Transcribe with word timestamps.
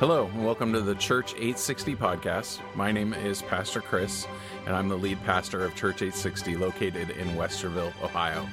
Hello, 0.00 0.30
and 0.32 0.46
welcome 0.46 0.72
to 0.72 0.80
the 0.80 0.94
Church 0.94 1.34
860 1.34 1.94
podcast. 1.94 2.58
My 2.74 2.90
name 2.90 3.12
is 3.12 3.42
Pastor 3.42 3.82
Chris, 3.82 4.26
and 4.64 4.74
I'm 4.74 4.88
the 4.88 4.96
lead 4.96 5.22
pastor 5.24 5.62
of 5.62 5.74
Church 5.74 5.96
860 5.96 6.56
located 6.56 7.10
in 7.10 7.28
Westerville, 7.36 7.92
Ohio. 8.02 8.48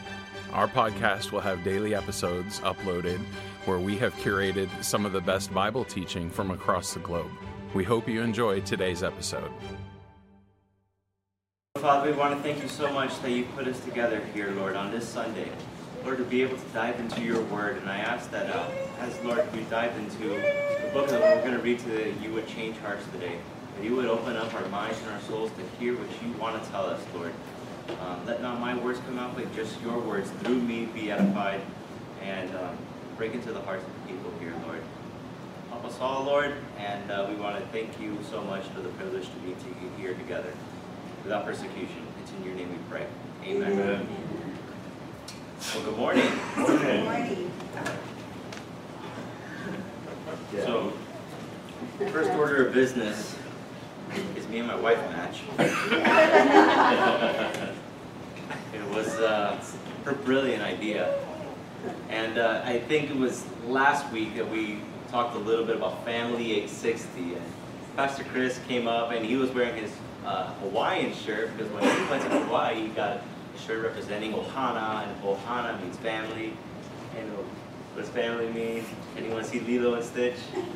Our 0.52 0.68
podcast 0.68 1.32
will 1.32 1.40
have 1.40 1.64
daily 1.64 1.96
episodes 1.96 2.60
uploaded 2.60 3.20
where 3.64 3.80
we 3.80 3.96
have 3.96 4.14
curated 4.16 4.68
some 4.84 5.06
of 5.06 5.14
the 5.14 5.22
best 5.22 5.54
Bible 5.54 5.86
teaching 5.86 6.30
from 6.30 6.52
across 6.52 6.94
the 6.94 7.00
globe. 7.00 7.32
We 7.74 7.86
hope 7.86 8.10
you 8.10 8.22
enjoy 8.22 8.60
today's 8.60 9.02
episode. 9.02 9.50
Father, 11.78 12.12
we 12.12 12.18
want 12.18 12.36
to 12.36 12.44
thank 12.44 12.62
you 12.62 12.68
so 12.68 12.92
much 12.92 13.22
that 13.22 13.32
you 13.32 13.46
put 13.56 13.70
us 13.70 13.80
together 13.86 14.22
here, 14.34 14.52
Lord, 14.52 14.76
on 14.76 14.92
this 14.92 15.08
Sunday. 15.08 15.50
Lord, 16.08 16.20
to 16.20 16.24
be 16.24 16.42
able 16.42 16.56
to 16.56 16.68
dive 16.70 16.98
into 17.02 17.20
your 17.20 17.42
word. 17.44 17.76
And 17.76 17.90
I 17.90 17.98
ask 17.98 18.32
that 18.32 18.50
uh, 18.50 18.70
as, 19.02 19.20
Lord, 19.26 19.46
we 19.52 19.60
dive 19.64 19.94
into 19.98 20.30
the 20.30 20.90
book 20.94 21.10
that 21.10 21.20
we're 21.20 21.42
going 21.42 21.52
to 21.54 21.62
read 21.62 21.80
today, 21.80 22.14
you 22.24 22.32
would 22.32 22.48
change 22.48 22.78
hearts 22.78 23.04
today. 23.12 23.38
That 23.76 23.84
you 23.84 23.94
would 23.98 24.06
open 24.06 24.38
up 24.38 24.54
our 24.54 24.66
minds 24.70 24.98
and 25.02 25.10
our 25.10 25.20
souls 25.24 25.52
to 25.52 25.78
hear 25.78 25.98
what 25.98 26.08
you 26.24 26.32
want 26.40 26.64
to 26.64 26.70
tell 26.72 26.86
us, 26.86 27.02
Lord. 27.14 27.34
Um, 28.00 28.26
let 28.26 28.42
not 28.42 28.62
my 28.62 28.74
words 28.78 29.02
come 29.06 29.20
out, 29.20 29.36
but 29.36 29.54
just 29.54 29.82
your 29.82 30.00
words 30.00 30.30
through 30.40 30.62
me 30.62 30.86
be 30.86 31.12
edified 31.12 31.60
and 32.24 32.56
um, 32.56 32.78
break 33.18 33.34
into 33.34 33.52
the 33.52 33.62
hearts 33.64 33.84
of 33.84 33.94
the 33.94 34.14
people 34.14 34.32
here, 34.40 34.54
Lord. 34.66 34.82
Help 35.72 35.84
us 35.84 36.00
all, 36.00 36.24
Lord, 36.24 36.54
and 36.78 37.12
uh, 37.12 37.28
we 37.30 37.36
want 37.36 37.58
to 37.58 37.66
thank 37.74 38.00
you 38.00 38.18
so 38.32 38.42
much 38.44 38.64
for 38.68 38.80
the 38.80 38.90
privilege 38.90 39.26
to 39.26 39.36
be 39.40 39.54
here 40.02 40.14
together 40.14 40.54
without 41.24 41.44
persecution. 41.44 42.08
It's 42.22 42.32
in 42.32 42.46
your 42.46 42.56
name 42.56 42.72
we 42.72 42.78
pray. 42.90 43.06
Amen. 43.44 43.74
Amen. 43.74 44.27
Well, 45.60 45.84
good 45.84 45.98
morning. 45.98 46.32
Good 46.56 47.04
morning. 47.04 47.52
So, 50.54 50.94
first 52.12 52.30
order 52.32 52.68
of 52.68 52.74
business 52.74 53.36
is 54.36 54.48
me 54.50 54.60
and 54.60 54.68
my 54.68 54.76
wife 54.76 55.00
match. 55.12 55.42
it 58.74 58.90
was 58.92 59.08
uh, 59.20 59.60
her 60.06 60.14
brilliant 60.14 60.62
idea. 60.62 61.18
And 62.10 62.38
uh, 62.38 62.62
I 62.64 62.80
think 62.80 63.10
it 63.10 63.16
was 63.16 63.44
last 63.66 64.12
week 64.12 64.36
that 64.36 64.50
we 64.50 64.80
talked 65.10 65.36
a 65.36 65.40
little 65.40 65.66
bit 65.66 65.78
about 65.78 66.06
Family 66.06 66.52
860. 66.52 67.34
And 67.34 67.44
Pastor 67.96 68.24
Chris 68.26 68.60
came 68.68 68.88
up 68.88 69.12
and 69.12 69.26
he 69.26 69.36
was 69.36 69.50
wearing 69.52 69.82
his 69.82 69.92
uh, 70.24 70.54
Hawaiian 70.56 71.14
shirt 71.14 71.58
because 71.58 71.72
when 71.74 71.84
he 71.84 72.10
went 72.12 72.22
to 72.24 72.30
Hawaii, 72.30 72.82
he 72.84 72.88
got 72.90 73.22
shirt 73.58 73.84
representing 73.84 74.34
Ohana, 74.34 75.08
and 75.08 75.24
Ohana 75.24 75.82
means 75.82 75.98
family. 75.98 76.54
And 77.18 77.30
what 77.32 77.46
does 77.98 78.10
family 78.10 78.50
mean? 78.50 78.86
Anyone 79.18 79.44
see 79.44 79.60
Lilo 79.60 79.96
and 79.96 80.04
Stitch? 80.04 80.36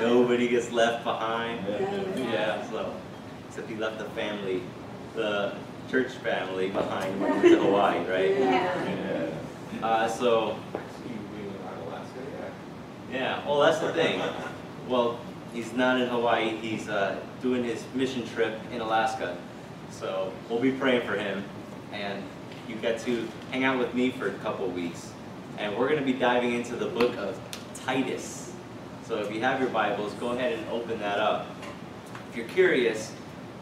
Nobody 0.00 0.48
gets 0.48 0.72
left 0.72 1.04
behind. 1.04 1.64
Yeah, 2.16 2.68
so 2.70 2.94
except 3.48 3.68
he 3.68 3.76
left 3.76 3.98
the 3.98 4.06
family, 4.10 4.62
the 5.14 5.54
church 5.90 6.12
family 6.12 6.68
behind 6.70 7.20
when 7.20 7.32
he 7.34 7.38
went 7.38 7.60
to 7.60 7.64
Hawaii, 7.64 7.98
right? 8.08 8.38
Yeah. 8.38 9.30
Uh, 9.82 10.08
so 10.08 10.58
yeah, 13.12 13.46
well 13.46 13.60
that's 13.60 13.78
the 13.78 13.92
thing. 13.92 14.20
Well, 14.88 15.18
he's 15.52 15.72
not 15.72 16.00
in 16.00 16.08
Hawaii. 16.08 16.56
He's 16.56 16.88
uh, 16.88 17.18
doing 17.40 17.64
his 17.64 17.84
mission 17.94 18.26
trip 18.28 18.58
in 18.72 18.80
Alaska. 18.80 19.36
So 19.90 20.32
we'll 20.48 20.60
be 20.60 20.72
praying 20.72 21.06
for 21.06 21.14
him, 21.16 21.44
and 21.92 22.22
you 22.68 22.76
get 22.76 22.98
to 23.00 23.28
hang 23.50 23.64
out 23.64 23.78
with 23.78 23.94
me 23.94 24.10
for 24.10 24.28
a 24.28 24.34
couple 24.34 24.66
weeks, 24.68 25.12
and 25.58 25.76
we're 25.76 25.88
going 25.88 26.00
to 26.00 26.04
be 26.04 26.18
diving 26.18 26.52
into 26.52 26.76
the 26.76 26.86
book 26.86 27.16
of 27.16 27.38
Titus. 27.74 28.52
So 29.06 29.18
if 29.18 29.32
you 29.32 29.40
have 29.40 29.60
your 29.60 29.70
Bibles, 29.70 30.12
go 30.14 30.30
ahead 30.30 30.58
and 30.58 30.68
open 30.68 30.98
that 30.98 31.18
up. 31.18 31.46
If 32.30 32.36
you're 32.36 32.48
curious, 32.48 33.12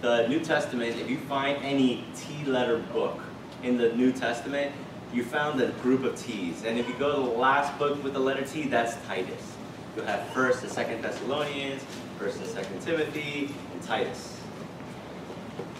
the 0.00 0.26
New 0.28 0.40
Testament, 0.40 0.96
if 0.98 1.10
you 1.10 1.18
find 1.18 1.62
any 1.62 2.04
T 2.16 2.44
letter 2.44 2.78
book 2.78 3.20
in 3.62 3.76
the 3.76 3.92
New 3.92 4.12
Testament, 4.12 4.72
you 5.12 5.22
found 5.22 5.60
a 5.60 5.68
group 5.82 6.04
of 6.04 6.20
T's. 6.20 6.64
And 6.64 6.78
if 6.78 6.88
you 6.88 6.94
go 6.94 7.14
to 7.14 7.30
the 7.30 7.38
last 7.38 7.78
book 7.78 8.02
with 8.02 8.14
the 8.14 8.20
letter 8.20 8.44
T, 8.44 8.66
that's 8.66 8.96
Titus. 9.06 9.54
You'll 9.94 10.06
have 10.06 10.28
1st 10.34 10.62
and 10.62 10.72
2nd 10.72 11.02
Thessalonians, 11.02 11.84
1st 12.18 12.36
and 12.36 12.66
2nd 12.66 12.84
Timothy, 12.84 13.54
and 13.72 13.82
Titus. 13.82 14.40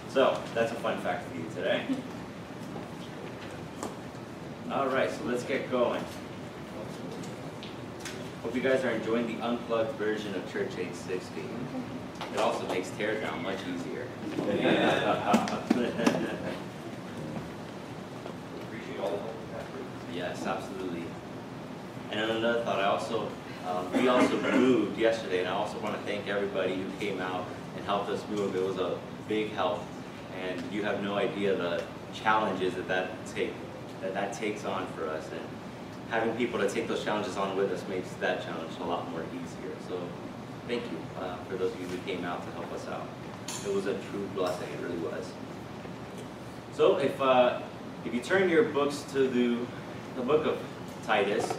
So, 0.09 0.41
that's 0.53 0.71
a 0.71 0.75
fun 0.75 0.97
fact 1.01 1.27
for 1.27 1.35
you 1.35 1.45
today. 1.53 1.85
All 4.71 4.87
right, 4.87 5.11
so 5.11 5.23
let's 5.25 5.43
get 5.43 5.69
going. 5.69 6.03
Hope 8.41 8.55
you 8.55 8.61
guys 8.61 8.83
are 8.83 8.89
enjoying 8.89 9.27
the 9.27 9.45
unplugged 9.45 9.91
version 9.91 10.33
of 10.33 10.51
Church 10.51 10.71
860. 10.71 11.41
It 12.33 12.39
also 12.39 12.67
makes 12.67 12.89
teardown 12.89 13.43
much 13.43 13.59
easier. 13.67 14.07
yes, 20.11 20.47
absolutely. 20.47 21.03
And 22.09 22.19
another 22.31 22.63
thought, 22.63 22.79
I 22.79 22.85
also, 22.85 23.29
um, 23.67 23.93
we 23.93 24.07
also 24.07 24.41
moved 24.41 24.97
yesterday, 24.97 25.41
and 25.41 25.47
I 25.47 25.51
also 25.51 25.77
want 25.79 25.95
to 25.95 26.01
thank 26.01 26.27
everybody 26.27 26.75
who 26.75 26.89
came 26.99 27.21
out 27.21 27.45
and 27.75 27.85
helped 27.85 28.09
us 28.09 28.23
move. 28.29 28.55
It 28.55 28.63
was 28.63 28.79
a 28.79 28.97
big 29.27 29.51
help, 29.51 29.81
and 30.41 30.63
you 30.71 30.81
have 30.83 31.03
no 31.03 31.15
idea 31.15 31.55
the 31.55 31.83
challenges 32.13 32.73
that 32.73 32.87
that 32.87 33.11
take 33.27 33.53
that 34.01 34.13
that 34.13 34.33
takes 34.33 34.65
on 34.65 34.87
for 34.87 35.07
us. 35.07 35.27
And 35.31 35.41
having 36.09 36.35
people 36.35 36.59
to 36.59 36.69
take 36.69 36.87
those 36.87 37.03
challenges 37.03 37.37
on 37.37 37.55
with 37.57 37.71
us 37.71 37.83
makes 37.87 38.09
that 38.13 38.43
challenge 38.43 38.71
a 38.79 38.83
lot 38.83 39.09
more 39.11 39.23
easier. 39.33 39.75
So 39.87 39.99
thank 40.67 40.83
you 40.83 40.97
uh, 41.19 41.37
for 41.49 41.55
those 41.55 41.73
of 41.73 41.81
you 41.81 41.87
who 41.87 41.97
came 42.05 42.23
out 42.23 42.45
to 42.45 42.51
help 42.51 42.71
us 42.73 42.87
out. 42.87 43.07
It 43.65 43.73
was 43.73 43.85
a 43.85 43.93
true 43.93 44.27
blessing, 44.35 44.67
it 44.73 44.81
really 44.81 44.97
was. 44.97 45.31
So 46.73 46.97
if, 46.97 47.19
uh, 47.21 47.61
if 48.03 48.13
you 48.13 48.19
turn 48.19 48.49
your 48.49 48.63
books 48.63 49.05
to 49.13 49.27
the, 49.27 49.65
the 50.15 50.21
book 50.21 50.45
of 50.45 50.59
Titus, 51.05 51.51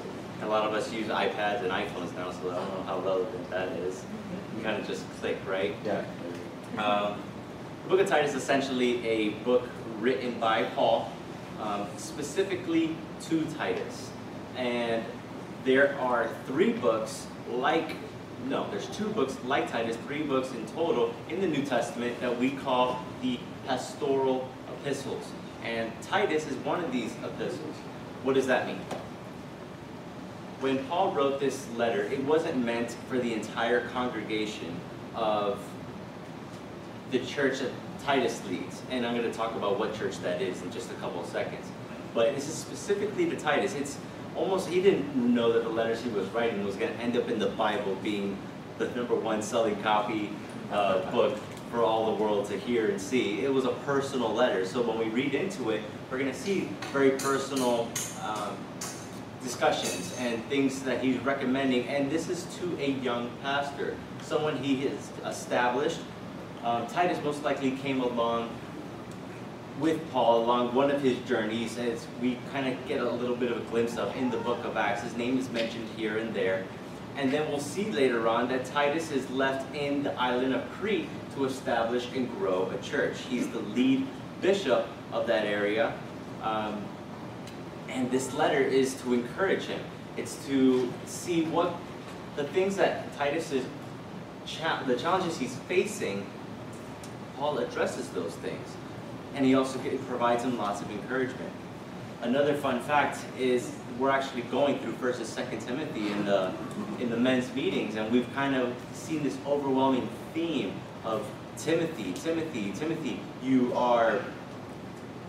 a 0.42 0.47
lot 0.47 0.66
of 0.66 0.74
us 0.74 0.92
use 0.92 1.06
iPads 1.06 1.62
and 1.62 1.70
iPhones 1.70 2.14
now, 2.14 2.30
so 2.30 2.50
I 2.50 2.56
don't 2.56 2.74
know 2.74 2.82
how 2.84 2.98
relevant 3.00 3.50
that 3.50 3.68
is. 3.72 4.04
You 4.56 4.62
kind 4.62 4.80
of 4.80 4.86
just 4.86 5.04
click, 5.20 5.38
right? 5.47 5.74
Yeah. 5.84 6.04
Um, 6.76 7.18
the 7.84 7.91
book 7.91 8.00
of 8.00 8.08
Titus 8.08 8.30
is 8.34 8.42
essentially 8.42 9.06
a 9.06 9.30
book 9.44 9.66
written 10.00 10.38
by 10.38 10.64
Paul, 10.64 11.10
um, 11.61 11.87
specifically 11.97 12.97
to 13.28 13.44
Titus. 13.56 14.11
And 14.56 15.05
there 15.65 15.99
are 15.99 16.28
three 16.47 16.72
books 16.72 17.27
like, 17.50 17.97
no, 18.47 18.69
there's 18.71 18.87
two 18.89 19.09
books 19.09 19.37
like 19.44 19.71
Titus, 19.71 19.97
three 20.06 20.22
books 20.22 20.53
in 20.53 20.66
total 20.66 21.15
in 21.28 21.41
the 21.41 21.47
New 21.47 21.65
Testament 21.65 22.21
that 22.21 22.39
we 22.39 22.50
call 22.53 23.03
the 23.22 23.39
pastoral 23.66 24.49
epistles. 24.69 25.25
And 25.65 25.91
Titus 26.03 26.47
is 26.47 26.56
one 26.59 26.84
of 26.84 26.93
these 26.93 27.12
epistles. 27.25 27.75
What 28.22 28.34
does 28.34 28.47
that 28.47 28.66
mean? 28.66 28.81
When 30.61 30.84
Paul 30.87 31.12
wrote 31.12 31.41
this 31.41 31.69
letter, 31.77 32.03
it 32.05 32.22
wasn't 32.25 32.65
meant 32.65 32.97
for 33.09 33.19
the 33.19 33.34
entire 33.34 33.89
congregation 33.89 34.81
of 35.15 35.59
the 37.11 37.19
church 37.21 37.61
Titus 38.06 38.41
leads. 38.49 38.83
And 38.91 39.05
I'm 39.05 39.17
going 39.17 39.28
to 39.28 39.37
talk 39.37 39.56
about 39.56 39.81
what 39.81 39.93
church 39.93 40.21
that 40.21 40.41
is 40.41 40.62
in 40.62 40.71
just 40.71 40.93
a 40.93 40.94
couple 40.94 41.21
of 41.21 41.27
seconds. 41.27 41.67
But 42.15 42.37
this 42.37 42.49
is 42.49 42.55
specifically 42.55 43.28
to 43.28 43.37
Titus. 43.37 43.75
It's 43.75 43.99
almost, 44.37 44.69
he 44.69 44.81
didn't 44.81 45.17
know 45.17 45.53
that 45.53 45.65
the 45.65 45.69
letters 45.69 46.00
he 46.00 46.11
was 46.11 46.28
writing 46.28 46.65
was 46.65 46.77
going 46.77 46.93
to 46.93 47.00
end 47.00 47.16
up 47.16 47.28
in 47.28 47.41
the 47.41 47.49
Bible 47.49 47.97
being 48.05 48.39
the 48.78 48.89
number 48.91 49.16
one 49.16 49.43
selling 49.43 49.75
copy 49.83 50.31
uh, 50.71 51.11
book 51.11 51.37
for 51.69 51.83
all 51.83 52.15
the 52.15 52.22
world 52.22 52.47
to 52.47 52.56
hear 52.56 52.91
and 52.91 53.00
see. 53.00 53.45
It 53.45 53.53
was 53.53 53.65
a 53.65 53.72
personal 53.84 54.33
letter. 54.33 54.65
So 54.65 54.83
when 54.83 54.99
we 54.99 55.06
read 55.06 55.34
into 55.34 55.71
it, 55.71 55.83
we're 56.09 56.19
going 56.19 56.31
to 56.31 56.39
see 56.39 56.69
very 56.93 57.11
personal 57.11 57.89
um, 58.22 58.56
discussions 59.43 60.15
and 60.21 60.45
things 60.45 60.81
that 60.83 61.03
he's 61.03 61.19
recommending. 61.19 61.89
And 61.89 62.09
this 62.09 62.28
is 62.28 62.45
to 62.59 62.78
a 62.78 62.91
young 62.91 63.31
pastor, 63.43 63.97
someone 64.22 64.59
he 64.59 64.86
has 64.86 65.10
established. 65.25 65.98
Um, 66.66 66.84
Titus 66.89 67.22
most 67.22 67.45
likely 67.45 67.71
came 67.71 68.01
along 68.01 68.51
with 69.78 70.01
Paul 70.10 70.42
along 70.42 70.74
one 70.74 70.91
of 70.91 71.01
his 71.01 71.16
journeys, 71.21 71.78
as 71.78 72.09
we 72.21 72.39
kind 72.53 72.66
of 72.66 72.89
get 72.89 73.01
a 73.01 73.09
little 73.09 73.36
bit 73.36 73.53
of 73.53 73.59
a 73.59 73.71
glimpse 73.71 73.97
of 73.97 74.16
in 74.16 74.30
the 74.30 74.39
book 74.39 74.65
of 74.65 74.77
Acts. 74.77 75.03
His 75.03 75.16
name 75.16 75.39
is 75.39 75.48
mentioned 75.51 75.89
here 75.97 76.18
and 76.18 76.34
there. 76.34 76.65
And 77.16 77.33
then 77.33 77.48
we'll 77.48 77.60
see 77.60 77.92
later 77.92 78.27
on 78.27 78.48
that 78.48 78.65
Titus 78.65 79.13
is 79.13 79.30
left 79.30 79.72
in 79.77 80.03
the 80.03 80.13
island 80.15 80.54
of 80.54 80.68
Crete 80.72 81.09
to 81.36 81.45
establish 81.45 82.09
and 82.16 82.28
grow 82.36 82.68
a 82.77 82.83
church. 82.83 83.21
He's 83.30 83.48
the 83.51 83.60
lead 83.60 84.04
bishop 84.41 84.89
of 85.13 85.28
that 85.28 85.47
area. 85.47 85.97
Um, 86.42 86.84
and 87.89 88.10
this 88.10 88.34
letter 88.34 88.60
is 88.60 89.01
to 89.03 89.15
encourage 89.15 89.66
him. 89.66 89.80
It's 90.16 90.45
to 90.47 90.92
see 91.07 91.45
what 91.45 91.77
the 92.34 92.42
things 92.42 92.74
that 92.74 93.16
Titus 93.16 93.53
is, 93.53 93.65
cha- 94.47 94.83
the 94.83 94.97
challenges 94.97 95.39
he's 95.39 95.54
facing, 95.68 96.27
Paul 97.38 97.59
addresses 97.59 98.09
those 98.10 98.33
things. 98.36 98.68
And 99.34 99.44
he 99.44 99.54
also 99.54 99.78
provides 100.09 100.44
him 100.44 100.56
lots 100.56 100.80
of 100.80 100.91
encouragement. 100.91 101.53
another 102.22 102.54
fun 102.54 102.80
fact 102.80 103.21
is 103.38 103.71
we're 103.98 104.10
actually 104.10 104.42
going 104.42 104.78
through 104.78 104.92
First 104.94 105.18
and 105.18 105.28
Second 105.28 105.60
Timothy 105.60 106.10
in 106.10 106.24
the 106.24 106.53
in 107.00 107.10
the 107.10 107.16
men's 107.16 107.53
meetings, 107.54 107.97
and 107.97 108.10
we've 108.10 108.33
kind 108.34 108.54
of 108.56 108.74
seen 108.92 109.22
this 109.22 109.36
overwhelming 109.47 110.09
theme 110.34 110.72
of 111.04 111.27
Timothy, 111.56 112.12
Timothy, 112.12 112.72
Timothy. 112.72 113.21
You 113.42 113.72
are 113.74 114.21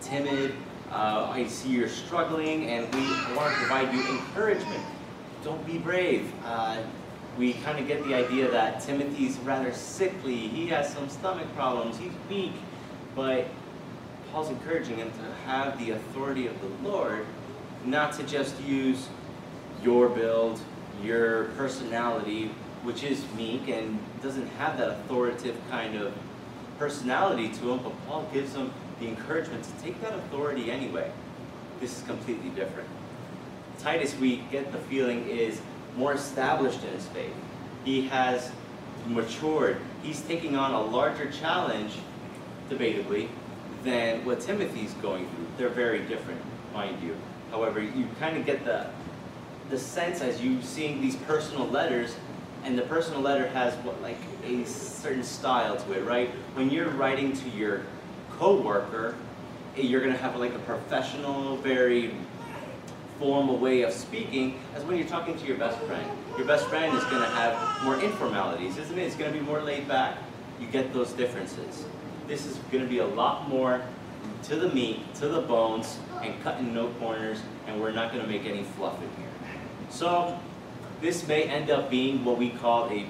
timid. 0.00 0.54
Uh, 0.90 1.30
I 1.30 1.46
see 1.46 1.68
you're 1.70 1.88
struggling, 1.88 2.66
and 2.66 2.92
we 2.94 3.00
want 3.36 3.52
to 3.52 3.58
provide 3.60 3.92
you 3.94 4.00
encouragement. 4.08 4.82
Don't 5.44 5.64
be 5.66 5.78
brave. 5.78 6.32
Uh, 6.44 6.78
we 7.38 7.52
kind 7.54 7.78
of 7.78 7.86
get 7.86 8.04
the 8.04 8.14
idea 8.14 8.50
that 8.50 8.80
Timothy's 8.80 9.38
rather 9.38 9.72
sickly. 9.72 10.36
He 10.36 10.66
has 10.66 10.92
some 10.92 11.08
stomach 11.08 11.46
problems. 11.54 11.96
He's 11.96 12.12
weak, 12.28 12.52
but 13.14 13.46
Paul's 14.32 14.50
encouraging 14.50 14.96
him 14.96 15.10
to 15.12 15.34
have 15.46 15.78
the 15.78 15.92
authority 15.92 16.48
of 16.48 16.60
the 16.60 16.88
Lord, 16.88 17.24
not 17.84 18.12
to 18.14 18.24
just 18.24 18.60
use 18.62 19.08
your 19.82 20.08
build, 20.08 20.60
your 21.02 21.44
personality, 21.56 22.50
which 22.82 23.04
is 23.04 23.24
meek 23.36 23.68
and 23.68 23.98
doesn't 24.20 24.48
have 24.58 24.76
that 24.78 24.90
authoritative 24.90 25.56
kind 25.70 25.96
of 25.96 26.12
personality 26.78 27.48
to 27.48 27.72
him, 27.72 27.78
but 27.82 27.92
Paul 28.06 28.28
gives 28.32 28.54
him 28.54 28.72
the 29.00 29.06
encouragement 29.08 29.64
to 29.64 29.82
take 29.82 30.00
that 30.00 30.12
authority 30.14 30.70
anyway. 30.70 31.10
This 31.80 31.96
is 31.98 32.04
completely 32.04 32.50
different. 32.50 32.88
Titus, 33.78 34.16
we 34.16 34.38
get 34.50 34.72
the 34.72 34.78
feeling, 34.78 35.28
is 35.28 35.60
more 35.98 36.14
established 36.14 36.82
in 36.84 36.92
his 36.92 37.06
faith. 37.08 37.34
He 37.84 38.02
has 38.08 38.50
matured. 39.06 39.78
He's 40.02 40.20
taking 40.22 40.56
on 40.56 40.72
a 40.72 40.80
larger 40.80 41.30
challenge, 41.30 41.92
debatably, 42.70 43.28
than 43.82 44.24
what 44.24 44.40
Timothy's 44.40 44.94
going 44.94 45.28
through. 45.28 45.46
They're 45.58 45.68
very 45.68 46.00
different, 46.06 46.40
mind 46.72 47.02
you. 47.02 47.16
However, 47.50 47.80
you 47.80 48.08
kind 48.20 48.36
of 48.36 48.46
get 48.46 48.64
the 48.64 48.86
the 49.70 49.78
sense 49.78 50.22
as 50.22 50.40
you 50.40 50.62
seeing 50.62 50.98
these 51.02 51.16
personal 51.16 51.66
letters, 51.66 52.16
and 52.64 52.78
the 52.78 52.82
personal 52.82 53.20
letter 53.20 53.46
has 53.48 53.74
what 53.84 54.00
like 54.00 54.16
a 54.44 54.64
certain 54.64 55.22
style 55.22 55.76
to 55.76 55.92
it, 55.92 56.04
right? 56.04 56.30
When 56.54 56.70
you're 56.70 56.88
writing 56.90 57.34
to 57.34 57.48
your 57.50 57.82
coworker, 58.38 59.14
eh, 59.76 59.82
you're 59.82 60.00
gonna 60.00 60.16
have 60.16 60.36
like 60.36 60.54
a 60.54 60.58
professional, 60.60 61.56
very 61.56 62.14
formal 63.18 63.58
way 63.58 63.82
of 63.82 63.92
speaking 63.92 64.58
as 64.74 64.84
when 64.84 64.96
you're 64.96 65.06
talking 65.06 65.36
to 65.38 65.46
your 65.46 65.56
best 65.56 65.78
friend. 65.80 66.10
Your 66.36 66.46
best 66.46 66.66
friend 66.66 66.96
is 66.96 67.04
going 67.04 67.22
to 67.22 67.28
have 67.28 67.84
more 67.84 67.96
informalities, 67.96 68.78
isn't 68.78 68.98
it? 68.98 69.02
It's 69.02 69.16
going 69.16 69.32
to 69.32 69.38
be 69.38 69.44
more 69.44 69.60
laid 69.60 69.88
back. 69.88 70.18
You 70.60 70.66
get 70.68 70.92
those 70.92 71.12
differences. 71.12 71.84
This 72.26 72.46
is 72.46 72.56
going 72.70 72.84
to 72.84 72.90
be 72.90 72.98
a 72.98 73.06
lot 73.06 73.48
more 73.48 73.82
to 74.44 74.56
the 74.56 74.68
meat, 74.70 75.14
to 75.16 75.28
the 75.28 75.40
bones, 75.40 75.98
and 76.22 76.40
cutting 76.42 76.72
no 76.72 76.88
corners, 77.00 77.40
and 77.66 77.80
we're 77.80 77.92
not 77.92 78.12
going 78.12 78.24
to 78.24 78.30
make 78.30 78.44
any 78.44 78.62
fluff 78.62 78.96
in 79.02 79.08
here. 79.22 79.32
So, 79.90 80.38
this 81.00 81.26
may 81.26 81.44
end 81.44 81.70
up 81.70 81.90
being 81.90 82.24
what 82.24 82.38
we 82.38 82.50
call 82.50 82.90
a 82.90 83.06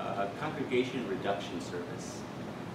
uh, 0.00 0.28
congregation 0.40 1.06
reduction 1.08 1.60
service, 1.60 2.20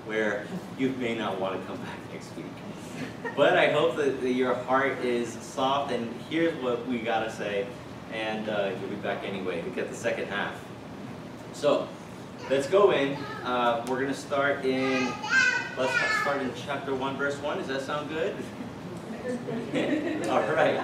where 0.05 0.45
you 0.77 0.89
may 0.99 1.15
not 1.15 1.39
want 1.39 1.59
to 1.59 1.67
come 1.67 1.77
back 1.77 1.97
next 2.13 2.35
week. 2.35 2.45
But 3.35 3.57
I 3.57 3.71
hope 3.71 3.95
that, 3.97 4.21
that 4.21 4.31
your 4.31 4.55
heart 4.55 4.97
is 5.03 5.29
soft, 5.29 5.91
and 5.91 6.13
here's 6.29 6.55
what 6.61 6.87
we 6.87 6.99
gotta 6.99 7.31
say, 7.31 7.67
and 8.13 8.49
uh, 8.49 8.71
you'll 8.79 8.89
be 8.89 8.95
back 8.95 9.23
anyway 9.23 9.61
to 9.61 9.69
get 9.69 9.89
the 9.89 9.95
second 9.95 10.27
half. 10.27 10.53
So, 11.53 11.87
let's 12.49 12.67
go 12.67 12.91
in. 12.91 13.15
Uh, 13.43 13.85
we're 13.87 14.01
gonna 14.01 14.13
start 14.13 14.65
in, 14.65 15.11
let's 15.77 15.93
start 16.21 16.41
in 16.41 16.51
chapter 16.55 16.95
1, 16.95 17.17
verse 17.17 17.37
1. 17.37 17.57
Does 17.57 17.67
that 17.67 17.81
sound 17.81 18.09
good? 18.09 18.35
All 20.29 20.41
right. 20.53 20.81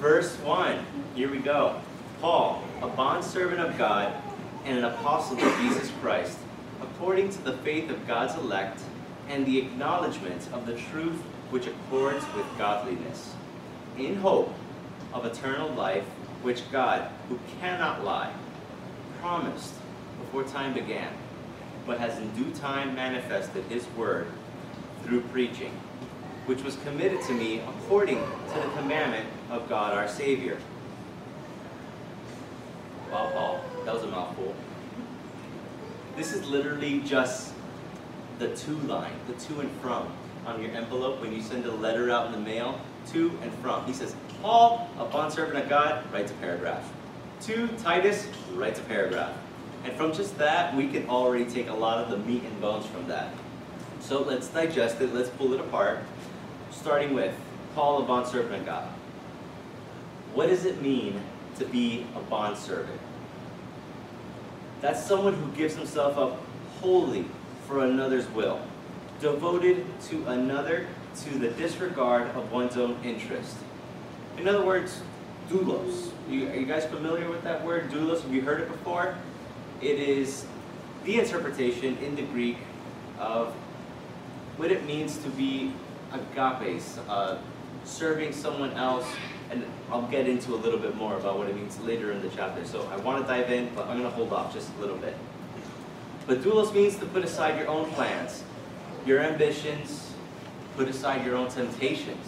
Verse 0.00 0.36
1, 0.36 0.86
here 1.14 1.30
we 1.30 1.38
go. 1.38 1.80
Paul, 2.20 2.62
a 2.80 2.88
bondservant 2.88 3.60
of 3.60 3.76
God 3.76 4.14
and 4.64 4.78
an 4.78 4.84
apostle 4.84 5.36
of 5.36 5.56
Jesus 5.58 5.90
Christ, 6.00 6.38
according 6.80 7.30
to 7.30 7.42
the 7.42 7.54
faith 7.58 7.90
of 7.90 8.06
God's 8.06 8.34
elect 8.36 8.80
and 9.28 9.46
the 9.46 9.58
acknowledgement 9.58 10.48
of 10.52 10.66
the 10.66 10.74
truth 10.74 11.20
which 11.50 11.66
accords 11.66 12.24
with 12.34 12.46
godliness, 12.58 13.34
in 13.98 14.16
hope 14.16 14.52
of 15.12 15.24
eternal 15.24 15.70
life, 15.70 16.04
which 16.42 16.70
God, 16.70 17.08
who 17.28 17.38
cannot 17.60 18.04
lie, 18.04 18.32
promised 19.20 19.74
before 20.20 20.44
time 20.44 20.74
began, 20.74 21.12
but 21.86 21.98
has 21.98 22.18
in 22.18 22.30
due 22.32 22.50
time 22.52 22.94
manifested 22.94 23.64
his 23.64 23.86
word 23.96 24.26
through 25.04 25.20
preaching, 25.22 25.72
which 26.46 26.62
was 26.62 26.76
committed 26.76 27.22
to 27.22 27.32
me 27.32 27.60
according 27.60 28.18
to 28.18 28.54
the 28.54 28.68
commandment 28.76 29.26
of 29.50 29.68
God 29.68 29.94
our 29.94 30.08
Savior. 30.08 30.58
Wow, 33.10 33.30
Paul, 33.32 33.60
that 33.84 33.94
was 33.94 34.02
a 34.02 34.08
mouthful. 34.08 34.54
This 36.16 36.32
is 36.32 36.46
literally 36.48 37.00
just 37.00 37.53
the 38.38 38.54
to 38.54 38.70
line, 38.86 39.12
the 39.26 39.34
to 39.34 39.60
and 39.60 39.70
from 39.80 40.12
on 40.46 40.60
your 40.60 40.70
envelope 40.72 41.20
when 41.20 41.32
you 41.32 41.40
send 41.40 41.64
a 41.66 41.72
letter 41.72 42.10
out 42.10 42.26
in 42.26 42.32
the 42.32 42.38
mail, 42.38 42.78
to 43.12 43.30
and 43.42 43.52
from. 43.54 43.84
He 43.86 43.92
says, 43.92 44.14
Paul, 44.42 44.90
a 44.98 45.04
bondservant 45.04 45.56
of 45.56 45.68
God, 45.68 46.04
writes 46.12 46.30
a 46.30 46.34
paragraph. 46.34 46.92
To 47.42 47.68
Titus, 47.82 48.26
writes 48.52 48.78
a 48.78 48.82
paragraph. 48.82 49.34
And 49.84 49.92
from 49.94 50.12
just 50.12 50.36
that, 50.38 50.74
we 50.74 50.88
can 50.88 51.08
already 51.08 51.44
take 51.44 51.68
a 51.68 51.74
lot 51.74 51.98
of 51.98 52.10
the 52.10 52.18
meat 52.18 52.42
and 52.42 52.60
bones 52.60 52.86
from 52.86 53.06
that. 53.08 53.32
So 54.00 54.22
let's 54.22 54.48
digest 54.48 55.00
it, 55.00 55.14
let's 55.14 55.30
pull 55.30 55.52
it 55.54 55.60
apart, 55.60 56.00
starting 56.70 57.14
with 57.14 57.34
Paul, 57.74 58.02
a 58.02 58.06
bondservant 58.06 58.54
of 58.54 58.66
God. 58.66 58.88
What 60.34 60.48
does 60.48 60.64
it 60.64 60.82
mean 60.82 61.20
to 61.58 61.64
be 61.64 62.06
a 62.16 62.20
bondservant? 62.20 63.00
That's 64.80 65.02
someone 65.02 65.34
who 65.34 65.50
gives 65.52 65.74
himself 65.74 66.18
up 66.18 66.38
wholly 66.80 67.24
for 67.66 67.84
another's 67.84 68.28
will, 68.30 68.60
devoted 69.20 69.84
to 70.08 70.26
another 70.26 70.86
to 71.22 71.38
the 71.38 71.48
disregard 71.50 72.28
of 72.36 72.50
one's 72.50 72.76
own 72.76 72.98
interest. 73.04 73.56
In 74.38 74.48
other 74.48 74.64
words, 74.64 75.02
doulos. 75.48 76.10
You, 76.28 76.48
are 76.48 76.54
you 76.54 76.66
guys 76.66 76.84
familiar 76.86 77.30
with 77.30 77.42
that 77.44 77.64
word, 77.64 77.90
doulos? 77.90 78.22
Have 78.22 78.34
you 78.34 78.42
heard 78.42 78.60
it 78.60 78.68
before? 78.68 79.16
It 79.80 79.98
is 79.98 80.46
the 81.04 81.18
interpretation 81.18 81.96
in 81.98 82.16
the 82.16 82.22
Greek 82.22 82.58
of 83.18 83.52
what 84.56 84.70
it 84.70 84.84
means 84.86 85.18
to 85.18 85.28
be 85.30 85.72
agapes, 86.12 86.98
uh, 87.08 87.38
serving 87.84 88.32
someone 88.32 88.72
else, 88.72 89.06
and 89.50 89.64
I'll 89.90 90.08
get 90.08 90.28
into 90.28 90.54
a 90.54 90.56
little 90.56 90.78
bit 90.78 90.96
more 90.96 91.16
about 91.16 91.38
what 91.38 91.48
it 91.48 91.56
means 91.56 91.78
later 91.80 92.12
in 92.12 92.22
the 92.22 92.28
chapter. 92.30 92.64
So 92.64 92.88
I 92.92 92.96
want 92.96 93.22
to 93.22 93.28
dive 93.28 93.50
in, 93.50 93.70
but 93.74 93.86
I'm 93.86 93.98
going 93.98 94.10
to 94.10 94.16
hold 94.16 94.32
off 94.32 94.52
just 94.52 94.70
a 94.76 94.80
little 94.80 94.96
bit. 94.96 95.14
But 96.26 96.40
doulos 96.40 96.72
means 96.74 96.96
to 96.96 97.06
put 97.06 97.22
aside 97.22 97.58
your 97.58 97.68
own 97.68 97.90
plans, 97.90 98.42
your 99.04 99.20
ambitions, 99.20 100.12
put 100.76 100.88
aside 100.88 101.24
your 101.24 101.36
own 101.36 101.48
temptations, 101.48 102.26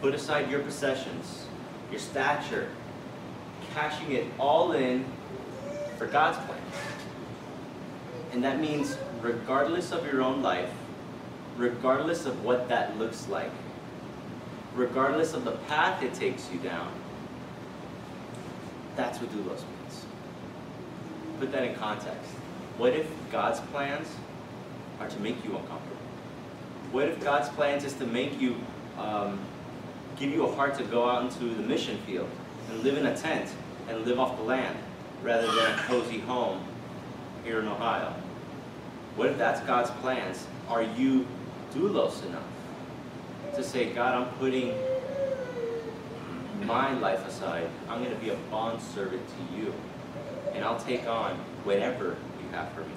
put 0.00 0.14
aside 0.14 0.50
your 0.50 0.60
possessions, 0.60 1.46
your 1.90 2.00
stature, 2.00 2.68
cashing 3.74 4.12
it 4.12 4.26
all 4.38 4.72
in 4.72 5.04
for 5.98 6.06
God's 6.06 6.38
plans. 6.46 6.74
And 8.32 8.42
that 8.42 8.58
means 8.58 8.96
regardless 9.20 9.92
of 9.92 10.10
your 10.10 10.22
own 10.22 10.42
life, 10.42 10.70
regardless 11.56 12.24
of 12.24 12.42
what 12.42 12.68
that 12.70 12.96
looks 12.98 13.28
like, 13.28 13.50
regardless 14.74 15.34
of 15.34 15.44
the 15.44 15.52
path 15.68 16.02
it 16.02 16.14
takes 16.14 16.48
you 16.50 16.58
down, 16.60 16.90
that's 18.96 19.20
what 19.20 19.30
doulos 19.30 19.62
means. 19.78 20.06
Put 21.38 21.52
that 21.52 21.64
in 21.64 21.74
context. 21.74 22.32
What 22.80 22.94
if 22.94 23.06
God's 23.30 23.60
plans 23.72 24.08
are 25.00 25.06
to 25.06 25.20
make 25.20 25.44
you 25.44 25.50
uncomfortable? 25.50 26.00
What 26.92 27.08
if 27.08 27.22
God's 27.22 27.50
plans 27.50 27.84
is 27.84 27.92
to 27.96 28.06
make 28.06 28.40
you, 28.40 28.56
um, 28.96 29.38
give 30.16 30.30
you 30.30 30.46
a 30.46 30.54
heart 30.54 30.78
to 30.78 30.84
go 30.84 31.06
out 31.06 31.22
into 31.22 31.54
the 31.54 31.62
mission 31.62 31.98
field 32.06 32.30
and 32.70 32.82
live 32.82 32.96
in 32.96 33.04
a 33.04 33.14
tent 33.14 33.50
and 33.90 34.06
live 34.06 34.18
off 34.18 34.34
the 34.38 34.44
land 34.44 34.78
rather 35.22 35.46
than 35.46 35.78
a 35.78 35.82
cozy 35.82 36.20
home 36.20 36.64
here 37.44 37.60
in 37.60 37.68
Ohio? 37.68 38.14
What 39.14 39.28
if 39.28 39.36
that's 39.36 39.60
God's 39.66 39.90
plans? 40.00 40.46
Are 40.66 40.82
you 40.82 41.26
doulos 41.74 42.24
enough 42.24 42.48
to 43.56 43.62
say, 43.62 43.92
God, 43.92 44.14
I'm 44.14 44.34
putting 44.38 44.74
my 46.64 46.98
life 46.98 47.28
aside. 47.28 47.68
I'm 47.90 48.02
going 48.02 48.16
to 48.16 48.22
be 48.22 48.30
a 48.30 48.38
bond 48.50 48.80
servant 48.80 49.22
to 49.28 49.58
you. 49.58 49.74
And 50.54 50.64
I'll 50.64 50.80
take 50.80 51.06
on 51.06 51.36
whatever 51.64 52.16
have 52.52 52.72
for 52.72 52.80
me. 52.80 52.92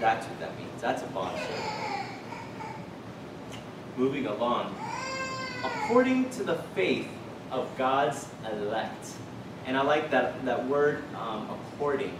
That's 0.00 0.26
what 0.26 0.40
that 0.40 0.58
means. 0.58 0.80
That's 0.80 1.02
a 1.02 1.06
bond 1.06 1.38
servant. 1.38 2.10
Moving 3.96 4.26
along. 4.26 4.74
According 5.64 6.30
to 6.30 6.44
the 6.44 6.56
faith 6.74 7.08
of 7.50 7.68
God's 7.78 8.28
elect. 8.52 9.08
And 9.66 9.76
I 9.76 9.82
like 9.82 10.10
that, 10.10 10.44
that 10.44 10.66
word 10.66 11.02
um, 11.16 11.48
according 11.50 12.12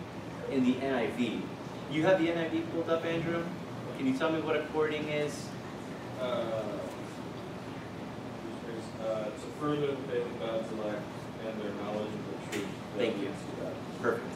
in 0.51 0.65
the 0.65 0.75
NIV. 0.75 1.43
You 1.91 2.03
have 2.03 2.19
the 2.19 2.29
NIV 2.29 2.73
pulled 2.73 2.91
up, 2.91 3.05
Andrew? 3.05 3.45
Can 3.97 4.07
you 4.07 4.17
tell 4.19 4.33
me 4.33 4.41
what 4.41 4.57
according 4.57 5.09
is? 5.09 5.47
Uh, 6.21 6.63
uh, 9.07 9.25
to 9.25 9.47
further 9.61 9.87
the 9.87 9.97
faith 10.09 10.27
of 10.27 10.41
God's 10.41 10.73
elect 10.73 11.03
and 11.47 11.63
their 11.63 11.71
knowledge 11.83 12.09
of 12.09 12.51
the 12.51 12.59
truth. 12.59 12.69
Thank 12.97 13.17
you. 13.17 13.23
leads 13.23 13.41
to 13.41 13.63
God. 13.63 13.73
Perfect. 14.03 14.36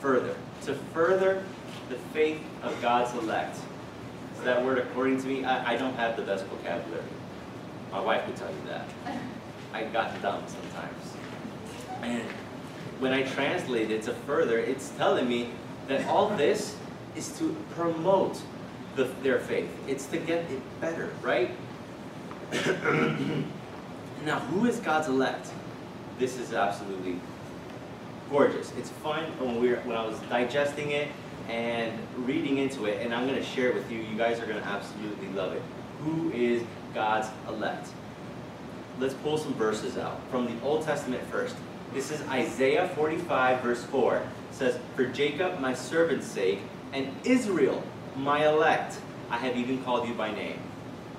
Further. 0.00 0.34
To 0.66 0.74
further 0.74 1.44
the 1.88 1.96
faith 2.12 2.40
of 2.62 2.80
God's 2.82 3.12
elect. 3.22 3.56
So 4.36 4.44
that 4.44 4.64
word, 4.64 4.78
according 4.78 5.20
to 5.22 5.26
me, 5.26 5.44
I, 5.44 5.74
I 5.74 5.76
don't 5.76 5.94
have 5.94 6.16
the 6.16 6.22
best 6.22 6.44
vocabulary. 6.46 7.02
My 7.90 8.00
wife 8.00 8.26
would 8.26 8.36
tell 8.36 8.50
you 8.50 8.60
that. 8.66 8.88
I 9.72 9.84
got 9.84 10.20
dumb 10.22 10.42
sometimes. 10.46 11.14
And 12.02 12.22
when 13.00 13.12
I 13.12 13.22
translate 13.22 13.90
it 13.90 14.02
to 14.02 14.12
further, 14.12 14.58
it's 14.58 14.90
telling 14.90 15.28
me 15.28 15.50
that 15.88 16.06
all 16.06 16.28
this 16.30 16.76
is 17.16 17.36
to 17.38 17.56
promote 17.74 18.40
the, 18.96 19.04
their 19.22 19.38
faith. 19.38 19.70
It's 19.86 20.06
to 20.06 20.18
get 20.18 20.50
it 20.50 20.80
better, 20.80 21.10
right? 21.22 21.50
now, 24.24 24.38
who 24.50 24.66
is 24.66 24.78
God's 24.80 25.08
elect? 25.08 25.50
This 26.18 26.38
is 26.38 26.52
absolutely 26.52 27.20
gorgeous. 28.30 28.72
It's 28.78 28.90
fun 28.90 29.24
when 29.38 29.60
we 29.60 29.70
when 29.70 29.96
I 29.96 30.06
was 30.06 30.18
digesting 30.28 30.90
it 30.90 31.08
and 31.48 31.92
reading 32.18 32.58
into 32.58 32.84
it, 32.86 33.00
and 33.00 33.14
I'm 33.14 33.26
going 33.26 33.38
to 33.38 33.44
share 33.44 33.68
it 33.68 33.74
with 33.74 33.90
you. 33.90 34.00
You 34.00 34.16
guys 34.16 34.38
are 34.40 34.46
going 34.46 34.60
to 34.60 34.66
absolutely 34.66 35.28
love 35.28 35.52
it. 35.54 35.62
Who 36.04 36.30
is 36.32 36.62
God's 36.94 37.28
elect? 37.48 37.88
Let's 38.98 39.14
pull 39.14 39.38
some 39.38 39.54
verses 39.54 39.96
out 39.96 40.20
from 40.30 40.46
the 40.46 40.62
Old 40.64 40.84
Testament 40.84 41.22
first. 41.30 41.56
This 41.94 42.10
is 42.10 42.20
Isaiah 42.28 42.88
45, 42.94 43.62
verse 43.62 43.82
4. 43.84 44.16
It 44.16 44.22
says, 44.50 44.78
For 44.94 45.06
Jacob, 45.06 45.58
my 45.60 45.72
servant's 45.72 46.26
sake, 46.26 46.60
and 46.92 47.08
Israel, 47.24 47.82
my 48.16 48.46
elect, 48.46 48.98
I 49.30 49.38
have 49.38 49.56
even 49.56 49.82
called 49.84 50.06
you 50.06 50.14
by 50.14 50.34
name. 50.34 50.58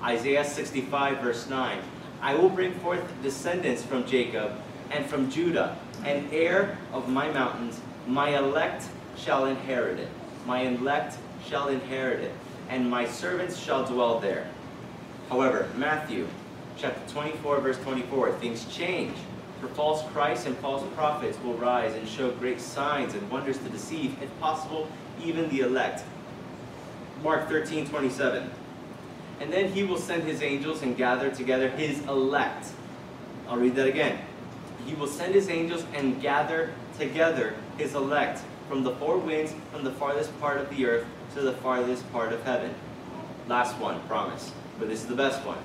Isaiah 0.02 0.44
65, 0.44 1.18
verse 1.18 1.48
9. 1.48 1.78
I 2.22 2.34
will 2.34 2.50
bring 2.50 2.74
forth 2.80 3.02
descendants 3.22 3.82
from 3.82 4.06
Jacob 4.06 4.60
and 4.90 5.06
from 5.06 5.30
Judah, 5.30 5.76
an 6.04 6.28
heir 6.32 6.78
of 6.92 7.08
my 7.08 7.30
mountains. 7.30 7.80
My 8.06 8.36
elect 8.36 8.84
shall 9.16 9.46
inherit 9.46 9.98
it. 9.98 10.08
My 10.46 10.62
elect 10.62 11.16
shall 11.46 11.68
inherit 11.68 12.20
it, 12.20 12.32
and 12.68 12.90
my 12.90 13.06
servants 13.06 13.56
shall 13.56 13.84
dwell 13.86 14.18
there. 14.20 14.46
However, 15.28 15.68
Matthew 15.76 16.26
chapter 16.76 17.12
24, 17.12 17.60
verse 17.60 17.78
24, 17.78 18.32
things 18.32 18.64
change. 18.66 19.16
For 19.60 19.68
false 19.68 20.02
Christs 20.12 20.46
and 20.46 20.56
false 20.56 20.82
prophets 20.94 21.38
will 21.44 21.54
rise 21.54 21.94
and 21.94 22.08
show 22.08 22.30
great 22.32 22.60
signs 22.60 23.14
and 23.14 23.30
wonders 23.30 23.58
to 23.58 23.68
deceive, 23.68 24.16
if 24.22 24.40
possible, 24.40 24.90
even 25.22 25.48
the 25.50 25.60
elect. 25.60 26.02
Mark 27.22 27.48
13, 27.48 27.86
27. 27.86 28.50
And 29.40 29.52
then 29.52 29.70
he 29.70 29.84
will 29.84 29.98
send 29.98 30.22
his 30.22 30.42
angels 30.42 30.82
and 30.82 30.96
gather 30.96 31.30
together 31.30 31.68
his 31.68 32.00
elect. 32.06 32.68
I'll 33.48 33.58
read 33.58 33.74
that 33.74 33.86
again. 33.86 34.18
He 34.86 34.94
will 34.94 35.06
send 35.06 35.34
his 35.34 35.48
angels 35.48 35.84
and 35.94 36.20
gather 36.20 36.72
together 36.98 37.54
his 37.76 37.94
elect 37.94 38.42
from 38.68 38.82
the 38.82 38.92
four 38.96 39.18
winds, 39.18 39.54
from 39.72 39.84
the 39.84 39.92
farthest 39.92 40.38
part 40.40 40.58
of 40.58 40.70
the 40.70 40.86
earth 40.86 41.06
to 41.34 41.40
the 41.40 41.52
farthest 41.52 42.10
part 42.12 42.32
of 42.32 42.42
heaven. 42.44 42.74
Last 43.48 43.76
one, 43.78 44.00
promise. 44.06 44.52
But 44.78 44.88
this 44.88 45.02
is 45.02 45.06
the 45.06 45.16
best 45.16 45.44
one. 45.44 45.58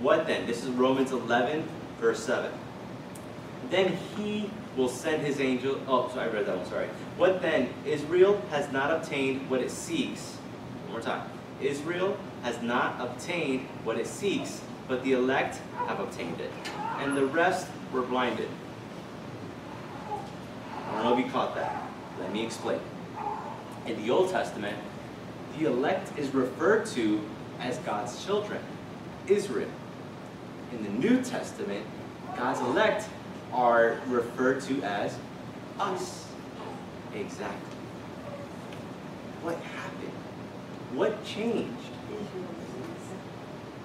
What 0.00 0.26
then? 0.26 0.46
This 0.46 0.64
is 0.64 0.70
Romans 0.70 1.12
11, 1.12 1.68
verse 2.00 2.24
7. 2.24 2.50
Then 3.68 3.98
he 4.16 4.50
will 4.76 4.88
send 4.88 5.22
his 5.22 5.40
angel. 5.40 5.80
Oh, 5.86 6.08
sorry, 6.08 6.30
I 6.30 6.32
read 6.32 6.46
that 6.46 6.56
one, 6.56 6.66
sorry. 6.66 6.88
What 7.16 7.42
then? 7.42 7.68
Israel 7.84 8.40
has 8.50 8.72
not 8.72 8.90
obtained 8.90 9.48
what 9.50 9.60
it 9.60 9.70
seeks. 9.70 10.36
One 10.84 10.92
more 10.92 11.00
time. 11.00 11.28
Israel 11.60 12.16
has 12.42 12.60
not 12.62 13.00
obtained 13.00 13.68
what 13.84 13.98
it 13.98 14.06
seeks, 14.06 14.62
but 14.90 15.04
the 15.04 15.12
elect 15.12 15.60
have 15.86 16.00
obtained 16.00 16.40
it. 16.40 16.50
And 16.98 17.16
the 17.16 17.24
rest 17.24 17.68
were 17.92 18.02
blinded. 18.02 18.48
I 20.08 20.92
don't 20.94 21.04
know 21.04 21.16
if 21.16 21.24
you 21.24 21.30
caught 21.30 21.54
that. 21.54 21.84
Let 22.18 22.32
me 22.32 22.44
explain. 22.44 22.80
In 23.86 24.02
the 24.02 24.10
Old 24.10 24.30
Testament, 24.30 24.76
the 25.56 25.66
elect 25.66 26.18
is 26.18 26.34
referred 26.34 26.86
to 26.86 27.20
as 27.60 27.78
God's 27.78 28.24
children, 28.24 28.60
Israel. 29.28 29.70
In 30.72 30.82
the 30.82 30.90
New 30.90 31.22
Testament, 31.22 31.86
God's 32.36 32.58
elect 32.58 33.08
are 33.52 34.00
referred 34.08 34.60
to 34.62 34.82
as 34.82 35.16
us. 35.78 36.26
Exactly. 37.14 37.76
What 39.42 39.54
happened? 39.54 40.12
What 40.94 41.24
changed? 41.24 41.70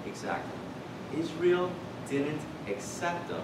Exactly. 0.04 0.65
Israel 1.18 1.70
didn't 2.08 2.40
accept 2.68 3.28
them. 3.28 3.42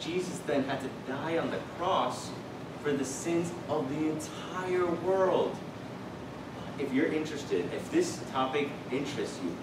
Jesus 0.00 0.38
then 0.46 0.64
had 0.64 0.80
to 0.80 0.88
die 1.08 1.38
on 1.38 1.50
the 1.50 1.58
cross 1.78 2.30
for 2.82 2.92
the 2.92 3.04
sins 3.04 3.50
of 3.68 3.88
the 3.88 4.10
entire 4.10 4.86
world. 4.86 5.56
If 6.78 6.92
you're 6.92 7.12
interested, 7.12 7.64
if 7.72 7.90
this 7.90 8.20
topic 8.32 8.68
interests 8.92 9.38
you, 9.42 9.56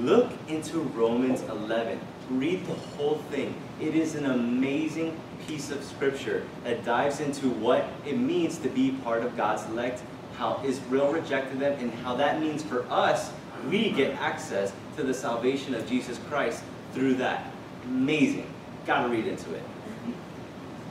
look 0.00 0.32
into 0.48 0.80
Romans 0.80 1.42
11. 1.42 2.00
Read 2.30 2.66
the 2.66 2.74
whole 2.74 3.18
thing. 3.30 3.54
It 3.80 3.94
is 3.94 4.14
an 4.14 4.26
amazing 4.26 5.16
piece 5.46 5.70
of 5.70 5.84
scripture 5.84 6.44
that 6.64 6.84
dives 6.84 7.20
into 7.20 7.50
what 7.50 7.88
it 8.04 8.18
means 8.18 8.58
to 8.58 8.68
be 8.68 8.92
part 9.04 9.22
of 9.22 9.36
God's 9.36 9.64
elect, 9.66 10.02
how 10.36 10.60
Israel 10.64 11.12
rejected 11.12 11.60
them, 11.60 11.78
and 11.78 11.92
how 11.94 12.16
that 12.16 12.40
means 12.40 12.62
for 12.62 12.84
us, 12.90 13.30
we 13.68 13.90
get 13.90 14.14
access 14.16 14.72
to 14.96 15.02
the 15.02 15.14
salvation 15.14 15.74
of 15.74 15.88
Jesus 15.88 16.18
Christ 16.28 16.62
through 16.92 17.14
that. 17.14 17.50
Amazing. 17.84 18.52
Gotta 18.86 19.08
read 19.08 19.26
into 19.26 19.54
it. 19.54 19.62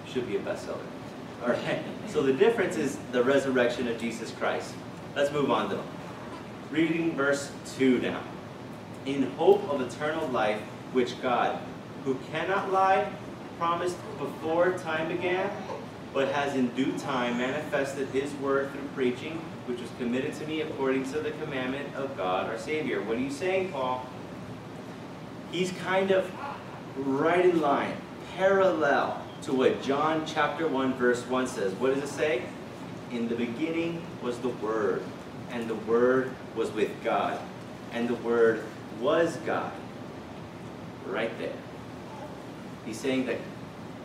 Should 0.08 0.28
be 0.28 0.38
a 0.38 0.40
bestseller. 0.40 0.78
All 1.44 1.50
right. 1.50 1.84
So 2.08 2.22
the 2.22 2.34
difference 2.34 2.78
is 2.78 2.98
the 3.12 3.24
resurrection 3.24 3.88
of 3.88 4.00
Jesus 4.00 4.32
Christ. 4.32 4.74
Let's 5.16 5.32
move 5.32 5.52
on 5.52 5.70
though. 5.70 5.84
Reading 6.72 7.16
verse 7.16 7.52
2 7.78 8.00
now. 8.00 8.22
In 9.06 9.24
hope 9.32 9.68
of 9.70 9.82
eternal 9.82 10.28
life, 10.30 10.60
which 10.94 11.22
God, 11.22 11.60
who 12.04 12.16
cannot 12.32 12.72
lie, 12.72 13.12
promised 13.58 13.98
before 14.18 14.78
time 14.78 15.08
began, 15.08 15.50
but 16.14 16.30
has 16.30 16.56
in 16.56 16.68
due 16.70 16.98
time 16.98 17.38
manifested 17.38 18.08
his 18.10 18.34
word 18.36 18.72
through 18.72 18.88
preaching, 18.96 19.42
which 19.66 19.80
was 19.80 19.90
committed 19.98 20.34
to 20.36 20.48
me 20.48 20.62
according 20.62 21.04
to 21.12 21.20
the 21.20 21.32
commandment 21.32 21.94
of 21.96 22.16
God 22.16 22.48
our 22.48 22.58
Savior. 22.58 23.02
What 23.02 23.18
are 23.18 23.22
you 23.22 23.32
saying, 23.32 23.72
Paul? 23.72 24.06
He's 25.52 25.72
kind 25.72 26.12
of 26.12 26.32
right 26.98 27.46
in 27.46 27.62
line, 27.62 27.96
parallel 28.36 29.22
to 29.44 29.54
what 29.54 29.82
John 29.82 30.26
chapter 30.26 30.68
1 30.68 30.94
verse 30.96 31.24
1 31.28 31.48
says. 31.48 31.74
What 31.74 31.94
does 31.94 32.04
it 32.04 32.14
say? 32.14 32.44
In 33.12 33.28
the 33.28 33.36
beginning 33.36 34.02
was 34.22 34.38
the 34.40 34.50
Word, 34.50 35.04
and 35.52 35.70
the 35.70 35.76
Word 35.76 36.32
was 36.56 36.72
with 36.72 36.92
God, 37.04 37.40
and 37.92 38.08
the 38.08 38.16
Word 38.16 38.64
was 39.00 39.38
God. 39.38 39.72
Right 41.06 41.38
there. 41.38 41.54
He's 42.86 43.00
saying 43.00 43.28
that 43.28 43.38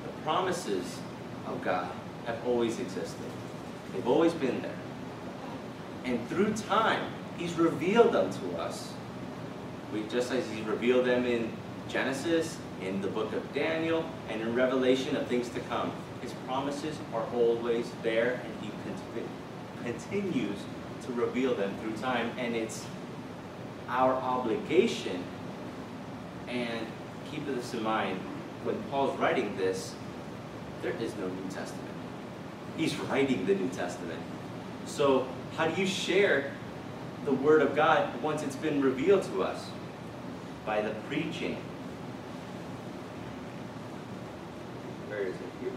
the 0.05 0.23
promises 0.23 0.99
of 1.47 1.63
God 1.63 1.91
have 2.27 2.39
always 2.47 2.79
existed. 2.79 3.27
They've 3.93 4.07
always 4.07 4.33
been 4.35 4.61
there. 4.63 4.71
And 6.11 6.29
through 6.29 6.55
time, 6.55 7.13
He's 7.39 7.55
revealed 7.55 8.13
them 8.13 8.33
to 8.33 8.59
us. 8.59 8.93
We, 9.93 10.03
just 10.09 10.33
as 10.33 10.45
He's 10.51 10.65
revealed 10.65 11.07
them 11.07 11.25
in 11.25 11.53
Genesis, 11.89 12.59
in 12.83 13.01
the 13.01 13.07
book 13.07 13.33
of 13.33 13.55
Daniel, 13.55 14.05
and 14.29 14.41
in 14.41 14.53
Revelation 14.57 15.15
of 15.15 15.29
things 15.29 15.49
to 15.51 15.61
come. 15.61 15.93
His 16.21 16.33
promises 16.49 16.99
are 17.15 17.25
always 17.33 17.89
there, 18.03 18.43
and 18.45 18.53
He 18.61 18.71
con- 18.83 19.29
continues 19.85 20.59
to 21.07 21.13
reveal 21.13 21.55
them 21.55 21.73
through 21.81 21.97
time. 21.99 22.33
And 22.37 22.57
it's 22.57 22.85
our 23.89 24.15
obligation, 24.15 25.23
and 26.49 26.89
keep 27.31 27.47
this 27.47 27.73
in 27.73 27.85
mind, 27.85 28.19
when 28.65 28.83
Paul's 28.91 29.17
writing 29.21 29.57
this, 29.57 29.95
there 30.83 30.93
is 31.01 31.15
no 31.19 31.29
New 31.29 31.51
Testament. 31.51 31.95
He's 32.77 32.97
writing 32.97 33.47
the 33.47 33.55
New 33.55 33.69
Testament. 33.69 34.21
So, 34.87 35.29
how 35.57 35.67
do 35.67 35.81
you 35.81 35.87
share 35.87 36.53
the 37.25 37.33
Word 37.33 37.63
of 37.63 37.77
God 37.77 38.23
once 38.23 38.43
it's 38.43 38.57
been 38.57 38.81
revealed 38.83 39.23
to 39.25 39.43
us? 39.43 39.67
By 40.65 40.81
the 40.81 40.91
preaching. 41.09 41.57
Where 45.09 45.23
is 45.23 45.35
it? 45.35 45.41
Here. 45.61 45.73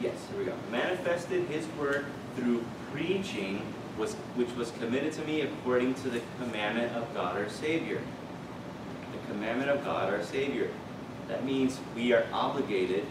Yes, 0.00 0.14
here 0.30 0.38
we 0.38 0.44
go. 0.44 0.54
Manifested 0.70 1.44
His 1.48 1.66
Word 1.78 2.06
through 2.36 2.64
preaching, 2.92 3.62
was, 3.98 4.14
which 4.36 4.50
was 4.56 4.70
committed 4.72 5.12
to 5.14 5.24
me 5.24 5.42
according 5.42 5.94
to 5.94 6.08
the 6.08 6.20
commandment 6.38 6.94
of 6.96 7.12
God 7.14 7.36
our 7.36 7.48
Savior. 7.48 8.00
The 9.12 9.32
commandment 9.32 9.70
of 9.70 9.84
God 9.84 10.12
our 10.12 10.22
Savior. 10.22 10.68
That 11.28 11.44
means 11.44 11.78
we 11.94 12.12
are 12.12 12.26
obligated, 12.32 13.06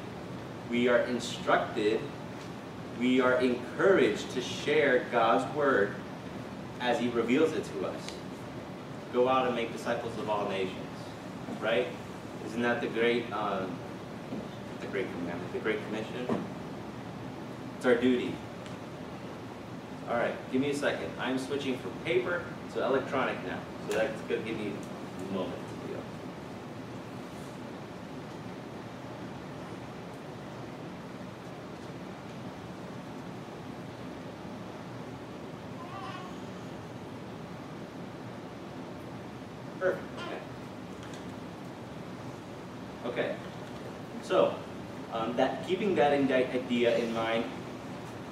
we 0.70 0.88
are 0.88 1.00
instructed, 1.00 2.00
we 3.00 3.22
are 3.22 3.40
encouraged 3.42 4.32
to 4.32 4.42
share 4.42 5.06
God's 5.12 5.54
Word 5.56 5.96
as 6.80 7.00
He 7.00 7.10
reveals 7.10 7.54
it 7.54 7.64
to 7.66 7.88
us. 7.88 8.02
Go 9.14 9.28
out 9.28 9.48
and 9.48 9.56
make 9.56 9.72
disciples 9.74 10.18
of 10.18 10.30
all 10.30 10.48
nations. 10.50 10.78
right? 11.60 11.88
Isn't 12.48 12.62
that 12.62 12.82
the 12.82 12.88
great, 12.88 13.32
um, 13.32 13.72
the 14.80 14.88
great 14.88 15.12
commandment, 15.14 15.54
the 15.54 15.60
great 15.60 15.84
commission? 15.88 16.44
It's 17.78 17.86
our 17.86 17.96
duty. 17.96 18.34
All 20.10 20.18
right, 20.18 20.36
give 20.52 20.62
me 20.62 20.70
a 20.72 20.76
second. 20.76 21.10
I'm 21.20 21.40
switching 21.40 21.78
from 21.78 21.92
paper 22.04 22.44
to 22.74 22.84
electronic 22.84 23.44
now, 23.46 23.60
so 23.90 23.98
that's 23.98 24.22
gonna 24.24 24.42
give 24.42 24.58
me 24.58 24.74
a 25.30 25.34
moment 25.34 25.54
to 25.56 25.94
do. 25.94 26.00
Perfect. 39.80 40.04
Okay. 43.06 43.12
Okay. 43.22 43.36
So, 44.22 44.54
um, 45.14 45.36
that 45.38 45.61
keeping 45.72 45.96
that 45.96 46.12
idea 46.12 46.98
in 46.98 47.14
mind, 47.14 47.46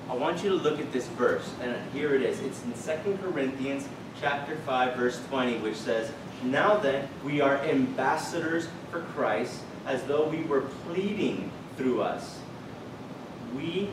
I 0.10 0.14
want 0.14 0.44
you 0.44 0.50
to 0.50 0.56
look 0.56 0.78
at 0.78 0.92
this 0.92 1.08
verse, 1.08 1.50
and 1.62 1.74
here 1.94 2.14
it 2.14 2.22
is. 2.22 2.42
It's 2.42 2.62
in 2.64 2.74
2 2.74 3.18
Corinthians 3.24 3.88
chapter 4.20 4.58
5, 4.58 4.98
verse 4.98 5.22
20, 5.30 5.60
which 5.60 5.78
says, 5.78 6.12
Now 6.44 6.76
then, 6.76 7.08
we 7.24 7.40
are 7.40 7.56
ambassadors 7.60 8.68
for 8.92 9.04
Christ, 9.16 9.62
as 9.86 10.04
though 10.04 10.28
we 10.28 10.42
were 10.44 10.64
pleading 10.86 11.50
through 11.78 12.02
us. 12.02 12.40
We 13.56 13.90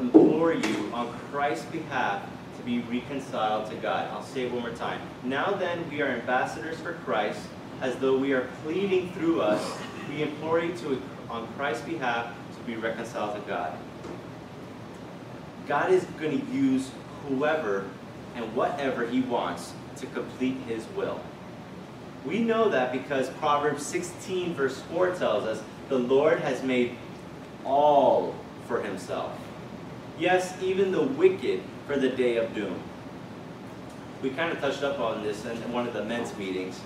implore 0.00 0.54
you 0.54 0.90
on 0.94 1.12
Christ's 1.30 1.66
behalf 1.66 2.26
to 2.56 2.62
be 2.62 2.78
reconciled 2.80 3.68
to 3.70 3.76
God. 3.76 4.08
I'll 4.12 4.24
say 4.24 4.46
it 4.46 4.52
one 4.52 4.62
more 4.62 4.70
time. 4.70 4.98
Now 5.24 5.52
then, 5.52 5.90
we 5.90 6.00
are 6.00 6.08
ambassadors 6.08 6.78
for 6.78 6.94
Christ, 7.04 7.40
as 7.82 7.96
though 7.96 8.16
we 8.16 8.32
are 8.32 8.48
pleading 8.64 9.12
through 9.12 9.42
us. 9.42 9.78
We 10.08 10.22
implore 10.22 10.60
you 10.60 10.74
to, 10.78 11.02
on 11.28 11.46
Christ's 11.54 11.84
behalf, 11.84 12.34
to 12.62 12.66
be 12.66 12.76
reconciled 12.76 13.34
to 13.34 13.48
God. 13.48 13.76
God 15.66 15.90
is 15.90 16.04
going 16.20 16.40
to 16.40 16.52
use 16.52 16.90
whoever 17.28 17.84
and 18.34 18.54
whatever 18.54 19.06
He 19.06 19.20
wants 19.20 19.72
to 19.96 20.06
complete 20.06 20.56
His 20.66 20.86
will. 20.96 21.20
We 22.24 22.40
know 22.40 22.68
that 22.70 22.92
because 22.92 23.30
Proverbs 23.30 23.84
16, 23.84 24.54
verse 24.54 24.80
4 24.92 25.14
tells 25.14 25.44
us, 25.44 25.62
The 25.88 25.98
Lord 25.98 26.40
has 26.40 26.62
made 26.62 26.96
all 27.64 28.34
for 28.66 28.80
Himself. 28.80 29.32
Yes, 30.18 30.56
even 30.62 30.92
the 30.92 31.02
wicked 31.02 31.62
for 31.86 31.96
the 31.96 32.08
day 32.08 32.36
of 32.36 32.54
doom. 32.54 32.80
We 34.22 34.30
kind 34.30 34.52
of 34.52 34.60
touched 34.60 34.84
up 34.84 35.00
on 35.00 35.24
this 35.24 35.44
in 35.44 35.72
one 35.72 35.88
of 35.88 35.94
the 35.94 36.04
men's 36.04 36.36
meetings, 36.36 36.80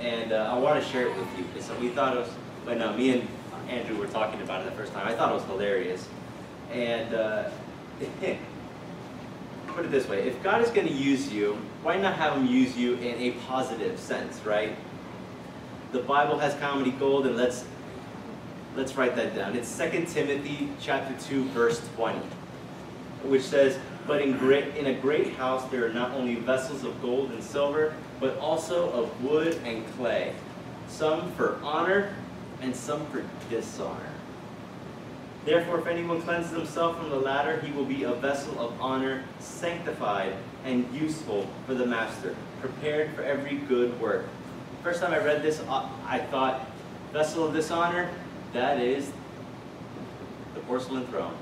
and 0.00 0.32
uh, 0.32 0.52
I 0.52 0.58
want 0.58 0.82
to 0.82 0.88
share 0.90 1.06
it 1.06 1.16
with 1.16 1.28
you 1.38 1.44
because 1.44 1.70
we 1.78 1.90
thought 1.90 2.16
it 2.16 2.20
was, 2.20 2.28
when 2.64 2.82
uh, 2.82 2.92
me 2.96 3.10
and 3.10 3.28
Andrew 3.72 3.96
were 3.96 4.06
talking 4.06 4.40
about 4.42 4.60
it 4.60 4.64
the 4.66 4.76
first 4.76 4.92
time, 4.92 5.08
I 5.08 5.14
thought 5.14 5.30
it 5.30 5.34
was 5.34 5.44
hilarious. 5.44 6.06
And 6.70 7.14
uh, 7.14 7.50
put 9.68 9.86
it 9.86 9.90
this 9.90 10.08
way 10.08 10.28
if 10.28 10.42
God 10.42 10.60
is 10.62 10.70
going 10.70 10.86
to 10.86 10.92
use 10.92 11.32
you, 11.32 11.58
why 11.82 11.96
not 11.96 12.14
have 12.14 12.36
Him 12.36 12.46
use 12.46 12.76
you 12.76 12.96
in 12.96 13.18
a 13.18 13.30
positive 13.46 13.98
sense, 13.98 14.44
right? 14.44 14.76
The 15.92 16.00
Bible 16.00 16.38
has 16.38 16.54
comedy 16.54 16.92
gold, 16.92 17.26
and 17.26 17.36
let's 17.36 17.64
let's 18.76 18.94
write 18.96 19.16
that 19.16 19.34
down. 19.34 19.56
It's 19.56 19.76
2 19.76 20.06
Timothy 20.06 20.70
chapter 20.80 21.14
2, 21.28 21.44
verse 21.46 21.80
20, 21.96 22.18
which 23.24 23.42
says, 23.42 23.78
But 24.06 24.22
in 24.22 24.36
great 24.38 24.76
in 24.76 24.86
a 24.86 24.94
great 24.94 25.34
house 25.34 25.68
there 25.70 25.86
are 25.86 25.92
not 25.92 26.12
only 26.12 26.36
vessels 26.36 26.84
of 26.84 27.00
gold 27.02 27.30
and 27.30 27.42
silver, 27.42 27.94
but 28.20 28.36
also 28.38 28.90
of 28.92 29.24
wood 29.24 29.60
and 29.64 29.86
clay, 29.96 30.34
some 30.88 31.32
for 31.32 31.58
honor 31.62 32.14
and 32.62 32.74
some 32.74 33.04
for 33.06 33.24
dishonor. 33.50 34.12
Therefore, 35.44 35.80
if 35.80 35.86
anyone 35.88 36.22
cleanses 36.22 36.52
himself 36.52 36.98
from 36.98 37.10
the 37.10 37.16
latter, 37.16 37.60
he 37.60 37.72
will 37.72 37.84
be 37.84 38.04
a 38.04 38.12
vessel 38.12 38.58
of 38.60 38.80
honor, 38.80 39.24
sanctified 39.40 40.34
and 40.64 40.88
useful 40.94 41.48
for 41.66 41.74
the 41.74 41.84
master, 41.84 42.36
prepared 42.60 43.12
for 43.14 43.22
every 43.22 43.56
good 43.56 44.00
work. 44.00 44.26
First 44.84 45.00
time 45.00 45.12
I 45.12 45.18
read 45.18 45.42
this, 45.42 45.60
uh, 45.68 45.88
I 46.06 46.18
thought, 46.18 46.70
vessel 47.12 47.46
of 47.46 47.54
dishonor, 47.54 48.08
that 48.52 48.78
is 48.78 49.10
the 50.54 50.60
porcelain 50.60 51.06
throne. 51.06 51.36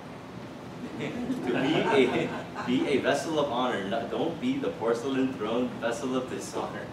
to 0.99 1.53
be 1.53 1.75
a, 2.07 2.31
be 2.67 2.89
a 2.89 2.99
vessel 2.99 3.39
of 3.39 3.53
honor, 3.53 3.89
don't 4.11 4.41
be 4.41 4.57
the 4.57 4.71
porcelain 4.71 5.35
throne 5.35 5.69
vessel 5.81 6.17
of 6.17 6.31
dishonor. 6.31 6.87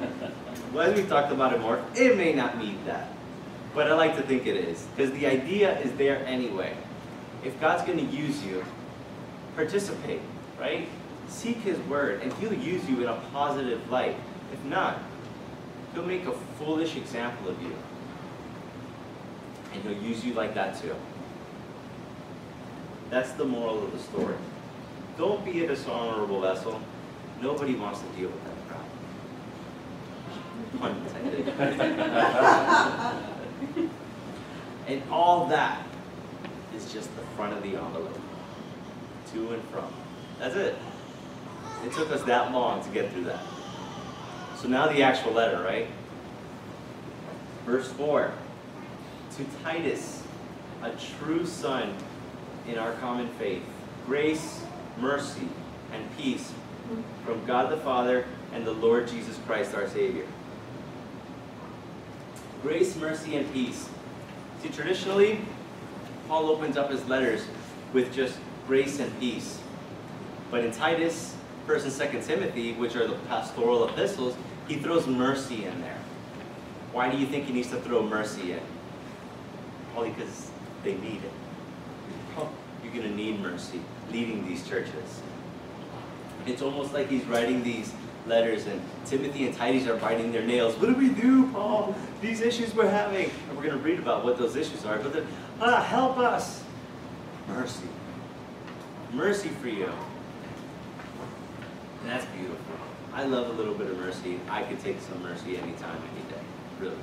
well, 0.72 0.90
as 0.90 0.98
we 0.98 1.06
talked 1.06 1.32
about 1.32 1.52
it 1.52 1.60
more, 1.60 1.84
it 1.94 2.16
may 2.16 2.32
not 2.32 2.56
mean 2.56 2.78
that. 2.86 3.10
But 3.74 3.86
I 3.90 3.94
like 3.94 4.16
to 4.16 4.22
think 4.22 4.46
it 4.46 4.56
is, 4.56 4.86
because 4.96 5.12
the 5.12 5.26
idea 5.26 5.78
is 5.80 5.92
there 5.92 6.24
anyway. 6.26 6.76
If 7.44 7.58
God's 7.60 7.84
going 7.84 7.98
to 7.98 8.04
use 8.16 8.42
you, 8.44 8.64
participate, 9.54 10.20
right? 10.58 10.88
Seek 11.28 11.58
His 11.58 11.78
word, 11.80 12.20
and 12.22 12.32
He'll 12.34 12.52
use 12.52 12.88
you 12.88 13.00
in 13.02 13.08
a 13.08 13.16
positive 13.32 13.88
light. 13.90 14.16
If 14.52 14.64
not, 14.64 14.98
He'll 15.94 16.04
make 16.04 16.26
a 16.26 16.32
foolish 16.58 16.96
example 16.96 17.48
of 17.48 17.62
you. 17.62 17.74
And 19.72 19.82
He'll 19.84 20.02
use 20.02 20.24
you 20.24 20.34
like 20.34 20.54
that 20.54 20.76
too. 20.80 20.96
That's 23.08 23.32
the 23.32 23.44
moral 23.44 23.84
of 23.84 23.92
the 23.92 23.98
story. 23.98 24.36
Don't 25.16 25.44
be 25.44 25.64
a 25.64 25.68
dishonorable 25.68 26.40
vessel. 26.40 26.80
Nobody 27.40 27.74
wants 27.74 28.00
to 28.00 28.06
deal 28.18 28.30
with 28.30 28.44
that 28.44 28.56
crowd. 28.68 28.84
Pun 30.78 30.96
intended. 31.06 31.54
And 34.90 35.08
all 35.08 35.46
that 35.46 35.86
is 36.74 36.92
just 36.92 37.14
the 37.14 37.22
front 37.36 37.52
of 37.52 37.62
the 37.62 37.76
envelope. 37.76 38.18
To 39.32 39.52
and 39.52 39.62
from. 39.68 39.86
That's 40.40 40.56
it. 40.56 40.74
It 41.86 41.92
took 41.92 42.10
us 42.10 42.24
that 42.24 42.50
long 42.50 42.82
to 42.82 42.90
get 42.90 43.12
through 43.12 43.24
that. 43.24 43.40
So 44.56 44.66
now 44.66 44.88
the 44.88 45.00
actual 45.04 45.30
letter, 45.30 45.62
right? 45.62 45.86
Verse 47.64 47.86
4. 47.92 48.32
To 49.36 49.44
Titus, 49.62 50.24
a 50.82 50.90
true 51.18 51.46
son 51.46 51.94
in 52.66 52.76
our 52.76 52.92
common 52.94 53.28
faith, 53.38 53.62
grace, 54.06 54.64
mercy, 54.98 55.46
and 55.92 56.16
peace 56.16 56.52
from 57.24 57.46
God 57.46 57.70
the 57.70 57.76
Father 57.76 58.24
and 58.52 58.66
the 58.66 58.72
Lord 58.72 59.06
Jesus 59.06 59.38
Christ 59.46 59.72
our 59.72 59.88
Savior. 59.88 60.26
Grace, 62.62 62.96
mercy, 62.96 63.36
and 63.36 63.50
peace 63.52 63.88
See, 64.62 64.68
traditionally, 64.68 65.40
Paul 66.28 66.50
opens 66.50 66.76
up 66.76 66.90
his 66.90 67.04
letters 67.06 67.44
with 67.92 68.12
just 68.12 68.38
grace 68.66 68.98
and 69.00 69.18
peace. 69.18 69.58
But 70.50 70.64
in 70.64 70.72
Titus, 70.72 71.36
1st 71.66 71.82
and 71.84 71.92
2nd 71.92 72.26
Timothy, 72.26 72.72
which 72.74 72.94
are 72.96 73.06
the 73.06 73.14
pastoral 73.28 73.88
epistles, 73.88 74.36
he 74.68 74.76
throws 74.76 75.06
mercy 75.06 75.64
in 75.64 75.80
there. 75.80 75.98
Why 76.92 77.10
do 77.10 77.16
you 77.16 77.26
think 77.26 77.46
he 77.46 77.52
needs 77.52 77.70
to 77.70 77.80
throw 77.80 78.02
mercy 78.02 78.52
in? 78.52 78.60
Probably 79.92 80.10
because 80.10 80.50
they 80.84 80.94
need 80.94 81.22
it. 81.24 81.32
You're 82.36 82.92
going 82.92 83.08
to 83.08 83.14
need 83.14 83.40
mercy 83.40 83.80
leading 84.10 84.46
these 84.46 84.66
churches. 84.66 85.22
It's 86.46 86.62
almost 86.62 86.92
like 86.92 87.08
he's 87.08 87.24
writing 87.24 87.62
these 87.62 87.92
letters, 88.30 88.66
and 88.66 88.80
Timothy 89.04 89.44
and 89.46 89.54
Titus 89.54 89.86
are 89.86 89.96
biting 89.96 90.32
their 90.32 90.44
nails. 90.44 90.76
What 90.76 90.86
do 90.86 90.94
we 90.94 91.10
do, 91.10 91.48
Paul? 91.48 91.94
These 92.22 92.40
issues 92.40 92.74
we're 92.74 92.88
having. 92.88 93.30
And 93.48 93.56
we're 93.56 93.64
going 93.64 93.76
to 93.76 93.84
read 93.84 93.98
about 93.98 94.24
what 94.24 94.38
those 94.38 94.56
issues 94.56 94.86
are. 94.86 94.98
But 94.98 95.24
ah, 95.60 95.82
help 95.82 96.16
us. 96.16 96.64
Mercy. 97.48 97.88
Mercy 99.12 99.48
for 99.48 99.68
you. 99.68 99.92
And 102.00 102.08
that's 102.08 102.24
beautiful. 102.26 102.56
I 103.12 103.24
love 103.24 103.48
a 103.48 103.52
little 103.52 103.74
bit 103.74 103.88
of 103.88 103.98
mercy. 103.98 104.40
I 104.48 104.62
could 104.62 104.80
take 104.80 105.00
some 105.00 105.22
mercy 105.22 105.58
anytime, 105.58 106.00
any 106.14 106.22
day. 106.30 106.40
Really. 106.78 106.96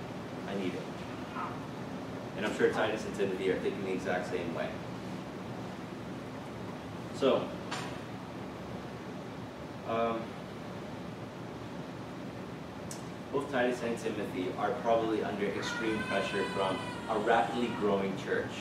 I 0.49 0.55
need 0.55 0.73
it. 0.73 0.81
And 2.37 2.45
I'm 2.45 2.55
sure 2.57 2.71
Titus 2.71 3.03
and 3.05 3.15
Timothy 3.15 3.51
are 3.51 3.59
thinking 3.59 3.83
the 3.83 3.91
exact 3.91 4.29
same 4.31 4.55
way. 4.55 4.69
So, 7.15 7.47
um, 9.89 10.21
both 13.31 13.51
Titus 13.51 13.81
and 13.83 13.97
Timothy 13.99 14.47
are 14.57 14.71
probably 14.81 15.23
under 15.23 15.45
extreme 15.45 15.99
pressure 16.03 16.43
from 16.55 16.77
a 17.09 17.19
rapidly 17.19 17.67
growing 17.79 18.15
church. 18.17 18.51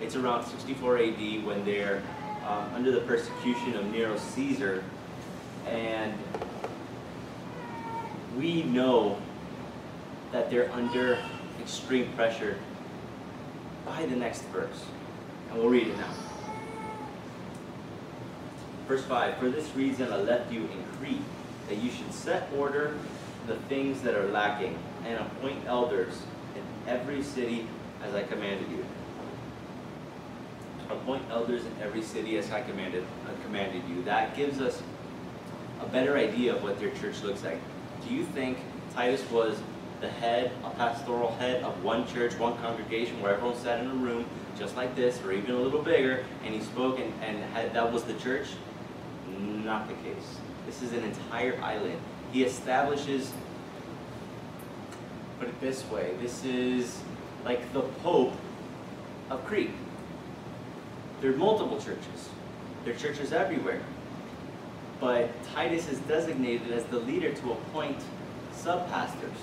It's 0.00 0.16
around 0.16 0.46
64 0.46 0.98
AD 0.98 1.44
when 1.44 1.64
they're 1.64 2.02
um, 2.46 2.70
under 2.74 2.90
the 2.90 3.00
persecution 3.02 3.76
of 3.76 3.86
Nero 3.92 4.16
Caesar, 4.16 4.82
and 5.66 6.14
we 8.36 8.62
know 8.64 9.18
that 10.32 10.50
they're 10.50 10.70
under 10.72 11.18
extreme 11.60 12.10
pressure 12.12 12.58
by 13.84 14.06
the 14.06 14.16
next 14.16 14.42
verse. 14.46 14.84
And 15.50 15.58
we'll 15.58 15.68
read 15.68 15.88
it 15.88 15.96
now. 15.96 16.14
Verse 18.88 19.04
5 19.04 19.36
For 19.38 19.50
this 19.50 19.74
reason 19.76 20.12
I 20.12 20.16
left 20.16 20.50
you 20.50 20.62
in 20.62 20.84
Crete, 20.98 21.22
that 21.68 21.78
you 21.78 21.90
should 21.90 22.12
set 22.12 22.48
order 22.56 22.96
the 23.50 23.56
things 23.68 24.00
that 24.02 24.14
are 24.14 24.28
lacking, 24.28 24.78
and 25.04 25.18
appoint 25.18 25.58
elders 25.66 26.22
in 26.54 26.62
every 26.86 27.20
city 27.20 27.66
as 28.04 28.14
I 28.14 28.22
commanded 28.22 28.70
you. 28.70 28.86
Appoint 30.88 31.24
elders 31.30 31.64
in 31.66 31.72
every 31.82 32.02
city 32.02 32.38
as 32.38 32.52
I 32.52 32.62
commanded, 32.62 33.04
uh, 33.26 33.30
commanded 33.44 33.82
you. 33.88 34.04
That 34.04 34.36
gives 34.36 34.60
us 34.60 34.80
a 35.80 35.86
better 35.86 36.16
idea 36.16 36.54
of 36.54 36.62
what 36.62 36.78
their 36.78 36.90
church 36.90 37.22
looks 37.24 37.42
like. 37.42 37.58
Do 38.06 38.14
you 38.14 38.24
think 38.24 38.58
Titus 38.94 39.28
was 39.32 39.58
the 40.00 40.08
head, 40.08 40.52
a 40.64 40.70
pastoral 40.70 41.32
head 41.32 41.64
of 41.64 41.82
one 41.82 42.06
church, 42.06 42.38
one 42.38 42.56
congregation, 42.58 43.20
where 43.20 43.34
everyone 43.34 43.56
sat 43.56 43.80
in 43.80 43.90
a 43.90 43.94
room 43.94 44.26
just 44.56 44.76
like 44.76 44.94
this, 44.94 45.20
or 45.24 45.32
even 45.32 45.56
a 45.56 45.58
little 45.58 45.82
bigger, 45.82 46.24
and 46.44 46.54
he 46.54 46.60
spoke 46.60 47.00
and, 47.00 47.12
and 47.24 47.42
had, 47.52 47.74
that 47.74 47.92
was 47.92 48.04
the 48.04 48.14
church? 48.14 48.46
Not 49.28 49.88
the 49.88 49.94
case. 49.94 50.38
This 50.66 50.82
is 50.82 50.92
an 50.92 51.02
entire 51.02 51.60
island. 51.60 51.98
He 52.32 52.44
establishes, 52.44 53.32
put 55.38 55.48
it 55.48 55.60
this 55.60 55.84
way, 55.90 56.12
this 56.20 56.44
is 56.44 57.00
like 57.44 57.72
the 57.72 57.80
Pope 57.80 58.34
of 59.30 59.44
Crete. 59.46 59.70
There 61.20 61.32
are 61.32 61.36
multiple 61.36 61.78
churches. 61.78 62.28
There 62.84 62.94
are 62.94 62.96
churches 62.96 63.32
everywhere. 63.32 63.82
But 65.00 65.30
Titus 65.54 65.88
is 65.88 65.98
designated 66.00 66.70
as 66.72 66.84
the 66.84 66.98
leader 67.00 67.32
to 67.32 67.52
appoint 67.52 67.98
sub-pastors. 68.52 69.38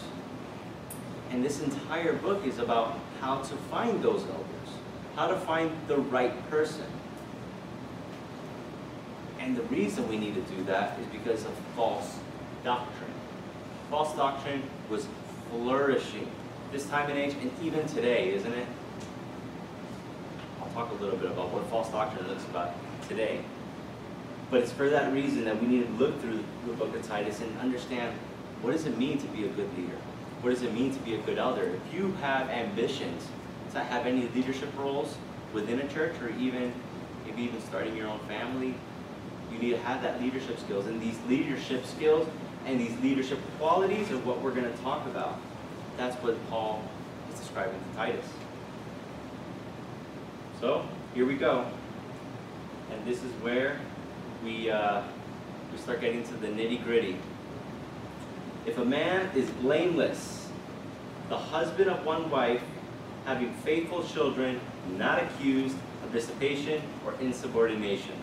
And 1.32 1.44
this 1.44 1.62
entire 1.62 2.14
book 2.14 2.46
is 2.46 2.60
about 2.60 2.98
how 3.20 3.42
to 3.42 3.56
find 3.70 4.02
those 4.02 4.22
elders, 4.22 4.70
how 5.16 5.28
to 5.28 5.36
find 5.36 5.72
the 5.88 5.98
right 5.98 6.50
person. 6.50 6.86
And 9.40 9.58
the 9.58 9.64
reason 9.64 10.08
we 10.08 10.18
need 10.18 10.36
to 10.36 10.42
do 10.56 10.64
that 10.66 11.00
is 11.00 11.06
because 11.08 11.44
of 11.44 11.52
false 11.76 12.18
doctrine. 12.68 13.14
False 13.90 14.14
doctrine 14.18 14.62
was 14.90 15.08
flourishing 15.50 16.30
this 16.74 16.86
time 16.88 17.10
and 17.10 17.18
age, 17.18 17.34
and 17.42 17.50
even 17.64 17.88
today, 17.88 18.34
isn't 18.34 18.54
it? 18.54 18.68
I'll 20.62 20.70
talk 20.72 20.92
a 20.92 21.02
little 21.02 21.18
bit 21.18 21.32
about 21.32 21.50
what 21.52 21.66
false 21.68 21.90
doctrine 21.90 22.28
looks 22.28 22.44
about 22.44 22.74
today. 23.08 23.40
But 24.52 24.64
it's 24.64 24.74
for 24.74 24.90
that 24.90 25.14
reason 25.14 25.46
that 25.46 25.62
we 25.62 25.68
need 25.68 25.86
to 25.86 25.94
look 25.94 26.20
through 26.20 26.44
the 26.66 26.74
book 26.74 26.94
of 26.94 27.08
Titus 27.08 27.40
and 27.40 27.58
understand 27.60 28.14
what 28.62 28.74
does 28.74 28.86
it 28.86 28.98
mean 28.98 29.18
to 29.18 29.28
be 29.28 29.46
a 29.46 29.48
good 29.48 29.70
leader? 29.78 29.96
What 30.42 30.50
does 30.50 30.62
it 30.62 30.74
mean 30.74 30.94
to 30.94 31.00
be 31.00 31.16
a 31.16 31.20
good 31.20 31.38
elder? 31.38 31.64
If 31.64 31.94
you 31.94 32.12
have 32.22 32.50
ambitions 32.50 33.30
to 33.72 33.80
have 33.80 34.06
any 34.06 34.28
leadership 34.36 34.78
roles 34.78 35.16
within 35.54 35.80
a 35.80 35.88
church 35.88 36.20
or 36.22 36.32
even 36.32 36.74
maybe 37.26 37.44
even 37.44 37.62
starting 37.62 37.96
your 37.96 38.08
own 38.08 38.20
family, 38.28 38.76
you 39.54 39.58
need 39.58 39.72
to 39.72 39.80
have 39.80 40.02
that 40.02 40.22
leadership 40.22 40.60
skills. 40.60 40.86
And 40.86 41.02
these 41.02 41.18
leadership 41.30 41.86
skills 41.86 42.28
and 42.68 42.80
these 42.82 43.00
leadership 43.00 43.40
qualities 43.58 44.12
are 44.12 44.18
what 44.20 44.42
we're 44.42 44.52
going 44.52 44.70
to 44.70 44.78
talk 44.80 45.06
about. 45.08 45.40
That's 45.96 46.22
what 46.22 46.36
Paul 46.50 46.84
is 47.32 47.40
describing 47.40 47.80
to 47.80 47.96
Titus. 47.96 48.26
So, 50.60 50.86
here 51.14 51.26
we 51.26 51.36
go. 51.36 51.66
And 52.92 53.06
this 53.06 53.24
is 53.24 53.32
where 53.42 53.80
we, 54.44 54.70
uh, 54.70 55.02
we 55.72 55.78
start 55.78 56.02
getting 56.02 56.24
to 56.26 56.34
the 56.36 56.48
nitty 56.48 56.84
gritty. 56.84 57.18
If 58.66 58.78
a 58.78 58.86
man 58.86 59.30
is 59.34 59.50
blameless, 59.50 60.50
the 61.30 61.38
husband 61.38 61.90
of 61.90 62.06
one 62.06 62.30
wife, 62.30 62.62
having 63.26 63.54
faithful 63.56 64.04
children, 64.04 64.60
not 64.98 65.24
accused 65.24 65.78
of 66.04 66.12
dissipation 66.12 66.82
or 67.06 67.14
insubordination. 67.22 68.16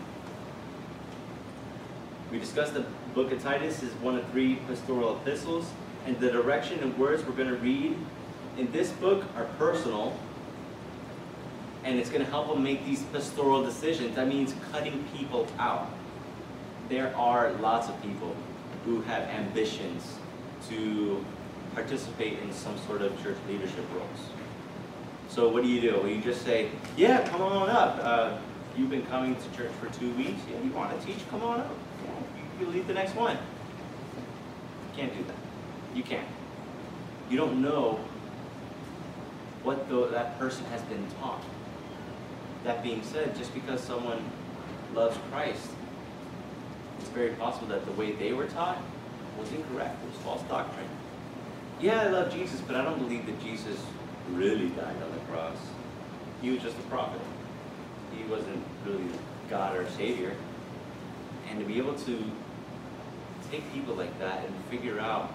We 2.31 2.39
discussed 2.39 2.75
the 2.75 2.85
book 3.15 3.31
of 3.31 3.41
Titus 3.41 3.81
is 3.81 3.93
one 4.01 4.17
of 4.17 4.29
three 4.31 4.55
pastoral 4.67 5.15
epistles, 5.15 5.71
and 6.05 6.19
the 6.19 6.29
direction 6.29 6.79
and 6.81 6.95
words 6.97 7.23
we're 7.25 7.31
going 7.31 7.47
to 7.47 7.55
read 7.55 7.97
in 8.57 8.69
this 8.73 8.91
book 8.91 9.23
are 9.37 9.45
personal, 9.57 10.19
and 11.85 11.97
it's 11.97 12.09
going 12.09 12.23
to 12.23 12.29
help 12.29 12.49
them 12.49 12.61
make 12.61 12.85
these 12.85 13.03
pastoral 13.03 13.63
decisions. 13.63 14.15
That 14.17 14.27
means 14.27 14.53
cutting 14.69 15.05
people 15.15 15.47
out. 15.57 15.89
There 16.89 17.15
are 17.15 17.53
lots 17.53 17.87
of 17.87 17.99
people 18.01 18.35
who 18.83 19.01
have 19.03 19.23
ambitions 19.29 20.17
to 20.69 21.23
participate 21.73 22.39
in 22.39 22.51
some 22.51 22.77
sort 22.79 23.01
of 23.01 23.11
church 23.23 23.37
leadership 23.47 23.85
roles. 23.95 24.29
So 25.29 25.47
what 25.47 25.63
do 25.63 25.69
you 25.69 25.79
do? 25.79 25.99
Well, 25.99 26.09
you 26.09 26.21
just 26.21 26.43
say, 26.43 26.69
yeah, 26.97 27.25
come 27.29 27.41
on 27.41 27.69
up. 27.69 27.97
Uh, 28.01 28.37
you've 28.77 28.89
been 28.89 29.05
coming 29.05 29.37
to 29.37 29.57
church 29.57 29.71
for 29.79 29.87
two 29.97 30.11
weeks. 30.15 30.41
Yeah, 30.51 30.61
you 30.61 30.71
want 30.71 30.99
to 30.99 31.05
teach? 31.05 31.17
Come 31.29 31.43
on 31.43 31.61
up. 31.61 31.71
You, 32.59 32.67
lead 32.67 32.87
the 32.87 32.93
next 32.93 33.15
one. 33.15 33.37
You 33.37 34.95
can't 34.95 35.15
do 35.15 35.23
that. 35.23 35.35
You 35.95 36.03
can't. 36.03 36.27
You 37.29 37.37
don't 37.37 37.61
know 37.61 37.99
what 39.63 39.89
the, 39.89 40.07
that 40.07 40.37
person 40.39 40.65
has 40.65 40.81
been 40.83 41.05
taught. 41.19 41.43
That 42.63 42.83
being 42.83 43.03
said, 43.03 43.35
just 43.35 43.53
because 43.53 43.81
someone 43.81 44.23
loves 44.93 45.17
Christ, 45.31 45.69
it's 46.99 47.09
very 47.09 47.31
possible 47.31 47.67
that 47.67 47.85
the 47.85 47.91
way 47.93 48.13
they 48.13 48.33
were 48.33 48.47
taught 48.47 48.77
was 49.39 49.51
incorrect. 49.51 50.01
It 50.03 50.11
was 50.11 50.17
false 50.19 50.41
doctrine. 50.43 50.87
Yeah, 51.81 52.01
I 52.01 52.07
love 52.07 52.33
Jesus, 52.33 52.61
but 52.61 52.75
I 52.75 52.83
don't 52.83 52.99
believe 52.99 53.25
that 53.25 53.41
Jesus 53.41 53.77
really 54.31 54.69
died 54.69 54.95
on 55.03 55.11
the 55.11 55.19
cross. 55.31 55.57
He 56.41 56.51
was 56.51 56.61
just 56.61 56.77
a 56.77 56.83
prophet. 56.83 57.19
He 58.15 58.23
wasn't 58.31 58.63
really 58.85 59.09
God 59.49 59.75
or 59.75 59.89
Savior. 59.91 60.33
And 61.49 61.59
to 61.59 61.65
be 61.65 61.77
able 61.77 61.95
to 61.95 62.23
take 63.55 63.73
people 63.73 63.95
like 63.95 64.17
that 64.19 64.45
and 64.45 64.53
figure 64.69 64.99
out 64.99 65.29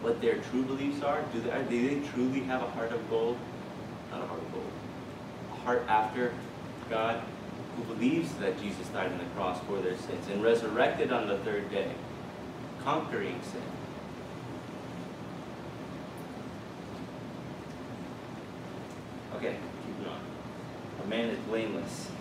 what 0.00 0.20
their 0.20 0.38
true 0.50 0.64
beliefs 0.64 1.02
are, 1.02 1.22
do 1.32 1.40
they, 1.40 1.62
do 1.70 2.00
they 2.00 2.08
truly 2.08 2.40
have 2.40 2.62
a 2.62 2.70
heart 2.70 2.90
of 2.92 3.08
gold? 3.08 3.38
Not 4.10 4.22
a 4.22 4.26
heart 4.26 4.40
of 4.40 4.52
gold. 4.52 4.72
A 5.52 5.54
heart 5.60 5.84
after 5.88 6.32
God 6.90 7.22
who 7.76 7.94
believes 7.94 8.32
that 8.34 8.60
Jesus 8.60 8.88
died 8.88 9.12
on 9.12 9.18
the 9.18 9.24
cross 9.36 9.60
for 9.66 9.80
their 9.80 9.96
sins 9.96 10.26
and 10.30 10.42
resurrected 10.42 11.12
on 11.12 11.28
the 11.28 11.38
third 11.38 11.70
day, 11.70 11.90
conquering 12.82 13.40
sin. 13.42 13.62
Okay, 19.36 19.56
keep 19.86 20.04
going. 20.04 20.20
A 21.04 21.06
man 21.08 21.28
is 21.28 21.38
blameless. 21.46 22.11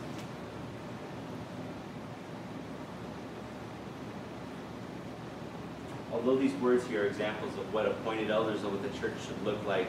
Although 6.32 6.44
these 6.44 6.62
words 6.62 6.88
here 6.88 7.04
are 7.04 7.08
examples 7.08 7.52
of 7.58 7.74
what 7.74 7.86
appointed 7.86 8.32
elders 8.32 8.64
of 8.64 8.72
what 8.72 8.82
the 8.82 8.98
church 8.98 9.12
should 9.28 9.44
look 9.44 9.58
like, 9.66 9.88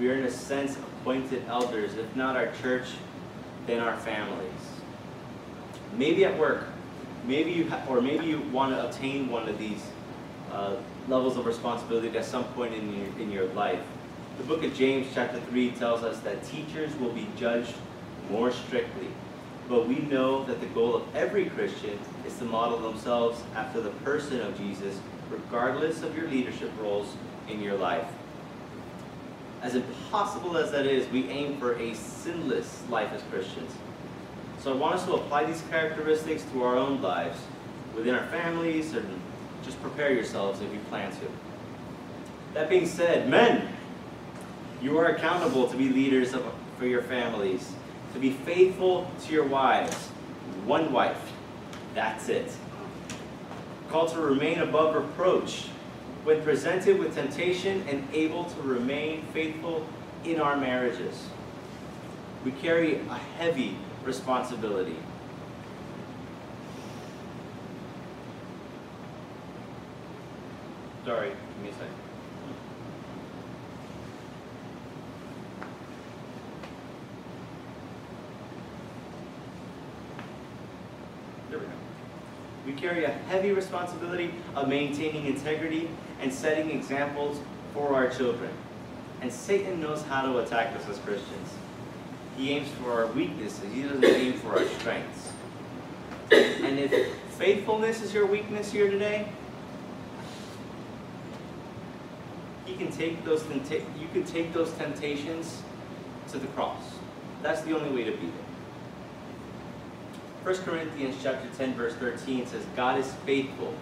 we 0.00 0.10
are 0.10 0.14
in 0.14 0.24
a 0.24 0.30
sense 0.30 0.76
appointed 0.76 1.44
elders, 1.46 1.94
if 1.94 2.16
not 2.16 2.34
our 2.34 2.50
church, 2.60 2.86
then 3.68 3.78
our 3.78 3.96
families. 3.98 4.50
Maybe 5.96 6.24
at 6.24 6.36
work, 6.36 6.64
maybe 7.24 7.52
you 7.52 7.72
or 7.88 8.00
maybe 8.00 8.26
you 8.26 8.40
want 8.50 8.74
to 8.74 8.84
obtain 8.84 9.28
one 9.28 9.48
of 9.48 9.60
these 9.60 9.80
uh, 10.50 10.74
levels 11.06 11.36
of 11.36 11.46
responsibility 11.46 12.18
at 12.18 12.24
some 12.24 12.42
point 12.54 12.74
in 12.74 12.92
your, 12.92 13.06
in 13.20 13.30
your 13.30 13.46
life. 13.52 13.78
The 14.38 14.44
book 14.44 14.64
of 14.64 14.74
James, 14.74 15.06
chapter 15.14 15.38
3, 15.38 15.70
tells 15.70 16.02
us 16.02 16.18
that 16.20 16.42
teachers 16.46 16.92
will 16.96 17.12
be 17.12 17.28
judged 17.36 17.74
more 18.28 18.50
strictly. 18.50 19.06
But 19.68 19.86
we 19.86 19.98
know 19.98 20.44
that 20.46 20.60
the 20.60 20.66
goal 20.66 20.96
of 20.96 21.14
every 21.14 21.44
Christian 21.44 21.96
is 22.26 22.36
to 22.38 22.44
model 22.44 22.80
themselves 22.80 23.40
after 23.54 23.80
the 23.80 23.90
person 23.90 24.40
of 24.40 24.58
Jesus, 24.58 24.98
regardless 25.30 26.02
of 26.02 26.16
your 26.16 26.28
leadership 26.28 26.70
roles 26.80 27.14
in 27.48 27.60
your 27.60 27.76
life. 27.76 28.06
As 29.62 29.74
impossible 29.74 30.56
as 30.56 30.70
that 30.72 30.86
is, 30.86 31.08
we 31.08 31.28
aim 31.28 31.58
for 31.58 31.74
a 31.78 31.94
sinless 31.94 32.82
life 32.88 33.12
as 33.12 33.22
Christians. 33.30 33.70
So 34.58 34.72
I 34.72 34.76
want 34.76 34.94
us 34.94 35.04
to 35.06 35.14
apply 35.14 35.44
these 35.44 35.62
characteristics 35.70 36.44
to 36.52 36.62
our 36.62 36.76
own 36.76 37.00
lives, 37.00 37.38
within 37.94 38.14
our 38.14 38.26
families, 38.26 38.94
and 38.94 39.20
just 39.62 39.80
prepare 39.82 40.12
yourselves 40.12 40.60
if 40.60 40.72
you 40.72 40.78
plan 40.88 41.10
to. 41.12 41.26
That 42.54 42.68
being 42.68 42.86
said, 42.86 43.28
men, 43.28 43.68
you 44.82 44.98
are 44.98 45.06
accountable 45.06 45.68
to 45.68 45.76
be 45.76 45.88
leaders 45.88 46.34
of, 46.34 46.44
for 46.78 46.86
your 46.86 47.02
families, 47.02 47.72
to 48.14 48.18
be 48.18 48.32
faithful 48.32 49.10
to 49.26 49.32
your 49.32 49.44
wives. 49.44 50.08
One 50.64 50.92
wife, 50.92 51.30
that's 51.94 52.28
it. 52.28 52.50
Called 53.90 54.12
to 54.12 54.20
remain 54.20 54.60
above 54.60 54.94
reproach 54.94 55.66
when 56.22 56.40
presented 56.44 57.00
with 57.00 57.12
temptation 57.12 57.84
and 57.88 58.06
able 58.12 58.44
to 58.44 58.62
remain 58.62 59.24
faithful 59.32 59.84
in 60.24 60.40
our 60.40 60.56
marriages. 60.56 61.26
We 62.44 62.52
carry 62.52 63.00
a 63.00 63.14
heavy 63.38 63.76
responsibility. 64.04 64.94
Sorry, 71.04 71.30
give 71.30 71.62
me 71.64 71.70
a 71.70 71.72
second. 71.72 71.88
There 81.50 81.58
we 81.58 81.64
go. 81.64 81.72
We 82.70 82.76
carry 82.80 83.02
a 83.02 83.10
heavy 83.10 83.50
responsibility 83.50 84.32
of 84.54 84.68
maintaining 84.68 85.26
integrity 85.26 85.90
and 86.20 86.32
setting 86.32 86.70
examples 86.70 87.40
for 87.74 87.96
our 87.96 88.08
children. 88.08 88.52
And 89.20 89.32
Satan 89.32 89.80
knows 89.80 90.02
how 90.02 90.22
to 90.22 90.38
attack 90.38 90.76
us 90.76 90.88
as 90.88 90.96
Christians. 90.98 91.52
He 92.36 92.52
aims 92.52 92.68
for 92.80 92.92
our 92.92 93.08
weaknesses, 93.08 93.64
he 93.74 93.82
doesn't 93.82 94.04
aim 94.04 94.34
for 94.34 94.56
our 94.56 94.64
strengths. 94.78 95.32
And 96.30 96.78
if 96.78 97.12
faithfulness 97.30 98.02
is 98.02 98.14
your 98.14 98.26
weakness 98.26 98.70
here 98.70 98.88
today, 98.88 99.28
he 102.66 102.76
can 102.76 102.92
take 102.92 103.24
those 103.24 103.44
you 103.98 104.06
can 104.12 104.22
take 104.22 104.52
those 104.52 104.70
temptations 104.74 105.62
to 106.28 106.38
the 106.38 106.46
cross. 106.48 106.82
That's 107.42 107.62
the 107.62 107.76
only 107.76 107.90
way 107.90 108.04
to 108.04 108.12
beat 108.12 108.28
it. 108.28 108.49
1 110.42 110.54
Corinthians 110.58 111.16
chapter 111.22 111.48
10 111.56 111.74
verse 111.74 111.94
13 111.94 112.46
says 112.46 112.64
God 112.74 112.98
is 112.98 113.12
faithful 113.26 113.74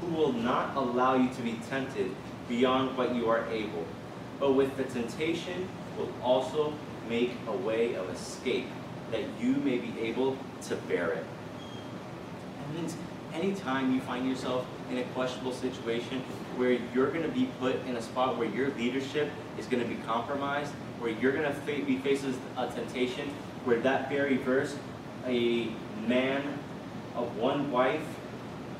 who 0.00 0.06
will 0.14 0.32
not 0.32 0.74
allow 0.76 1.14
you 1.14 1.28
to 1.34 1.42
be 1.42 1.60
tempted 1.68 2.10
beyond 2.48 2.96
what 2.96 3.14
you 3.14 3.28
are 3.28 3.46
able 3.48 3.84
but 4.38 4.52
with 4.52 4.74
the 4.76 4.84
temptation 4.84 5.68
will 5.98 6.10
also 6.22 6.72
make 7.08 7.32
a 7.46 7.52
way 7.52 7.94
of 7.94 8.08
escape 8.10 8.66
that 9.10 9.22
you 9.40 9.54
may 9.56 9.78
be 9.78 9.92
able 10.00 10.36
to 10.62 10.76
bear 10.76 11.12
it. 11.12 11.26
That 12.58 12.74
means 12.74 12.96
anytime 13.34 13.92
you 13.92 14.00
find 14.00 14.28
yourself 14.28 14.66
in 14.90 14.98
a 14.98 15.04
questionable 15.04 15.52
situation 15.52 16.20
where 16.56 16.78
you're 16.94 17.10
going 17.10 17.22
to 17.22 17.28
be 17.28 17.48
put 17.58 17.76
in 17.86 17.96
a 17.96 18.02
spot 18.02 18.38
where 18.38 18.48
your 18.48 18.70
leadership 18.70 19.30
is 19.58 19.66
going 19.66 19.82
to 19.82 19.88
be 19.88 20.00
compromised, 20.02 20.72
where 21.00 21.10
you're 21.10 21.32
going 21.32 21.52
to 21.52 21.84
be 21.84 21.98
faced 21.98 22.24
with 22.24 22.40
a 22.56 22.68
temptation 22.68 23.28
where 23.64 23.78
that 23.80 24.08
very 24.08 24.36
verse, 24.38 24.76
a 25.26 25.68
man 26.06 26.42
of 27.16 27.36
one 27.36 27.70
wife 27.70 28.04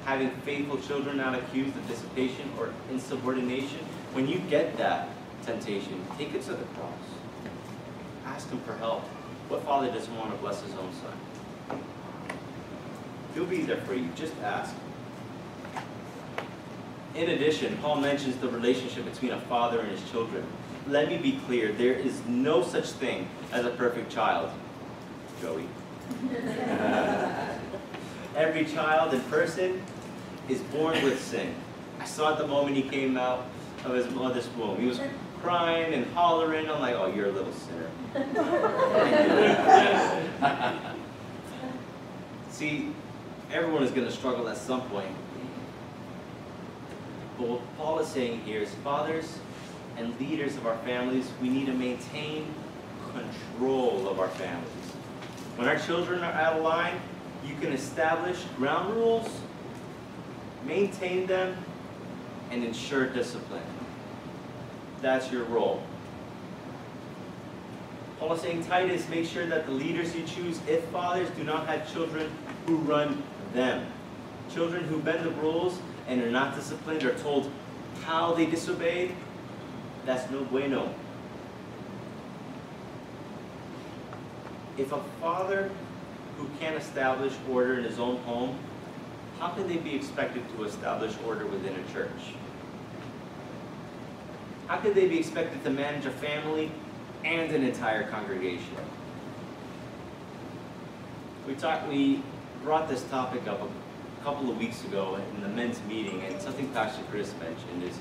having 0.04 0.30
faithful 0.42 0.78
children 0.78 1.18
not 1.18 1.35
accused 1.38 1.76
of 1.76 1.87
dissipation 1.88 2.50
or 2.59 2.72
insubordination, 2.90 3.78
when 4.12 4.26
you 4.26 4.38
get 4.50 4.76
that 4.76 5.09
temptation, 5.44 6.04
take 6.16 6.35
it 6.35 6.42
to 6.42 6.50
the 6.50 6.64
cross. 6.74 6.92
Ask 8.26 8.50
him 8.50 8.61
for 8.61 8.74
help. 8.76 9.02
What 9.48 9.62
father 9.64 9.88
doesn't 9.88 10.16
want 10.16 10.30
to 10.33 10.37
bless 10.38 10.62
his 10.62 10.72
own 10.74 10.90
son? 10.94 11.80
He'll 13.35 13.46
be 13.46 13.62
there 13.62 13.80
for 13.83 13.94
you. 13.94 14.09
Just 14.16 14.35
ask. 14.42 14.74
In 17.14 17.30
addition, 17.30 17.76
Paul 17.78 17.96
mentions 17.96 18.37
the 18.37 18.48
relationship 18.48 19.04
between 19.04 19.33
a 19.33 19.40
father 19.42 19.80
and 19.80 19.90
his 19.90 20.11
children. 20.11 20.44
Let 20.87 21.09
me 21.09 21.18
be 21.18 21.33
clear 21.46 21.72
there 21.72 21.94
is 21.94 22.20
no 22.26 22.62
such 22.62 22.90
thing 22.90 23.28
as 23.52 23.66
a 23.66 23.70
perfect 23.70 24.11
child. 24.11 24.50
Joey. 25.40 25.66
Every 28.36 28.64
child 28.64 29.14
and 29.14 29.30
person 29.30 29.82
is 30.48 30.60
born 30.60 31.02
with 31.04 31.22
sin. 31.22 31.54
I 31.98 32.04
saw 32.04 32.34
it 32.34 32.38
the 32.38 32.46
moment 32.46 32.76
he 32.76 32.82
came 32.82 33.16
out 33.16 33.46
of 33.84 33.94
his 33.94 34.08
mother's 34.14 34.48
womb. 34.50 34.80
He 34.80 34.86
was 34.86 35.00
crying 35.42 35.94
and 35.94 36.06
hollering. 36.12 36.70
I'm 36.70 36.80
like, 36.80 36.94
oh, 36.94 37.12
you're 37.12 37.28
a 37.28 37.32
little 37.32 37.52
sinner. 37.52 37.90
See, 42.50 42.92
everyone 43.52 43.82
is 43.82 43.90
going 43.90 44.06
to 44.06 44.12
struggle 44.12 44.48
at 44.48 44.56
some 44.56 44.82
point. 44.88 45.14
But 47.38 47.48
what 47.48 47.76
Paul 47.78 47.98
is 48.00 48.08
saying 48.08 48.42
here 48.42 48.60
is 48.60 48.74
fathers 48.76 49.38
and 49.96 50.18
leaders 50.20 50.56
of 50.56 50.66
our 50.66 50.76
families, 50.78 51.30
we 51.40 51.48
need 51.48 51.66
to 51.66 51.72
maintain 51.72 52.52
control 53.12 54.08
of 54.08 54.20
our 54.20 54.28
families. 54.28 54.68
When 55.56 55.68
our 55.68 55.78
children 55.78 56.22
are 56.22 56.32
out 56.32 56.56
of 56.56 56.62
line, 56.62 57.00
you 57.46 57.54
can 57.60 57.72
establish 57.72 58.38
ground 58.56 58.94
rules, 58.94 59.28
maintain 60.64 61.26
them, 61.26 61.56
and 62.50 62.64
ensure 62.64 63.06
discipline. 63.06 63.62
That's 65.02 65.30
your 65.30 65.44
role. 65.44 65.82
Paul 68.18 68.34
is 68.34 68.42
saying, 68.42 68.64
Titus, 68.66 69.08
make 69.08 69.26
sure 69.26 69.46
that 69.46 69.64
the 69.64 69.72
leaders 69.72 70.14
you 70.14 70.24
choose, 70.24 70.60
if 70.68 70.84
fathers, 70.86 71.30
do 71.30 71.44
not 71.44 71.66
have 71.66 71.90
children 71.90 72.30
who 72.66 72.76
run 72.76 73.22
them. 73.54 73.86
Children 74.52 74.84
who 74.84 74.98
bend 75.00 75.24
the 75.24 75.30
rules 75.30 75.78
and 76.06 76.22
are 76.22 76.30
not 76.30 76.54
disciplined 76.54 77.02
are 77.04 77.14
told 77.18 77.50
how 78.02 78.34
they 78.34 78.44
disobeyed, 78.44 79.14
that's 80.04 80.30
no 80.30 80.44
bueno. 80.44 80.94
If 84.80 84.92
a 84.92 85.00
father 85.20 85.70
who 86.38 86.48
can't 86.58 86.74
establish 86.74 87.34
order 87.50 87.76
in 87.76 87.84
his 87.84 87.98
own 87.98 88.16
home, 88.22 88.58
how 89.38 89.48
can 89.48 89.68
they 89.68 89.76
be 89.76 89.94
expected 89.94 90.42
to 90.56 90.64
establish 90.64 91.12
order 91.26 91.44
within 91.44 91.74
a 91.74 91.92
church? 91.92 92.34
How 94.68 94.78
could 94.78 94.94
they 94.94 95.06
be 95.06 95.18
expected 95.18 95.62
to 95.64 95.70
manage 95.70 96.06
a 96.06 96.10
family 96.10 96.72
and 97.24 97.52
an 97.52 97.62
entire 97.62 98.08
congregation? 98.08 98.74
We 101.46 101.56
talked, 101.56 101.86
we 101.86 102.22
brought 102.64 102.88
this 102.88 103.02
topic 103.04 103.46
up 103.46 103.60
a 103.60 104.24
couple 104.24 104.50
of 104.50 104.56
weeks 104.56 104.82
ago 104.84 105.20
in 105.34 105.42
the 105.42 105.48
men's 105.48 105.82
meeting, 105.88 106.22
and 106.22 106.40
something 106.40 106.68
Pastor 106.68 107.02
Chris 107.10 107.34
mentioned 107.38 107.82
is 107.82 107.98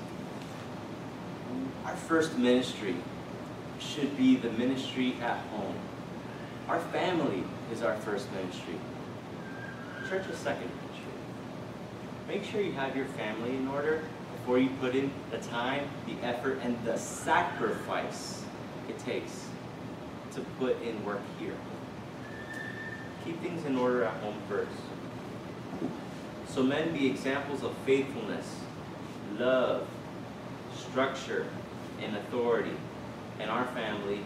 our 1.84 1.96
first 1.96 2.38
ministry 2.38 2.96
should 3.78 4.16
be 4.16 4.36
the 4.36 4.50
ministry 4.52 5.16
at 5.20 5.36
home. 5.48 5.74
Our 6.70 6.78
family 6.78 7.42
is 7.72 7.82
our 7.82 7.96
first 7.96 8.30
ministry. 8.30 8.76
Church 10.08 10.24
is 10.28 10.38
second 10.38 10.70
ministry. 10.70 11.12
Make 12.28 12.44
sure 12.44 12.60
you 12.60 12.70
have 12.74 12.94
your 12.94 13.06
family 13.06 13.56
in 13.56 13.66
order 13.66 14.04
before 14.36 14.60
you 14.60 14.70
put 14.80 14.94
in 14.94 15.10
the 15.32 15.38
time, 15.38 15.88
the 16.06 16.14
effort, 16.24 16.60
and 16.62 16.78
the 16.84 16.96
sacrifice 16.96 18.44
it 18.88 18.96
takes 19.00 19.46
to 20.34 20.42
put 20.60 20.80
in 20.80 21.04
work 21.04 21.20
here. 21.40 21.56
Keep 23.24 23.42
things 23.42 23.64
in 23.64 23.76
order 23.76 24.04
at 24.04 24.14
home 24.22 24.40
first. 24.48 24.70
So 26.46 26.62
men 26.62 26.92
be 26.92 27.08
examples 27.08 27.64
of 27.64 27.76
faithfulness, 27.78 28.60
love, 29.40 29.88
structure, 30.78 31.46
and 32.00 32.16
authority 32.16 32.76
in 33.40 33.48
our 33.48 33.66
family, 33.66 34.20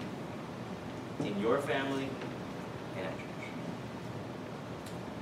in 1.20 1.40
your 1.40 1.59
family, 1.59 2.11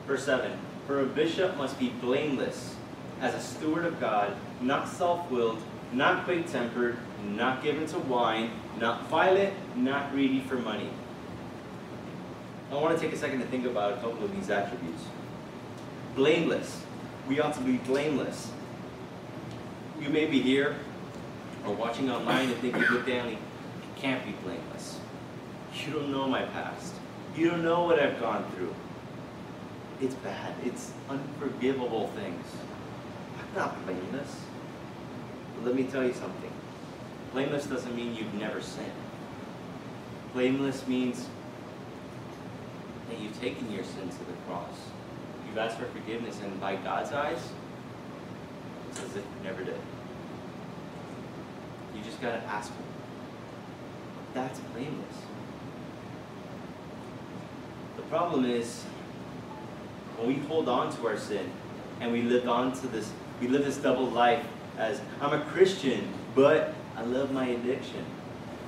Verse 0.07 0.25
7 0.25 0.53
For 0.87 1.01
a 1.01 1.07
bishop 1.07 1.57
must 1.57 1.79
be 1.79 1.89
blameless 2.01 2.75
as 3.21 3.35
a 3.35 3.41
steward 3.41 3.85
of 3.85 4.01
God, 4.01 4.37
not 4.61 4.89
self 4.89 5.31
willed, 5.31 5.63
not 5.93 6.25
quick 6.25 6.47
tempered, 6.47 6.99
not 7.25 7.63
given 7.63 7.87
to 7.87 7.99
wine, 7.99 8.51
not 8.79 9.09
violent, 9.09 9.55
not 9.77 10.11
greedy 10.11 10.41
for 10.41 10.57
money. 10.57 10.91
I 12.71 12.75
want 12.77 12.99
to 12.99 13.05
take 13.05 13.15
a 13.15 13.19
second 13.19 13.41
to 13.41 13.47
think 13.47 13.67
about 13.67 13.93
a 13.93 13.97
couple 13.97 14.25
of 14.25 14.35
these 14.35 14.49
attributes. 14.51 15.05
Blameless. 16.17 16.83
We 17.29 17.39
ought 17.39 17.55
to 17.55 17.61
be 17.61 17.77
blameless. 17.77 18.51
You 20.01 20.09
may 20.09 20.27
be 20.27 20.41
here 20.41 20.77
or 21.67 21.75
watching 21.75 22.11
online 22.11 22.49
and 22.49 22.57
thinking, 22.57 22.83
good 22.83 23.07
Danny, 23.07 23.39
can't 23.97 24.25
be 24.25 24.33
blameless. 24.43 24.99
You 25.87 25.93
don't 25.93 26.11
know 26.11 26.27
my 26.27 26.43
past. 26.43 26.95
You 27.37 27.49
don't 27.49 27.63
know 27.63 27.85
what 27.85 27.99
I've 27.99 28.21
gone 28.21 28.45
through. 28.53 28.75
It's 30.01 30.15
bad. 30.17 30.55
It's 30.65 30.93
unforgivable 31.09 32.09
things. 32.09 32.45
I'm 33.39 33.57
not 33.57 33.85
blameless. 33.87 34.41
But 35.55 35.67
let 35.67 35.75
me 35.75 35.85
tell 35.85 36.05
you 36.05 36.13
something. 36.13 36.53
Blameless 37.33 37.67
doesn't 37.67 37.97
mean 37.97 38.15
you've 38.15 38.35
never 38.35 38.61
sinned. 38.61 38.93
Blameless 40.35 40.87
means 40.87 41.27
that 43.09 43.19
you've 43.19 43.39
taken 43.41 43.73
your 43.73 43.85
sin 43.85 44.09
to 44.09 44.19
the 44.19 44.33
cross. 44.47 44.75
You've 45.47 45.57
asked 45.57 45.79
for 45.79 45.87
forgiveness, 45.87 46.39
and 46.43 46.61
by 46.61 46.77
God's 46.77 47.13
eyes, 47.13 47.49
it's 48.91 49.01
as 49.01 49.17
if 49.17 49.17
you 49.17 49.45
never 49.45 49.65
did. 49.65 49.79
You 51.95 52.03
just 52.03 52.21
gotta 52.21 52.43
ask 52.45 52.71
Him. 52.71 52.85
That's 54.35 54.61
blameless. 54.75 55.17
The 58.03 58.09
problem 58.09 58.45
is 58.45 58.83
when 60.17 60.29
we 60.29 60.35
hold 60.47 60.69
on 60.69 60.95
to 60.97 61.07
our 61.07 61.17
sin 61.17 61.51
and 62.01 62.13
we 62.13 62.23
live 62.23 62.49
on 62.49 62.73
to 62.81 62.87
this, 62.89 63.11
we 63.41 63.49
live 63.49 63.65
this 63.65 63.77
double 63.77 64.07
life 64.07 64.45
as 64.79 65.01
I'm 65.21 65.33
a 65.33 65.45
Christian, 65.47 66.09
but 66.35 66.75
I 66.97 67.03
love 67.03 67.33
my 67.33 67.47
addiction. 67.47 68.05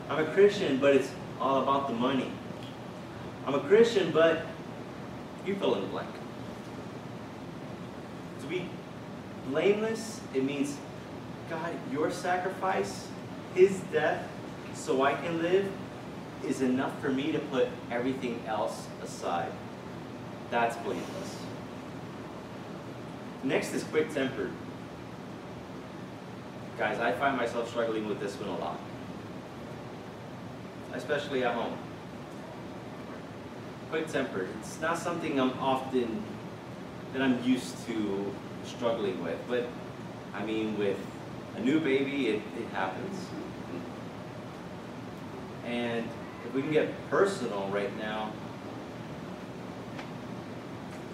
I'm 0.08 0.24
a 0.24 0.30
Christian, 0.32 0.78
but 0.78 0.94
it's 0.94 1.10
all 1.40 1.62
about 1.62 1.88
the 1.88 1.94
money. 1.94 2.30
I'm 3.46 3.54
a 3.54 3.60
Christian, 3.60 4.10
but 4.10 4.46
you 5.46 5.54
fill 5.56 5.74
in 5.74 5.82
the 5.82 5.86
blank. 5.88 6.08
To 8.40 8.46
be 8.46 8.68
blameless, 9.48 10.20
it 10.34 10.44
means, 10.44 10.76
God, 11.50 11.74
your 11.92 12.10
sacrifice, 12.10 13.08
His 13.54 13.78
death, 13.92 14.26
so 14.74 15.02
I 15.02 15.14
can 15.14 15.42
live, 15.42 15.70
is 16.44 16.60
enough 16.62 17.00
for 17.00 17.10
me 17.10 17.32
to 17.32 17.38
put 17.38 17.68
everything 17.90 18.42
else 18.46 18.86
aside. 19.02 19.52
That's 20.50 20.76
blameless. 20.76 21.38
Next 23.42 23.72
is 23.74 23.84
quick 23.84 24.12
tempered. 24.12 24.50
Guys, 26.78 26.98
I 26.98 27.12
find 27.12 27.36
myself 27.36 27.68
struggling 27.68 28.08
with 28.08 28.20
this 28.20 28.34
one 28.40 28.48
a 28.48 28.58
lot, 28.58 28.80
especially 30.92 31.44
at 31.44 31.54
home. 31.54 31.76
Quick 33.90 34.08
tempered. 34.08 34.48
It's 34.60 34.80
not 34.80 34.98
something 34.98 35.38
I'm 35.38 35.56
often, 35.60 36.22
that 37.12 37.22
I'm 37.22 37.42
used 37.44 37.86
to 37.86 38.32
struggling 38.64 39.22
with, 39.22 39.38
but 39.48 39.68
I 40.34 40.44
mean, 40.44 40.76
with 40.76 40.98
a 41.56 41.60
new 41.60 41.78
baby, 41.78 42.28
it, 42.28 42.42
it 42.58 42.68
happens. 42.72 43.28
And 45.64 46.08
if 46.44 46.54
we 46.54 46.62
can 46.62 46.72
get 46.72 47.10
personal 47.10 47.68
right 47.68 47.96
now, 47.98 48.32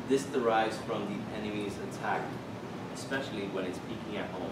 this 0.08 0.24
derives 0.24 0.76
from 0.78 1.06
the 1.06 1.38
enemy's 1.38 1.74
attack, 1.90 2.22
especially 2.94 3.46
when 3.48 3.64
it's 3.64 3.78
peaking 3.78 4.18
at 4.18 4.28
home. 4.30 4.50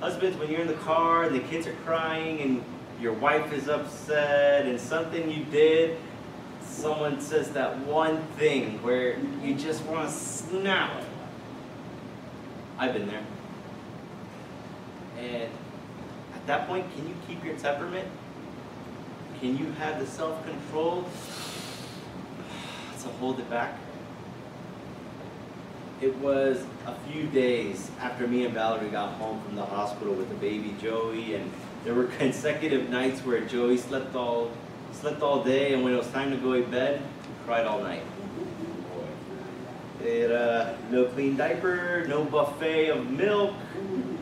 Husbands, 0.00 0.36
when 0.38 0.50
you're 0.50 0.62
in 0.62 0.66
the 0.66 0.74
car 0.74 1.24
and 1.24 1.34
the 1.34 1.40
kids 1.40 1.66
are 1.66 1.76
crying 1.84 2.40
and 2.40 2.64
your 3.00 3.12
wife 3.12 3.52
is 3.52 3.68
upset 3.68 4.66
and 4.66 4.80
something 4.80 5.30
you 5.30 5.44
did, 5.44 5.98
someone 6.62 7.20
says 7.20 7.50
that 7.50 7.78
one 7.80 8.22
thing 8.38 8.82
where 8.82 9.18
you 9.42 9.54
just 9.54 9.84
want 9.84 10.08
to 10.08 10.14
snap. 10.14 11.04
I've 12.78 12.94
been 12.94 13.06
there. 13.06 13.22
And 15.18 15.50
at 16.34 16.46
that 16.46 16.66
point, 16.66 16.86
can 16.96 17.08
you 17.08 17.14
keep 17.28 17.44
your 17.44 17.56
temperament? 17.56 18.08
Can 19.42 19.58
you 19.58 19.72
have 19.72 19.98
the 19.98 20.06
self 20.06 20.46
control 20.46 21.04
to 23.02 23.08
hold 23.18 23.40
it 23.40 23.50
back? 23.50 23.76
It 26.00 26.16
was 26.18 26.64
a 26.86 26.94
few 27.10 27.24
days 27.24 27.90
after 28.00 28.28
me 28.28 28.44
and 28.44 28.54
Valerie 28.54 28.88
got 28.90 29.14
home 29.14 29.42
from 29.42 29.56
the 29.56 29.64
hospital 29.64 30.14
with 30.14 30.28
the 30.28 30.36
baby 30.36 30.76
Joey, 30.80 31.34
and 31.34 31.50
there 31.82 31.92
were 31.92 32.04
consecutive 32.18 32.88
nights 32.88 33.18
where 33.22 33.40
Joey 33.40 33.78
slept 33.78 34.14
all 34.14 34.52
slept 34.92 35.22
all 35.22 35.42
day, 35.42 35.74
and 35.74 35.82
when 35.82 35.92
it 35.92 35.96
was 35.96 36.08
time 36.10 36.30
to 36.30 36.36
go 36.36 36.54
to 36.54 36.62
bed, 36.68 37.00
he 37.00 37.44
cried 37.44 37.66
all 37.66 37.82
night. 37.82 38.04
It, 40.04 40.30
uh, 40.30 40.74
no 40.92 41.06
clean 41.06 41.36
diaper, 41.36 42.06
no 42.06 42.22
buffet 42.22 42.90
of 42.90 43.10
milk, 43.10 43.54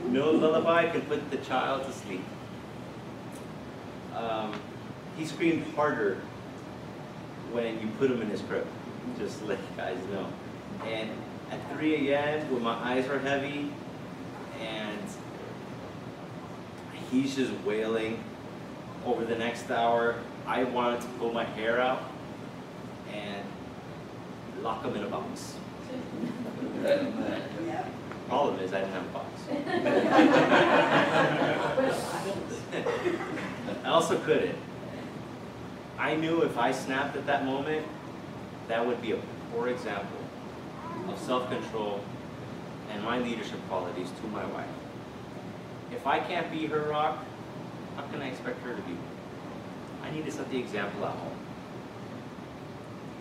no 0.07 0.31
lullaby 0.31 0.89
could 0.89 1.07
put 1.09 1.31
the 1.31 1.37
child 1.37 1.85
to 1.85 1.93
sleep. 1.93 2.25
Um, 4.17 4.59
he 5.21 5.27
screamed 5.27 5.65
harder 5.75 6.17
when 7.53 7.79
you 7.81 7.89
put 7.99 8.11
him 8.11 8.23
in 8.23 8.31
his 8.31 8.41
crib, 8.41 8.67
just 9.19 9.41
to 9.41 9.45
let 9.45 9.59
you 9.59 9.67
guys 9.77 9.99
know. 10.11 10.27
And 10.87 11.11
at 11.51 11.61
3 11.77 12.09
a.m., 12.09 12.51
when 12.51 12.63
my 12.63 12.73
eyes 12.73 13.07
were 13.07 13.19
heavy, 13.19 13.71
and 14.59 15.03
he's 17.11 17.37
just 17.37 17.53
wailing 17.65 18.25
over 19.05 19.27
the 19.27 19.37
next 19.37 19.71
hour, 19.71 20.15
I 20.47 20.65
wanted 20.65 21.03
to 21.03 21.07
pull 21.19 21.35
my 21.35 21.45
hair 21.45 21.83
out 21.83 22.03
and 23.13 23.45
lock 24.63 24.83
him 24.83 24.97
in 24.97 25.05
a 25.05 25.09
box. 25.09 25.57
Yep. 26.83 27.13
Problem 28.27 28.59
is, 28.61 28.73
I 28.73 28.81
didn't 28.81 28.95
have 28.95 29.05
a 29.05 29.09
box. 29.11 29.29
I 33.85 33.89
also 33.89 34.19
couldn't. 34.21 34.57
I 36.01 36.17
knew 36.17 36.41
if 36.43 36.57
I 36.57 36.73
snapped 36.73 37.15
at 37.15 37.27
that 37.27 37.45
moment, 37.45 37.87
that 38.69 38.87
would 38.87 39.03
be 39.03 39.13
a 39.13 39.19
poor 39.53 39.69
example 39.69 40.17
of 41.09 41.19
self-control 41.19 42.01
and 42.91 43.05
my 43.05 43.19
leadership 43.19 43.59
qualities 43.69 44.09
to 44.23 44.27
my 44.29 44.47
wife. 44.47 44.67
If 45.93 46.07
I 46.07 46.19
can't 46.21 46.51
be 46.51 46.67
her 46.69 46.89
rock, 46.89 47.23
how 47.97 48.03
can 48.05 48.23
I 48.23 48.29
expect 48.29 48.63
her 48.63 48.75
to 48.75 48.81
be? 48.83 48.97
I 50.03 50.11
need 50.11 50.25
to 50.25 50.33
set 50.33 50.51
the 50.51 50.59
example 50.59 51.05
at 51.05 51.15
home. 51.15 51.37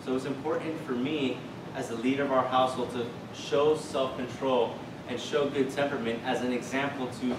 So 0.06 0.16
it's 0.16 0.24
important 0.24 0.80
for 0.86 0.92
me 0.92 1.36
as 1.74 1.88
the 1.90 1.96
leader 1.96 2.24
of 2.24 2.32
our 2.32 2.46
household 2.46 2.92
to 2.92 3.06
show 3.38 3.76
self-control 3.76 4.74
and 5.08 5.20
show 5.20 5.50
good 5.50 5.70
temperament 5.70 6.22
as 6.24 6.40
an 6.40 6.54
example 6.54 7.08
to 7.20 7.36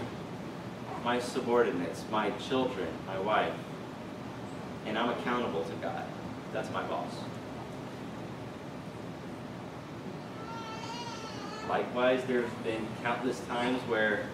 my 1.04 1.19
subordinates, 1.19 2.04
my 2.12 2.30
children, 2.32 2.88
my 3.08 3.17
wife. 3.19 3.54
And 4.85 4.97
I'm 4.97 5.09
accountable 5.09 5.63
to 5.63 5.73
God. 5.75 6.03
That's 6.53 6.71
my 6.71 6.83
boss. 6.83 7.13
Likewise, 11.69 12.23
there 12.25 12.41
have 12.41 12.63
been 12.63 12.85
countless 13.01 13.39
times 13.47 13.81
where 13.83 14.25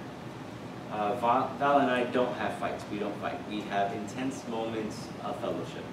uh, 0.92 1.16
Val, 1.16 1.52
Val 1.60 1.80
and 1.80 1.92
I 1.92 2.06
don't 2.06 2.34
have 2.36 2.58
fights. 2.58 2.84
We 2.92 2.98
don't 2.98 3.16
fight. 3.20 3.38
We 3.50 3.62
have 3.62 3.94
intense 3.94 4.48
moments 4.48 5.08
of 5.24 5.40
fellowship. 5.40 5.84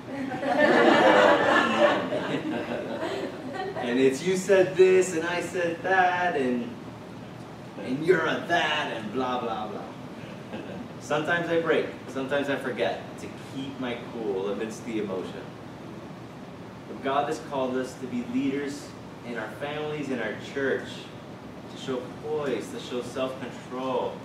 and 3.76 3.98
it's 3.98 4.22
you 4.22 4.36
said 4.36 4.76
this 4.76 5.14
and 5.14 5.24
I 5.24 5.40
said 5.42 5.82
that 5.82 6.36
and 6.36 6.70
and 7.82 8.06
you're 8.06 8.24
a 8.24 8.44
that 8.48 8.92
and 8.92 9.12
blah 9.12 9.40
blah 9.40 9.66
blah. 9.66 9.82
Sometimes 11.04 11.50
I 11.50 11.60
break. 11.60 11.84
Sometimes 12.08 12.48
I 12.48 12.56
forget 12.56 13.02
to 13.20 13.26
keep 13.54 13.78
my 13.78 13.98
cool 14.10 14.48
amidst 14.48 14.86
the 14.86 15.00
emotion. 15.00 15.42
But 16.88 17.04
God 17.04 17.28
has 17.28 17.38
called 17.50 17.76
us 17.76 17.92
to 18.00 18.06
be 18.06 18.24
leaders 18.32 18.88
in 19.26 19.36
our 19.36 19.50
families, 19.60 20.08
in 20.08 20.18
our 20.18 20.34
church, 20.54 20.88
to 21.74 21.82
show 21.82 22.02
poise, 22.22 22.70
to 22.70 22.80
show 22.80 23.02
self-control. 23.02 24.16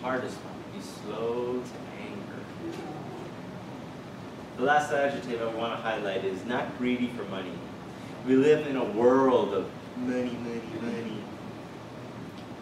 Hardest 0.00 0.36
one, 0.36 0.54
be 0.72 0.80
slow 0.80 1.60
to 1.60 2.00
anger. 2.00 2.78
The 4.58 4.62
last 4.62 4.92
adjective 4.92 5.42
I 5.42 5.46
want 5.58 5.76
to 5.76 5.82
highlight 5.82 6.24
is 6.24 6.44
not 6.44 6.78
greedy 6.78 7.08
for 7.16 7.24
money. 7.24 7.50
We 8.28 8.36
live 8.36 8.68
in 8.68 8.76
a 8.76 8.84
world 8.84 9.52
of 9.52 9.68
money, 9.96 10.36
money, 10.40 10.62
money. 10.80 11.18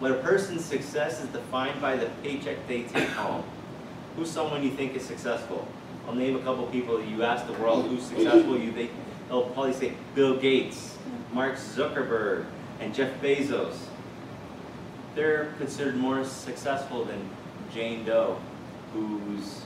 When 0.02 0.10
a 0.10 0.16
person's 0.16 0.64
success 0.64 1.22
is 1.22 1.28
defined 1.28 1.80
by 1.80 1.94
the 1.94 2.06
paycheck 2.24 2.66
they 2.66 2.82
take 2.82 3.08
home, 3.10 3.44
who's 4.16 4.28
someone 4.28 4.64
you 4.64 4.72
think 4.72 4.96
is 4.96 5.04
successful? 5.04 5.68
I'll 6.08 6.14
name 6.16 6.34
a 6.34 6.40
couple 6.40 6.66
people. 6.66 7.00
You 7.00 7.22
ask 7.22 7.46
the 7.46 7.52
world 7.52 7.86
who's 7.86 8.02
successful, 8.02 8.58
you 8.58 8.72
they, 8.72 8.90
they'll 9.28 9.44
probably 9.50 9.74
say 9.74 9.92
Bill 10.16 10.36
Gates, 10.36 10.98
Mark 11.32 11.54
Zuckerberg, 11.54 12.46
and 12.80 12.92
Jeff 12.92 13.12
Bezos. 13.22 13.76
They're 15.14 15.54
considered 15.58 15.94
more 15.94 16.24
successful 16.24 17.04
than 17.04 17.30
Jane 17.72 18.04
Doe, 18.04 18.40
who's 18.94 19.60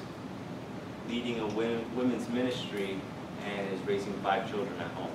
leading 1.08 1.40
a 1.40 1.46
women's 1.46 2.28
ministry 2.28 3.00
and 3.46 3.72
is 3.72 3.80
raising 3.86 4.12
five 4.22 4.50
children 4.50 4.78
at 4.80 4.88
home. 4.88 5.10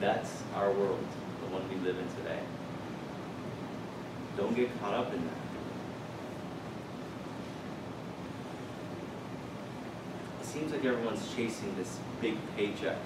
That's 0.00 0.42
our 0.56 0.72
world, 0.72 1.04
the 1.42 1.54
one 1.54 1.68
we 1.68 1.76
live 1.86 1.98
in 1.98 2.08
today. 2.16 2.40
Don't 4.36 4.54
get 4.56 4.68
caught 4.80 4.94
up 4.94 5.12
in 5.14 5.20
that. 5.20 5.34
It 10.40 10.46
seems 10.46 10.72
like 10.72 10.84
everyone's 10.84 11.34
chasing 11.34 11.74
this 11.76 11.98
big 12.20 12.36
paycheck, 12.56 12.96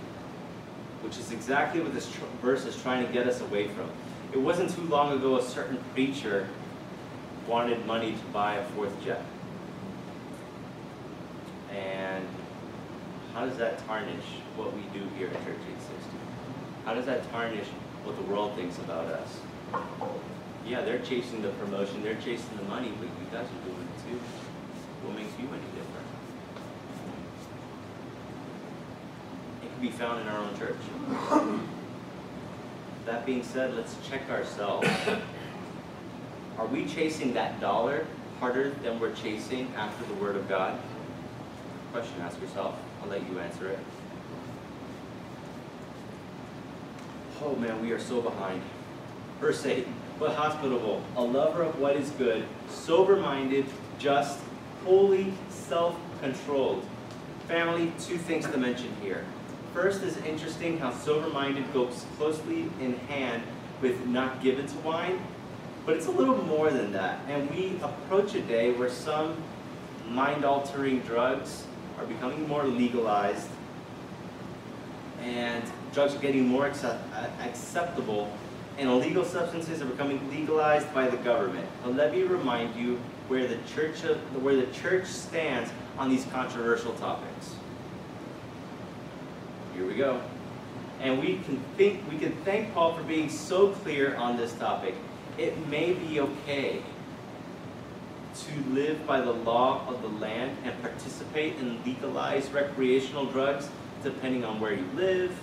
which 1.03 1.19
is 1.19 1.33
exactly 1.33 1.81
what 1.81 1.95
this 1.95 2.07
verse 2.41 2.65
is 2.65 2.81
trying 2.83 3.07
to 3.07 3.13
get 3.13 3.27
us 3.27 3.41
away 3.41 3.69
from. 3.69 3.91
It 4.33 4.39
wasn't 4.39 4.75
too 4.75 4.83
long 4.83 5.13
ago 5.13 5.39
a 5.39 5.43
certain 5.43 5.79
preacher 5.95 6.49
wanted 7.47 7.85
money 7.87 8.13
to 8.13 8.25
buy 8.33 8.57
a 8.57 8.65
fourth 8.65 8.93
jet. 9.03 9.23
And 11.73 12.27
how 13.35 13.47
does 13.47 13.57
that 13.59 13.87
tarnish 13.87 14.25
what 14.57 14.75
we 14.75 14.83
do 14.99 15.07
here 15.17 15.29
at 15.29 15.35
Church 15.45 15.57
860? 15.57 16.11
How 16.85 16.95
does 16.95 17.07
that 17.07 17.31
tarnish 17.31 17.69
what 18.05 18.17
the 18.17 18.23
world 18.23 18.55
thinks 18.55 18.79
about 18.79 19.07
us? 19.07 19.41
Yeah, 20.69 20.83
they're 20.83 20.99
chasing 20.99 21.41
the 21.41 21.49
promotion, 21.49 22.03
they're 22.03 22.17
chasing 22.17 22.55
the 22.59 22.65
money, 22.65 22.93
but 23.01 23.09
you 23.09 23.27
guys 23.33 23.47
are 23.47 23.65
doing 23.65 23.89
it 23.89 24.11
too. 24.11 24.19
What 25.03 25.17
makes 25.17 25.33
you 25.39 25.49
any 25.49 25.65
different? 25.75 26.07
It 29.65 29.73
can 29.73 29.81
be 29.81 29.91
found 29.91 30.21
in 30.21 30.29
our 30.29 30.39
own 30.39 30.59
church. 30.59 30.77
That 33.07 33.25
being 33.25 33.43
said, 33.43 33.75
let's 33.75 33.97
check 34.07 34.29
ourselves. 34.29 34.87
Are 36.59 36.67
we 36.67 36.85
chasing 36.85 37.33
that 37.33 37.59
dollar 37.61 38.07
harder 38.39 38.71
than 38.83 39.01
we're 39.01 39.15
chasing 39.15 39.73
after 39.75 40.05
the 40.05 40.15
Word 40.21 40.37
of 40.37 40.49
God? 40.51 40.79
Question, 41.93 42.21
ask 42.21 42.39
yourself. 42.43 42.75
I'll 43.03 43.09
let 43.09 43.27
you 43.31 43.39
answer 43.39 43.71
it. 43.71 43.79
Oh 47.43 47.57
man, 47.57 47.81
we 47.81 47.93
are 47.93 47.99
so 47.99 48.21
behind. 48.21 48.61
Verse 49.41 49.65
8, 49.65 49.87
but 50.19 50.35
hospitable, 50.35 51.03
a 51.17 51.23
lover 51.23 51.63
of 51.63 51.79
what 51.79 51.97
is 51.97 52.11
good, 52.11 52.45
sober 52.69 53.17
minded, 53.17 53.67
just, 53.99 54.41
holy, 54.85 55.33
self 55.49 55.97
controlled. 56.21 56.85
Family, 57.47 57.93
two 58.01 58.19
things 58.19 58.47
to 58.47 58.59
mention 58.59 58.95
here. 59.01 59.25
First 59.73 60.03
is 60.03 60.17
interesting 60.19 60.79
how 60.79 60.93
sober 60.93 61.29
minded 61.29 61.73
goes 61.73 62.05
closely 62.17 62.71
in 62.81 62.99
hand 63.09 63.43
with 63.81 64.07
not 64.07 64.43
given 64.43 64.67
to 64.67 64.77
wine. 64.79 65.21
But 65.87 65.97
it's 65.97 66.07
a 66.07 66.11
little 66.11 66.37
more 66.45 66.71
than 66.71 66.93
that. 66.93 67.21
And 67.29 67.51
we 67.51 67.79
approach 67.83 68.35
a 68.35 68.43
day 68.43 68.73
where 68.73 68.91
some 68.91 69.37
mind 70.09 70.45
altering 70.45 71.01
drugs 71.01 71.67
are 71.99 72.05
becoming 72.05 72.47
more 72.49 72.65
legalized 72.65 73.49
and 75.23 75.65
drugs 75.93 76.15
are 76.15 76.19
getting 76.19 76.47
more 76.47 76.67
accept- 76.67 77.03
uh, 77.15 77.27
acceptable 77.43 78.31
and 78.79 78.89
illegal 78.89 79.25
substances 79.25 79.83
are 79.83 79.87
becoming 79.87 80.31
legalized 80.31 80.93
by 80.95 81.09
the 81.09 81.17
government. 81.19 81.69
But 81.83 81.97
let 81.97 82.13
me 82.13 82.23
remind 82.23 82.77
you 82.77 83.01
where 83.27 83.47
the 83.49 83.59
church 83.75 84.05
of, 84.05 84.19
where 84.43 84.55
the 84.55 84.67
church 84.73 85.07
stands 85.07 85.71
on 85.99 86.09
these 86.09 86.25
controversial 86.27 86.93
topics. 86.95 87.57
Here 89.75 89.85
we 89.85 89.95
go. 89.95 90.23
And 91.01 91.21
we 91.21 91.39
can 91.39 91.61
think 91.77 92.09
we 92.09 92.19
can 92.19 92.33
thank 92.45 92.73
Paul 92.73 92.97
for 92.97 93.03
being 93.03 93.29
so 93.29 93.71
clear 93.71 94.17
on 94.17 94.37
this 94.37 94.53
topic. 94.55 94.95
It 95.37 95.67
may 95.69 95.93
be 95.93 96.21
okay 96.21 96.83
to 98.35 98.71
live 98.71 99.05
by 99.07 99.21
the 99.21 99.33
law 99.33 99.87
of 99.89 100.03
the 100.03 100.09
land 100.09 100.57
and 100.65 100.81
participate 100.83 101.57
in 101.57 101.83
legalized 101.85 102.53
recreational 102.53 103.27
drugs 103.27 103.69
depending 104.05 104.45
on 104.45 104.61
where 104.61 104.73
you 104.73 104.85
live. 104.95 105.37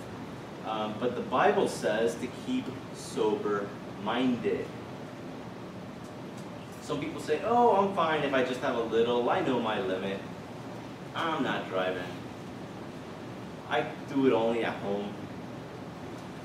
Um, 0.66 0.94
but 0.98 1.14
the 1.14 1.22
Bible 1.22 1.68
says 1.68 2.16
to 2.16 2.28
keep 2.44 2.64
sober 2.94 3.68
minded. 4.02 4.66
Some 6.82 7.00
people 7.00 7.20
say, 7.20 7.40
oh, 7.44 7.76
I'm 7.76 7.94
fine 7.94 8.22
if 8.22 8.34
I 8.34 8.44
just 8.44 8.60
have 8.60 8.76
a 8.76 8.82
little. 8.82 9.30
I 9.30 9.40
know 9.40 9.60
my 9.60 9.80
limit. 9.80 10.20
I'm 11.14 11.42
not 11.42 11.68
driving. 11.68 12.02
I 13.68 13.86
do 14.12 14.26
it 14.26 14.32
only 14.32 14.64
at 14.64 14.74
home. 14.74 15.12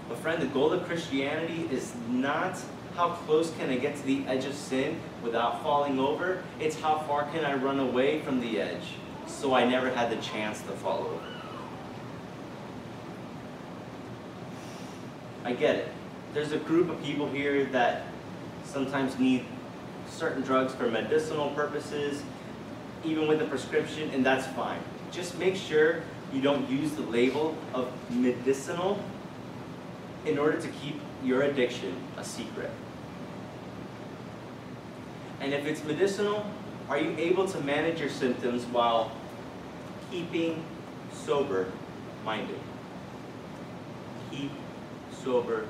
But, 0.07 0.17
friend, 0.19 0.41
the 0.41 0.47
goal 0.47 0.71
of 0.71 0.85
Christianity 0.85 1.67
is 1.71 1.93
not 2.07 2.59
how 2.95 3.09
close 3.09 3.51
can 3.57 3.69
I 3.69 3.77
get 3.77 3.95
to 3.97 4.03
the 4.03 4.25
edge 4.27 4.45
of 4.45 4.53
sin 4.53 4.99
without 5.23 5.63
falling 5.63 5.99
over. 5.99 6.43
It's 6.59 6.79
how 6.79 6.99
far 6.99 7.23
can 7.31 7.45
I 7.45 7.53
run 7.55 7.79
away 7.79 8.21
from 8.21 8.39
the 8.39 8.59
edge 8.59 8.95
so 9.27 9.53
I 9.53 9.65
never 9.65 9.89
had 9.89 10.11
the 10.11 10.21
chance 10.21 10.61
to 10.63 10.71
fall 10.73 11.07
over. 11.07 11.30
I 15.43 15.53
get 15.53 15.75
it. 15.75 15.87
There's 16.33 16.51
a 16.51 16.57
group 16.57 16.89
of 16.89 17.01
people 17.03 17.27
here 17.29 17.65
that 17.65 18.03
sometimes 18.63 19.17
need 19.19 19.45
certain 20.07 20.41
drugs 20.43 20.73
for 20.73 20.89
medicinal 20.89 21.49
purposes, 21.51 22.21
even 23.03 23.27
with 23.27 23.41
a 23.41 23.45
prescription, 23.45 24.09
and 24.11 24.25
that's 24.25 24.47
fine. 24.55 24.79
Just 25.11 25.37
make 25.37 25.55
sure 25.55 26.01
you 26.31 26.41
don't 26.41 26.69
use 26.69 26.91
the 26.93 27.01
label 27.03 27.57
of 27.73 27.91
medicinal 28.11 29.03
in 30.25 30.37
order 30.37 30.61
to 30.61 30.67
keep 30.67 30.99
your 31.23 31.41
addiction 31.43 31.95
a 32.17 32.23
secret. 32.23 32.69
And 35.39 35.53
if 35.53 35.65
it's 35.65 35.83
medicinal, 35.83 36.45
are 36.87 36.99
you 36.99 37.15
able 37.17 37.47
to 37.47 37.59
manage 37.61 37.99
your 37.99 38.09
symptoms 38.09 38.63
while 38.65 39.11
keeping 40.11 40.63
sober 41.13 41.71
minded? 42.23 42.59
Keep 44.29 44.51
sober 45.23 45.65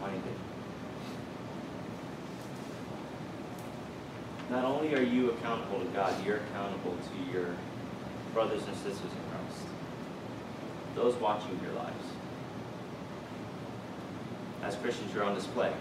minded. 0.00 0.34
Not 4.50 4.64
only 4.64 4.94
are 4.94 5.02
you 5.02 5.30
accountable 5.30 5.78
to 5.78 5.86
God, 5.86 6.14
you're 6.26 6.38
accountable 6.38 6.96
to 6.96 7.32
your 7.32 7.46
brothers 8.34 8.62
and 8.66 8.76
sisters 8.76 9.00
in 9.02 9.30
Christ, 9.30 9.66
those 10.96 11.14
watching 11.16 11.58
your 11.62 11.72
lives. 11.74 12.04
As 14.62 14.76
Christians, 14.76 15.14
you're 15.14 15.24
on 15.24 15.34
display. 15.34 15.72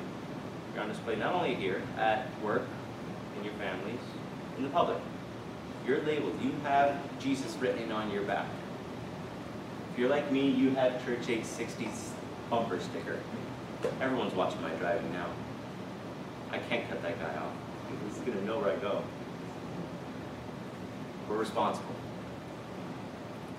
You're 0.74 0.84
on 0.84 0.90
display 0.90 1.16
not 1.16 1.34
only 1.34 1.56
here, 1.56 1.82
at 1.98 2.28
work, 2.42 2.64
in 3.38 3.44
your 3.44 3.54
families, 3.54 4.00
in 4.58 4.64
the 4.64 4.70
public. 4.70 4.98
You're 5.88 6.02
labeled. 6.04 6.40
You 6.42 6.52
have 6.64 6.96
Jesus 7.20 7.56
written 7.56 7.92
on 7.92 8.12
your 8.12 8.24
back. 8.24 8.48
If 9.94 10.00
you're 10.00 10.10
like 10.10 10.32
me, 10.32 10.48
you 10.48 10.72
have 10.76 11.04
Church 11.04 11.26
860's 11.26 12.12
bumper 12.50 12.80
sticker. 12.80 13.18
Everyone's 14.02 14.34
watching 14.34 14.62
my 14.62 14.72
driving 14.72 15.12
now. 15.14 15.28
I 16.52 16.58
can't 16.58 16.90
cut 16.90 17.02
that 17.04 17.20
guy 17.20 17.36
off. 17.36 17.54
He's 18.08 18.20
gonna 18.20 18.42
know 18.42 18.60
where 18.60 18.72
I 18.72 18.76
go. 18.78 19.04
We're 21.30 21.38
responsible. 21.38 21.96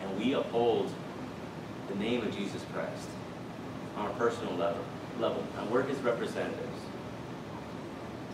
And 0.02 0.18
we 0.18 0.34
uphold 0.34 0.90
the 1.88 1.94
name 1.94 2.22
of 2.22 2.36
Jesus 2.36 2.64
Christ 2.72 3.08
on 3.96 4.06
a 4.06 4.14
personal 4.14 4.54
level. 4.54 4.84
level. 5.20 5.44
And 5.58 5.70
we're 5.70 5.82
his 5.82 5.98
representatives. 5.98 6.80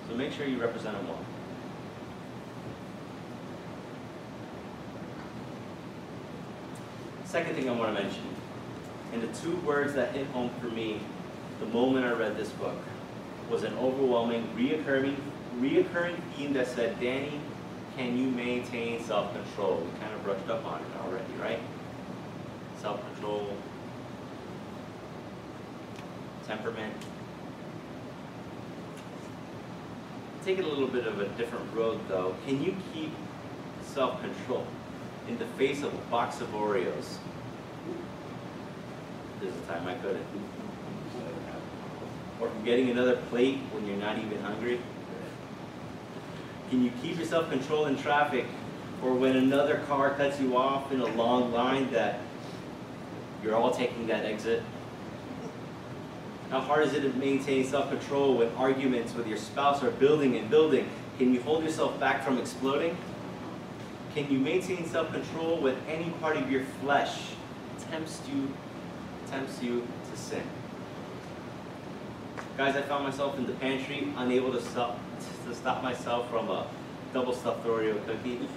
So 0.09 0.15
make 0.15 0.33
sure 0.33 0.47
you 0.47 0.61
represent 0.61 0.97
him 0.97 1.09
well. 1.09 1.19
Second 7.25 7.57
thing 7.57 7.69
I 7.69 7.73
want 7.73 7.95
to 7.95 8.03
mention, 8.03 8.23
and 9.17 9.27
the 9.27 9.41
two 9.41 9.57
words 9.59 9.95
that 9.95 10.15
hit 10.15 10.27
home 10.27 10.51
for 10.61 10.67
me 10.67 11.01
the 11.59 11.67
moment 11.67 12.05
I 12.05 12.13
read 12.13 12.37
this 12.37 12.51
book 12.51 12.77
was 13.51 13.63
an 13.63 13.73
overwhelming, 13.79 14.47
reoccurring, 14.55 15.17
reoccurring 15.59 16.17
theme 16.35 16.53
that 16.53 16.69
said, 16.69 17.01
Danny, 17.01 17.41
can 17.97 18.19
you 18.19 18.29
maintain 18.29 19.03
self-control? 19.03 19.77
We 19.79 20.01
kind 20.01 20.13
of 20.13 20.23
brushed 20.23 20.51
up 20.51 20.67
on 20.67 20.83
it 20.83 20.87
already, 21.03 21.33
right? 21.41 21.61
Self-control, 22.83 23.57
temperament. 26.47 26.93
Take 30.45 30.59
it 30.59 30.67
a 30.67 30.69
little 30.69 30.89
bit 30.89 31.07
of 31.07 31.21
a 31.21 31.29
different 31.39 31.73
road 31.73 32.01
though. 32.07 32.35
Can 32.47 32.63
you 32.63 32.77
keep 32.93 33.13
self-control 33.83 34.67
in 35.27 35.39
the 35.39 35.47
face 35.57 35.83
of 35.83 35.95
a 35.95 36.11
box 36.11 36.43
of 36.43 36.49
Oreos? 36.49 37.17
There's 39.47 39.59
a 39.59 39.73
time 39.73 39.87
I 39.87 39.95
couldn't. 39.95 40.27
Or 42.41 42.49
from 42.49 42.65
getting 42.65 42.91
another 42.91 43.17
plate 43.31 43.59
when 43.71 43.87
you're 43.87 43.97
not 43.97 44.19
even 44.19 44.41
hungry? 44.43 44.81
Can 46.69 46.83
you 46.83 46.91
keep 47.01 47.17
your 47.17 47.27
self-control 47.27 47.87
in 47.87 47.97
traffic 47.97 48.45
or 49.05 49.15
when 49.15 49.37
another 49.37 49.85
car 49.87 50.11
cuts 50.15 50.41
you 50.41 50.57
off 50.57 50.91
in 50.91 51.01
a 51.01 51.07
long 51.07 51.53
line 51.53 51.93
that 51.93 52.19
you're 53.43 53.55
all 53.55 53.71
taking 53.71 54.09
that 54.09 54.25
exit? 54.25 54.65
How 56.51 56.59
hard 56.59 56.85
is 56.89 56.95
it 56.95 57.03
to 57.03 57.13
maintain 57.17 57.65
self-control 57.65 58.39
when 58.39 58.49
arguments 58.57 59.15
with 59.15 59.29
your 59.29 59.39
spouse 59.39 59.81
are 59.85 59.93
building 59.93 60.37
and 60.37 60.51
building? 60.51 60.89
Can 61.19 61.33
you 61.33 61.41
hold 61.43 61.63
yourself 61.63 62.01
back 62.01 62.25
from 62.25 62.39
exploding? 62.39 62.97
Can 64.13 64.29
you 64.29 64.41
maintain 64.41 64.89
self-control 64.89 65.61
when 65.61 65.77
any 65.89 66.11
part 66.21 66.37
of 66.37 66.51
your 66.51 66.65
flesh 66.83 67.17
tempts 67.91 68.21
you, 68.29 68.53
tempts 69.27 69.63
you 69.63 69.87
to 70.11 70.17
sin? 70.19 70.43
Guys, 72.57 72.75
I 72.77 72.83
found 72.83 73.05
myself 73.05 73.37
in 73.39 73.47
the 73.47 73.53
pantry, 73.55 74.09
unable 74.17 74.53
to 74.53 74.63
stop, 74.63 74.99
to 75.47 75.55
stop 75.55 75.83
myself 75.83 76.31
from 76.31 76.49
a 76.49 76.67
double 77.13 77.35
stuffed 77.35 77.67
Oreo 77.67 78.05
cookie. 78.07 78.41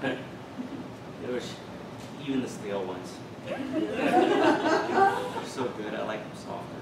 there 0.00 0.18
was 1.28 1.54
even 2.24 2.42
the 2.42 2.48
stale 2.48 2.84
ones. 2.84 3.14
They're 3.46 5.44
so 5.46 5.64
good, 5.76 5.94
I 5.94 6.02
like 6.04 6.20
them 6.20 6.32
softer. 6.34 6.76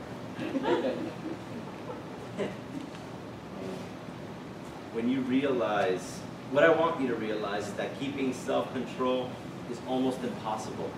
when 4.95 5.11
you 5.11 5.21
realize, 5.23 6.21
what 6.51 6.65
I 6.65 6.71
want 6.71 7.01
you 7.01 7.09
to 7.09 7.15
realize 7.15 7.69
is 7.69 7.75
that 7.75 7.99
keeping 8.01 8.33
self-control 8.33 9.31
is 9.71 9.79
almost 9.87 10.23
impossible. 10.23 10.91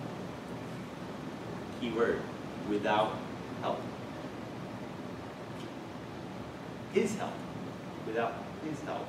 Keyword, 1.87 2.21
without 2.69 3.17
help. 3.63 3.81
His 6.93 7.15
help, 7.17 7.33
without 8.07 8.35
His 8.69 8.81
help. 8.83 9.07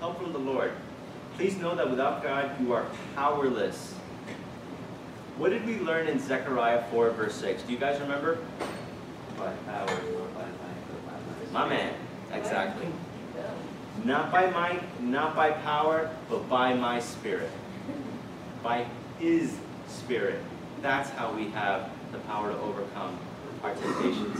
Help 0.00 0.22
from 0.22 0.32
the 0.32 0.38
Lord. 0.38 0.72
Please 1.36 1.56
know 1.58 1.74
that 1.74 1.90
without 1.90 2.22
God, 2.22 2.58
you 2.60 2.72
are 2.72 2.86
powerless. 3.14 3.92
What 5.36 5.50
did 5.50 5.66
we 5.66 5.78
learn 5.80 6.06
in 6.06 6.18
Zechariah 6.20 6.84
4, 6.90 7.10
verse 7.10 7.34
6? 7.34 7.62
Do 7.64 7.72
you 7.72 7.78
guys 7.78 8.00
remember? 8.00 8.38
By 9.36 9.52
power, 9.66 9.86
not 9.86 10.34
by 10.34 10.42
might, 10.42 11.52
my 11.52 11.68
man, 11.68 11.94
exactly. 12.32 12.86
Not 14.04 14.30
by 14.30 14.48
might, 14.50 15.02
not 15.02 15.34
by 15.34 15.50
power, 15.50 16.10
but 16.30 16.48
by 16.48 16.74
my 16.74 17.00
spirit. 17.00 17.50
By 18.62 18.86
His 19.18 19.56
Spirit. 19.88 20.40
That's 20.82 21.10
how 21.10 21.32
we 21.32 21.48
have 21.48 21.90
the 22.14 22.20
power 22.20 22.50
to 22.52 22.58
overcome 22.60 23.18
our 23.62 23.74
temptations. 23.74 24.38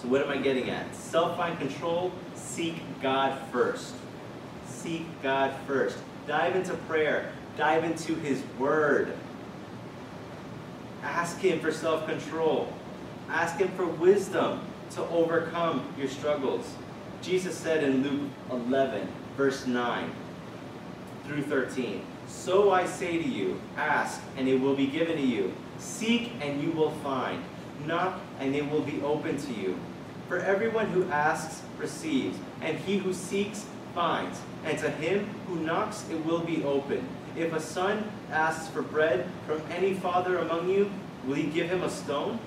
So, 0.00 0.08
what 0.08 0.22
am 0.22 0.30
I 0.30 0.36
getting 0.36 0.70
at? 0.70 0.94
Self 0.94 1.36
find 1.36 1.58
control, 1.58 2.12
seek 2.34 2.76
God 3.02 3.40
first. 3.50 3.94
Seek 4.68 5.06
God 5.22 5.54
first. 5.66 5.98
Dive 6.26 6.54
into 6.54 6.74
prayer, 6.74 7.32
dive 7.56 7.84
into 7.84 8.14
His 8.16 8.42
Word. 8.58 9.16
Ask 11.02 11.38
Him 11.38 11.60
for 11.60 11.72
self 11.72 12.06
control, 12.06 12.72
ask 13.28 13.56
Him 13.56 13.68
for 13.76 13.86
wisdom. 13.86 14.60
to 14.90 15.02
overcome 15.08 15.84
your 15.98 16.08
struggles. 16.08 16.64
Jesus 17.20 17.56
said 17.56 17.82
in 17.82 18.04
Luke 18.04 18.30
11, 18.50 19.08
verse 19.36 19.66
9 19.66 20.10
through 21.24 21.42
13, 21.42 22.02
So 22.28 22.70
I 22.70 22.86
say 22.86 23.20
to 23.20 23.28
you, 23.28 23.60
ask, 23.76 24.20
and 24.36 24.48
it 24.48 24.60
will 24.60 24.76
be 24.76 24.86
given 24.86 25.16
to 25.16 25.22
you. 25.22 25.52
Seek, 25.78 26.32
and 26.40 26.62
you 26.62 26.70
will 26.72 26.90
find. 26.90 27.42
Knock, 27.84 28.20
and 28.40 28.54
it 28.54 28.70
will 28.70 28.82
be 28.82 29.00
open 29.02 29.38
to 29.38 29.52
you. 29.52 29.78
For 30.28 30.38
everyone 30.38 30.86
who 30.86 31.08
asks 31.10 31.62
receives, 31.78 32.38
and 32.60 32.78
he 32.78 32.98
who 32.98 33.12
seeks 33.12 33.66
finds, 33.94 34.40
and 34.64 34.78
to 34.78 34.90
him 34.90 35.26
who 35.46 35.56
knocks 35.56 36.04
it 36.10 36.24
will 36.24 36.40
be 36.40 36.64
open. 36.64 37.06
If 37.36 37.52
a 37.52 37.60
son 37.60 38.10
asks 38.30 38.68
for 38.68 38.82
bread 38.82 39.26
from 39.46 39.60
any 39.70 39.94
father 39.94 40.38
among 40.38 40.70
you, 40.70 40.90
will 41.26 41.34
he 41.34 41.44
give 41.44 41.68
him 41.68 41.82
a 41.82 41.90
stone? 41.90 42.38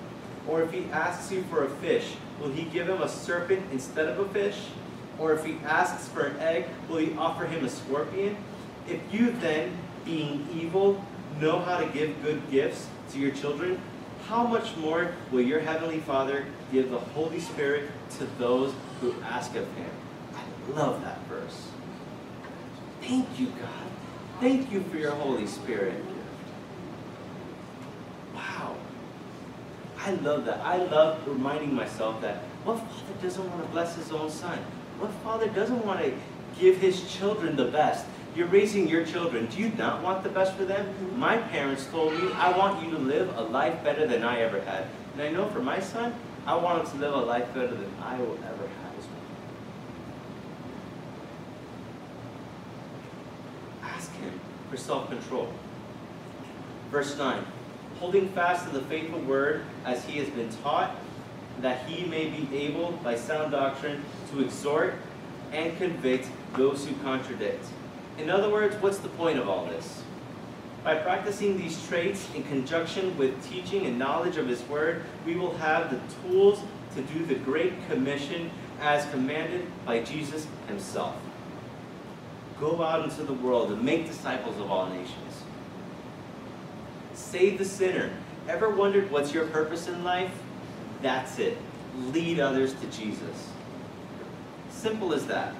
Or 0.48 0.62
if 0.62 0.72
he 0.72 0.84
asks 0.92 1.30
you 1.30 1.42
for 1.44 1.64
a 1.64 1.70
fish, 1.70 2.14
will 2.40 2.50
he 2.50 2.64
give 2.64 2.88
him 2.88 3.00
a 3.00 3.08
serpent 3.08 3.62
instead 3.72 4.08
of 4.08 4.18
a 4.18 4.28
fish? 4.30 4.58
Or 5.18 5.32
if 5.32 5.44
he 5.44 5.58
asks 5.64 6.08
for 6.08 6.22
an 6.22 6.38
egg, 6.40 6.66
will 6.88 6.98
he 6.98 7.14
offer 7.16 7.46
him 7.46 7.64
a 7.64 7.68
scorpion? 7.68 8.36
If 8.88 9.00
you 9.12 9.32
then, 9.32 9.76
being 10.04 10.48
evil, 10.52 11.04
know 11.38 11.60
how 11.60 11.78
to 11.78 11.86
give 11.86 12.22
good 12.22 12.42
gifts 12.50 12.88
to 13.12 13.18
your 13.18 13.30
children, 13.32 13.80
how 14.26 14.46
much 14.46 14.76
more 14.76 15.12
will 15.30 15.40
your 15.40 15.60
heavenly 15.60 15.98
Father 16.00 16.46
give 16.72 16.90
the 16.90 16.98
Holy 16.98 17.40
Spirit 17.40 17.90
to 18.18 18.24
those 18.38 18.72
who 19.00 19.14
ask 19.24 19.54
of 19.56 19.66
him? 19.74 19.90
I 20.34 20.70
love 20.72 21.02
that 21.02 21.18
verse. 21.26 21.68
Thank 23.00 23.40
you, 23.40 23.46
God. 23.46 23.90
Thank 24.40 24.70
you 24.70 24.82
for 24.82 24.96
your 24.98 25.12
Holy 25.12 25.46
Spirit. 25.46 26.02
Wow. 28.34 28.76
I 29.98 30.12
love 30.12 30.44
that. 30.44 30.60
I 30.60 30.76
love 30.76 31.26
reminding 31.26 31.74
myself 31.74 32.20
that 32.22 32.36
what 32.64 32.78
father 32.78 33.14
doesn't 33.22 33.50
want 33.50 33.62
to 33.62 33.68
bless 33.70 33.96
his 33.96 34.12
own 34.12 34.30
son? 34.30 34.58
What 34.98 35.10
father 35.24 35.48
doesn't 35.48 35.84
want 35.84 36.00
to 36.00 36.12
give 36.58 36.76
his 36.76 37.10
children 37.12 37.56
the 37.56 37.66
best? 37.66 38.06
You're 38.36 38.46
raising 38.46 38.88
your 38.88 39.04
children. 39.04 39.46
Do 39.46 39.58
you 39.58 39.70
not 39.70 40.02
want 40.02 40.22
the 40.22 40.28
best 40.28 40.54
for 40.54 40.64
them? 40.64 41.18
My 41.18 41.36
parents 41.36 41.86
told 41.86 42.12
me, 42.12 42.32
I 42.34 42.56
want 42.56 42.84
you 42.84 42.90
to 42.92 42.98
live 42.98 43.36
a 43.36 43.42
life 43.42 43.82
better 43.82 44.06
than 44.06 44.22
I 44.22 44.40
ever 44.40 44.60
had. 44.60 44.86
And 45.14 45.22
I 45.22 45.30
know 45.30 45.48
for 45.48 45.60
my 45.60 45.80
son, 45.80 46.14
I 46.46 46.54
want 46.54 46.84
him 46.84 46.92
to 46.92 46.98
live 46.98 47.14
a 47.14 47.20
life 47.24 47.52
better 47.52 47.74
than 47.74 47.92
I 48.00 48.16
will 48.18 48.38
ever 48.44 48.68
have 48.82 48.98
as 48.98 49.04
well. 49.04 49.20
Ask 53.82 54.12
him 54.14 54.40
for 54.70 54.76
self 54.76 55.08
control. 55.10 55.52
Verse 56.90 57.18
9 57.18 57.44
Holding 57.98 58.28
fast 58.30 58.66
to 58.66 58.72
the 58.72 58.82
faithful 58.86 59.20
word 59.20 59.64
as 59.84 60.04
he 60.04 60.18
has 60.18 60.28
been 60.30 60.50
taught, 60.62 60.96
that 61.60 61.84
he 61.86 62.06
may 62.06 62.30
be 62.30 62.48
able, 62.56 62.92
by 63.02 63.16
sound 63.16 63.52
doctrine, 63.52 64.02
to 64.30 64.40
exhort 64.40 64.94
and 65.52 65.76
convict 65.76 66.28
those 66.54 66.86
who 66.86 66.94
contradict. 67.02 67.64
In 68.18 68.30
other 68.30 68.50
words, 68.50 68.76
what's 68.76 68.98
the 68.98 69.08
point 69.10 69.38
of 69.38 69.48
all 69.48 69.66
this? 69.66 70.02
By 70.84 70.94
practicing 70.94 71.58
these 71.58 71.86
traits 71.88 72.26
in 72.34 72.42
conjunction 72.44 73.16
with 73.18 73.42
teaching 73.48 73.86
and 73.86 73.98
knowledge 73.98 74.36
of 74.36 74.48
His 74.48 74.62
Word, 74.62 75.02
we 75.26 75.36
will 75.36 75.56
have 75.58 75.90
the 75.90 76.28
tools 76.28 76.60
to 76.94 77.02
do 77.02 77.24
the 77.26 77.34
Great 77.34 77.72
Commission 77.88 78.50
as 78.80 79.08
commanded 79.10 79.66
by 79.84 80.00
Jesus 80.00 80.46
Himself. 80.68 81.16
Go 82.58 82.82
out 82.82 83.04
into 83.04 83.22
the 83.22 83.34
world 83.34 83.72
and 83.72 83.82
make 83.82 84.06
disciples 84.06 84.58
of 84.58 84.70
all 84.70 84.88
nations. 84.88 85.42
Save 87.14 87.58
the 87.58 87.64
sinner. 87.64 88.10
Ever 88.48 88.70
wondered 88.70 89.10
what's 89.10 89.32
your 89.32 89.46
purpose 89.46 89.86
in 89.86 90.02
life? 90.02 90.32
That's 91.02 91.38
it. 91.38 91.58
Lead 92.12 92.40
others 92.40 92.74
to 92.74 92.86
Jesus. 92.86 93.50
Simple 94.70 95.12
as 95.12 95.26
that. 95.26 95.54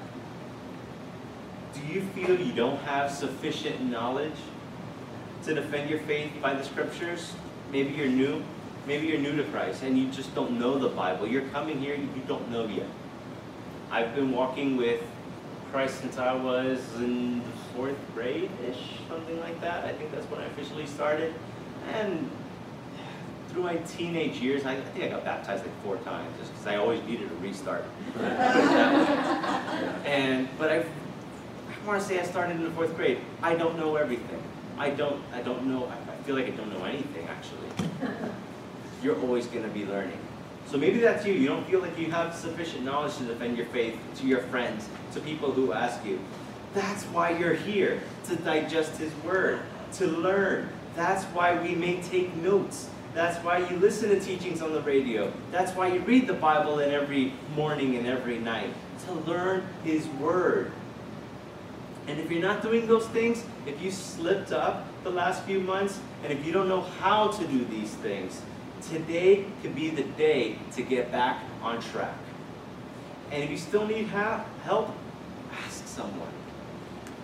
Do 1.74 1.80
you 1.92 2.02
feel 2.14 2.38
you 2.38 2.52
don't 2.52 2.78
have 2.80 3.10
sufficient 3.10 3.80
knowledge 3.82 4.34
to 5.44 5.54
defend 5.54 5.88
your 5.88 6.00
faith 6.00 6.32
by 6.42 6.54
the 6.54 6.64
scriptures? 6.64 7.32
Maybe 7.72 7.90
you're 7.90 8.08
new. 8.08 8.42
Maybe 8.86 9.06
you're 9.06 9.20
new 9.20 9.36
to 9.36 9.44
Christ 9.44 9.82
and 9.82 9.96
you 9.98 10.10
just 10.10 10.34
don't 10.34 10.58
know 10.58 10.78
the 10.78 10.88
Bible. 10.88 11.26
You're 11.26 11.48
coming 11.48 11.78
here 11.80 11.94
you 11.94 12.08
don't 12.26 12.50
know 12.50 12.66
yet. 12.66 12.88
I've 13.90 14.14
been 14.14 14.32
walking 14.32 14.76
with 14.76 15.02
Christ 15.70 16.00
since 16.00 16.18
I 16.18 16.34
was 16.34 16.80
in 16.96 17.38
the 17.38 17.50
fourth 17.74 17.96
grade-ish, 18.14 18.98
something 19.08 19.38
like 19.40 19.60
that. 19.60 19.84
I 19.84 19.92
think 19.92 20.10
that's 20.12 20.26
when 20.26 20.40
I 20.40 20.46
officially 20.46 20.86
started. 20.86 21.32
And 21.92 22.28
through 23.48 23.62
my 23.62 23.76
teenage 23.76 24.40
years, 24.40 24.64
I, 24.64 24.76
think 24.80 25.04
I 25.04 25.08
got 25.08 25.24
baptized 25.24 25.64
like 25.64 25.82
four 25.82 25.96
times 25.98 26.36
just 26.38 26.52
because 26.52 26.66
I 26.66 26.76
always 26.76 27.02
needed 27.04 27.30
a 27.30 27.34
restart. 27.36 27.84
and 30.04 30.48
but 30.58 30.70
I, 30.70 30.84
I 31.82 31.86
want 31.86 32.02
to 32.02 32.06
say 32.06 32.20
I 32.20 32.24
started 32.24 32.56
in 32.56 32.64
the 32.64 32.70
fourth 32.70 32.94
grade. 32.94 33.18
I 33.42 33.54
don't 33.54 33.78
know 33.78 33.96
everything. 33.96 34.42
I 34.78 34.90
don't. 34.90 35.22
I 35.32 35.42
don't 35.42 35.66
know. 35.66 35.86
I, 35.86 36.12
I 36.12 36.16
feel 36.24 36.36
like 36.36 36.46
I 36.46 36.50
don't 36.50 36.72
know 36.72 36.84
anything 36.84 37.26
actually. 37.28 37.90
You're 39.02 39.18
always 39.20 39.46
going 39.46 39.64
to 39.64 39.70
be 39.70 39.86
learning. 39.86 40.18
So 40.66 40.76
maybe 40.76 41.00
that's 41.00 41.26
you. 41.26 41.32
You 41.32 41.48
don't 41.48 41.66
feel 41.66 41.80
like 41.80 41.98
you 41.98 42.10
have 42.10 42.34
sufficient 42.34 42.84
knowledge 42.84 43.16
to 43.16 43.24
defend 43.24 43.56
your 43.56 43.66
faith 43.66 43.98
to 44.16 44.26
your 44.26 44.40
friends, 44.42 44.88
to 45.14 45.20
people 45.20 45.50
who 45.50 45.72
ask 45.72 46.04
you. 46.04 46.20
That's 46.74 47.04
why 47.04 47.30
you're 47.30 47.54
here 47.54 48.00
to 48.26 48.36
digest 48.36 48.96
His 48.98 49.12
Word, 49.24 49.60
to 49.94 50.06
learn. 50.06 50.68
That's 50.94 51.24
why 51.26 51.60
we 51.60 51.74
may 51.74 52.00
take 52.02 52.34
notes. 52.36 52.88
That's 53.14 53.42
why 53.44 53.58
you 53.58 53.76
listen 53.78 54.10
to 54.10 54.20
teachings 54.20 54.62
on 54.62 54.72
the 54.72 54.80
radio. 54.82 55.32
That's 55.50 55.72
why 55.72 55.88
you 55.88 56.00
read 56.00 56.28
the 56.28 56.34
Bible 56.34 56.78
in 56.78 56.92
every 56.92 57.32
morning 57.56 57.96
and 57.96 58.06
every 58.06 58.38
night, 58.38 58.72
to 59.06 59.12
learn 59.12 59.64
His 59.82 60.06
Word. 60.06 60.70
And 62.10 62.18
if 62.18 62.28
you're 62.28 62.42
not 62.42 62.60
doing 62.60 62.88
those 62.88 63.06
things, 63.06 63.44
if 63.66 63.80
you 63.80 63.92
slipped 63.92 64.50
up 64.50 64.84
the 65.04 65.10
last 65.10 65.44
few 65.44 65.60
months, 65.60 66.00
and 66.24 66.32
if 66.32 66.44
you 66.44 66.52
don't 66.52 66.68
know 66.68 66.80
how 66.80 67.28
to 67.28 67.46
do 67.46 67.64
these 67.66 67.90
things, 67.90 68.42
today 68.90 69.44
could 69.62 69.76
be 69.76 69.90
the 69.90 70.02
day 70.02 70.58
to 70.74 70.82
get 70.82 71.12
back 71.12 71.40
on 71.62 71.80
track. 71.80 72.16
And 73.30 73.44
if 73.44 73.48
you 73.48 73.56
still 73.56 73.86
need 73.86 74.08
help, 74.08 74.90
ask 75.64 75.86
someone. 75.86 76.32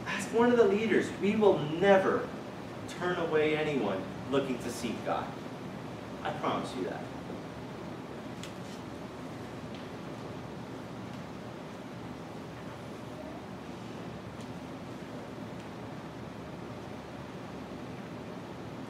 Ask 0.06 0.32
one 0.32 0.52
of 0.52 0.56
the 0.56 0.68
leaders. 0.68 1.08
We 1.20 1.34
will 1.34 1.58
never 1.58 2.28
turn 3.00 3.16
away 3.16 3.56
anyone 3.56 4.00
looking 4.30 4.56
to 4.58 4.70
seek 4.70 5.04
God. 5.04 5.26
I 6.22 6.30
promise 6.30 6.72
you 6.78 6.84
that. 6.84 7.00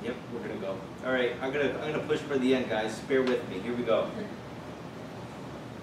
Yep, 0.05 0.15
we're 0.33 0.41
gonna 0.47 0.61
go. 0.61 0.79
All 1.07 1.13
right, 1.13 1.37
I'm 1.41 1.53
gonna 1.53 1.71
I'm 1.85 1.93
gonna 1.93 2.01
push 2.01 2.19
for 2.19 2.37
the 2.37 2.53
end, 2.53 2.69
guys. 2.69 2.99
Bear 2.99 3.23
with 3.23 3.49
me. 3.49 3.61
Here 3.61 3.73
we 3.73 3.85
go. 3.85 4.11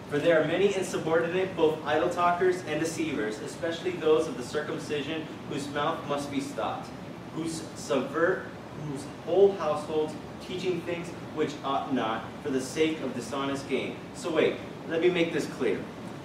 For 0.10 0.20
there 0.20 0.42
are 0.42 0.46
many 0.46 0.76
insubordinate, 0.76 1.56
both 1.56 1.80
idle 1.86 2.10
talkers 2.10 2.62
and 2.68 2.78
deceivers, 2.78 3.40
especially 3.40 3.92
those 3.92 4.28
of 4.28 4.36
the 4.36 4.44
circumcision, 4.44 5.26
whose 5.50 5.70
mouth 5.70 6.06
must 6.10 6.30
be 6.30 6.42
stopped, 6.42 6.90
who 7.36 7.48
subvert, 7.48 8.48
whose 8.86 9.06
whole 9.26 9.54
households 9.54 10.14
teaching 10.46 10.82
things 10.82 11.08
which 11.36 11.54
ought 11.64 11.94
not, 11.94 12.26
for 12.44 12.50
the 12.50 12.60
sake 12.60 13.00
of 13.00 13.16
dishonest 13.16 13.70
gain. 13.70 13.96
So 14.16 14.30
wait, 14.30 14.58
let 14.90 15.00
me 15.00 15.10
make 15.10 15.32
this 15.32 15.46
clear. 15.46 15.80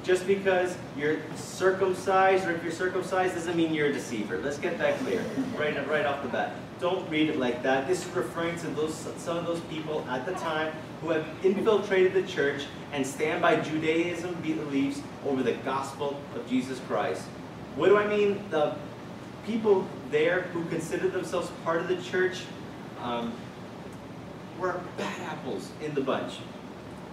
Just 0.05 0.27
because 0.27 0.77
you're 0.97 1.19
circumcised, 1.37 2.47
or 2.47 2.53
if 2.53 2.63
you're 2.63 2.73
circumcised, 2.73 3.35
doesn't 3.35 3.57
mean 3.57 3.75
you're 3.75 3.89
a 3.89 3.93
deceiver. 3.93 4.39
Let's 4.39 4.59
get 4.59 4.79
that 4.79 4.99
clear, 5.01 5.23
right, 5.57 5.89
right 5.89 6.07
off 6.07 6.23
the 6.23 6.29
bat. 6.29 6.53
Don't 6.81 7.09
read 7.11 7.29
it 7.29 7.39
like 7.39 7.63
that. 7.65 7.89
This 7.89 8.07
is 8.07 8.15
referring 8.15 8.57
to 8.61 8.69
those 8.69 8.95
some 9.17 9.37
of 9.37 9.47
those 9.47 9.61
people 9.63 10.07
at 10.09 10.25
the 10.25 10.33
time 10.33 10.73
who 11.01 11.11
have 11.11 11.27
infiltrated 11.43 12.15
the 12.15 12.23
church 12.23 12.65
and 12.93 13.07
stand 13.07 13.43
by 13.43 13.57
Judaism 13.57 14.35
beliefs 14.37 15.03
over 15.27 15.43
the 15.43 15.55
gospel 15.55 16.21
of 16.35 16.49
Jesus 16.49 16.81
Christ. 16.87 17.23
What 17.77 17.89
do 17.89 17.97
I 17.97 18.07
mean? 18.07 18.43
The 18.51 18.77
people 19.45 19.87
there 20.11 20.43
who 20.53 20.65
consider 20.67 21.09
themselves 21.09 21.51
part 21.65 21.81
of 21.81 21.89
the 21.89 21.97
church 22.03 22.43
um, 23.03 23.33
were 24.59 24.81
bad 24.97 25.21
apples 25.23 25.71
in 25.83 25.95
the 25.95 26.01
bunch. 26.01 26.39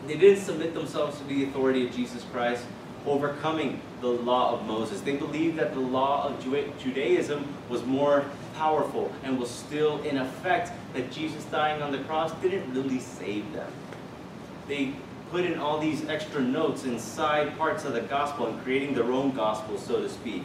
They 0.08 0.18
didn't 0.18 0.44
submit 0.44 0.74
themselves 0.74 1.18
to 1.18 1.24
the 1.26 1.46
authority 1.46 1.88
of 1.88 1.96
Jesus 1.96 2.24
Christ, 2.32 2.64
overcoming 3.06 3.82
the 4.02 4.08
law 4.08 4.54
of 4.54 4.66
Moses. 4.66 5.02
They 5.02 5.16
believed 5.16 5.58
that 5.58 5.74
the 5.74 5.80
law 5.80 6.28
of 6.28 6.44
Judaism 6.80 7.48
was 7.70 7.86
more 7.86 8.26
powerful 8.56 9.12
and 9.24 9.40
was 9.40 9.50
still 9.50 10.02
in 10.04 10.18
effect, 10.18 10.72
that 10.94 11.12
Jesus 11.12 11.44
dying 11.46 11.82
on 11.82 11.92
the 11.92 12.00
cross 12.00 12.32
didn't 12.42 12.72
really 12.74 13.00
save 13.00 13.52
them. 13.54 13.72
They 14.68 14.94
put 15.32 15.44
in 15.46 15.58
all 15.60 15.80
these 15.80 16.08
extra 16.08 16.42
notes 16.42 16.84
inside 16.86 17.58
parts 17.58 17.84
of 17.84 17.94
the 17.94 18.02
gospel 18.02 18.48
and 18.48 18.62
creating 18.64 18.94
their 18.94 19.12
own 19.12 19.32
gospel, 19.32 19.78
so 19.78 20.02
to 20.02 20.10
speak. 20.10 20.44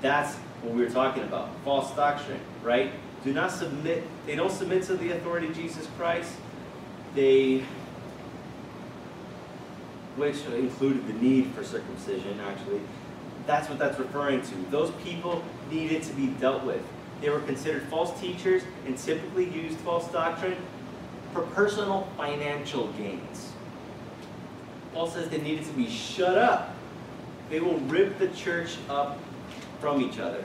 That's 0.00 0.34
what 0.62 0.74
we 0.74 0.82
were 0.82 0.90
talking 0.90 1.22
about. 1.22 1.48
False 1.64 1.94
doctrine, 1.94 2.40
right? 2.62 2.92
Do 3.24 3.32
not 3.32 3.50
submit, 3.50 4.04
they 4.26 4.36
don't 4.36 4.52
submit 4.52 4.82
to 4.84 4.96
the 4.96 5.12
authority 5.12 5.48
of 5.48 5.54
Jesus 5.54 5.88
Christ. 5.96 6.32
They 7.14 7.64
which 10.16 10.44
included 10.46 11.06
the 11.06 11.12
need 11.14 11.52
for 11.54 11.62
circumcision, 11.62 12.40
actually. 12.40 12.80
That's 13.46 13.68
what 13.68 13.78
that's 13.78 13.98
referring 13.98 14.42
to. 14.42 14.54
Those 14.70 14.90
people 15.04 15.44
needed 15.70 16.02
to 16.04 16.12
be 16.14 16.28
dealt 16.28 16.64
with. 16.64 16.82
They 17.20 17.30
were 17.30 17.40
considered 17.40 17.82
false 17.84 18.18
teachers 18.20 18.62
and 18.86 18.98
typically 18.98 19.48
used 19.48 19.78
false 19.78 20.10
doctrine 20.10 20.56
for 21.32 21.42
personal 21.42 22.08
financial 22.16 22.88
gains. 22.92 23.52
Paul 24.92 25.08
says 25.08 25.28
they 25.28 25.40
needed 25.40 25.64
to 25.66 25.72
be 25.72 25.88
shut 25.88 26.36
up. 26.36 26.74
They 27.50 27.60
will 27.60 27.78
rip 27.80 28.18
the 28.18 28.28
church 28.28 28.76
up 28.88 29.18
from 29.80 30.00
each 30.00 30.18
other. 30.18 30.42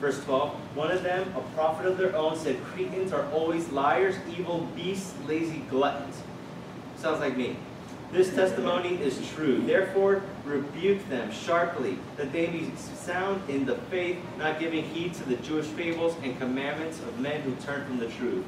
Verse 0.00 0.22
12 0.24 0.54
One 0.76 0.90
of 0.90 1.02
them, 1.02 1.32
a 1.36 1.40
prophet 1.54 1.86
of 1.86 1.98
their 1.98 2.14
own, 2.16 2.36
said, 2.38 2.62
Cretans 2.64 3.12
are 3.12 3.28
always 3.32 3.68
liars, 3.70 4.14
evil 4.36 4.60
beasts, 4.76 5.12
lazy 5.26 5.58
gluttons. 5.70 6.22
Sounds 6.96 7.20
like 7.20 7.36
me. 7.36 7.56
This 8.10 8.34
testimony 8.34 8.94
is 9.02 9.20
true. 9.32 9.60
Therefore, 9.60 10.22
rebuke 10.44 11.06
them 11.10 11.30
sharply, 11.30 11.98
that 12.16 12.32
they 12.32 12.46
be 12.46 12.70
sound 12.76 13.42
in 13.50 13.66
the 13.66 13.74
faith, 13.90 14.16
not 14.38 14.58
giving 14.58 14.82
heed 14.82 15.12
to 15.14 15.24
the 15.28 15.36
Jewish 15.36 15.66
fables 15.66 16.16
and 16.22 16.38
commandments 16.38 17.00
of 17.00 17.18
men 17.20 17.42
who 17.42 17.54
turn 17.56 17.84
from 17.84 17.98
the 17.98 18.08
truth. 18.08 18.46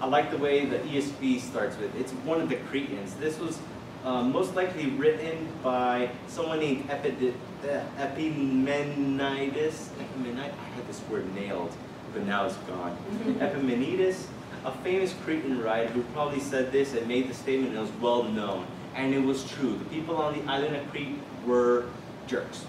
I 0.00 0.06
like 0.06 0.30
the 0.30 0.38
way 0.38 0.64
the 0.64 0.78
ESV 0.78 1.40
starts 1.40 1.76
with 1.76 1.94
it's 1.96 2.12
one 2.12 2.40
of 2.40 2.48
the 2.48 2.56
Cretans. 2.56 3.14
This 3.14 3.38
was 3.40 3.58
um, 4.04 4.30
most 4.30 4.54
likely 4.54 4.86
written 4.90 5.48
by 5.62 6.10
someone 6.28 6.60
named 6.60 6.88
Epid- 6.88 7.34
uh, 7.64 7.82
Epimenides. 7.98 9.90
Epimenides. 10.00 10.54
I 10.54 10.74
had 10.76 10.86
this 10.86 11.02
word 11.10 11.34
nailed, 11.34 11.72
but 12.14 12.24
now 12.26 12.46
it's 12.46 12.56
gone. 12.58 12.96
Epimenides, 13.40 14.28
a 14.64 14.70
famous 14.70 15.14
Cretan 15.24 15.60
writer 15.60 15.88
who 15.90 16.02
probably 16.14 16.40
said 16.40 16.70
this 16.70 16.94
and 16.94 17.08
made 17.08 17.28
the 17.28 17.34
statement 17.34 17.70
and 17.70 17.78
it 17.78 17.80
was 17.80 18.00
well 18.00 18.22
known. 18.22 18.66
And 18.94 19.14
it 19.14 19.22
was 19.22 19.44
true. 19.44 19.78
The 19.78 19.84
people 19.86 20.16
on 20.16 20.38
the 20.38 20.50
island 20.50 20.76
of 20.76 20.90
Crete 20.90 21.18
were 21.46 21.86
jerks. 22.26 22.64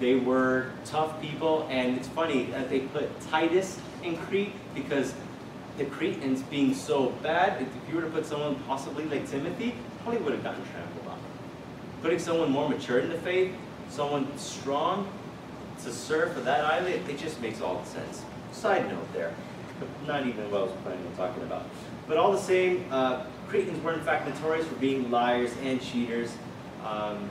They 0.00 0.16
were 0.16 0.70
tough 0.84 1.20
people, 1.20 1.66
and 1.70 1.96
it's 1.96 2.08
funny 2.08 2.46
that 2.46 2.68
they 2.68 2.80
put 2.80 3.08
Titus 3.30 3.78
in 4.02 4.16
Crete 4.16 4.52
because 4.74 5.14
the 5.78 5.84
Cretans 5.84 6.42
being 6.42 6.74
so 6.74 7.10
bad, 7.22 7.62
if 7.62 7.68
you 7.88 7.96
were 7.96 8.02
to 8.02 8.10
put 8.10 8.26
someone 8.26 8.56
possibly 8.66 9.04
like 9.04 9.28
Timothy, 9.30 9.74
probably 10.02 10.20
would 10.22 10.32
have 10.34 10.42
gotten 10.42 10.62
trampled 10.72 11.06
on. 11.06 11.18
Putting 12.02 12.18
someone 12.18 12.50
more 12.50 12.68
mature 12.68 12.98
in 12.98 13.08
the 13.08 13.18
faith, 13.18 13.54
someone 13.88 14.26
strong 14.36 15.08
to 15.84 15.92
serve 15.92 16.32
for 16.32 16.40
that 16.40 16.64
island, 16.64 17.08
it 17.08 17.18
just 17.18 17.40
makes 17.40 17.60
all 17.60 17.78
the 17.78 17.86
sense. 17.86 18.22
Side 18.52 18.88
note 18.88 19.12
there, 19.12 19.34
not 20.06 20.26
even 20.26 20.50
what 20.50 20.60
I 20.60 20.64
was 20.64 20.72
planning 20.82 21.06
on 21.06 21.16
talking 21.16 21.42
about. 21.42 21.64
But 22.06 22.16
all 22.16 22.32
the 22.32 22.38
same, 22.38 22.84
uh, 22.90 23.24
Cretans 23.52 23.84
were 23.84 23.92
in 23.92 24.00
fact 24.00 24.26
notorious 24.26 24.66
for 24.66 24.76
being 24.76 25.10
liars 25.10 25.52
and 25.62 25.78
cheaters. 25.78 26.34
Um, 26.86 27.28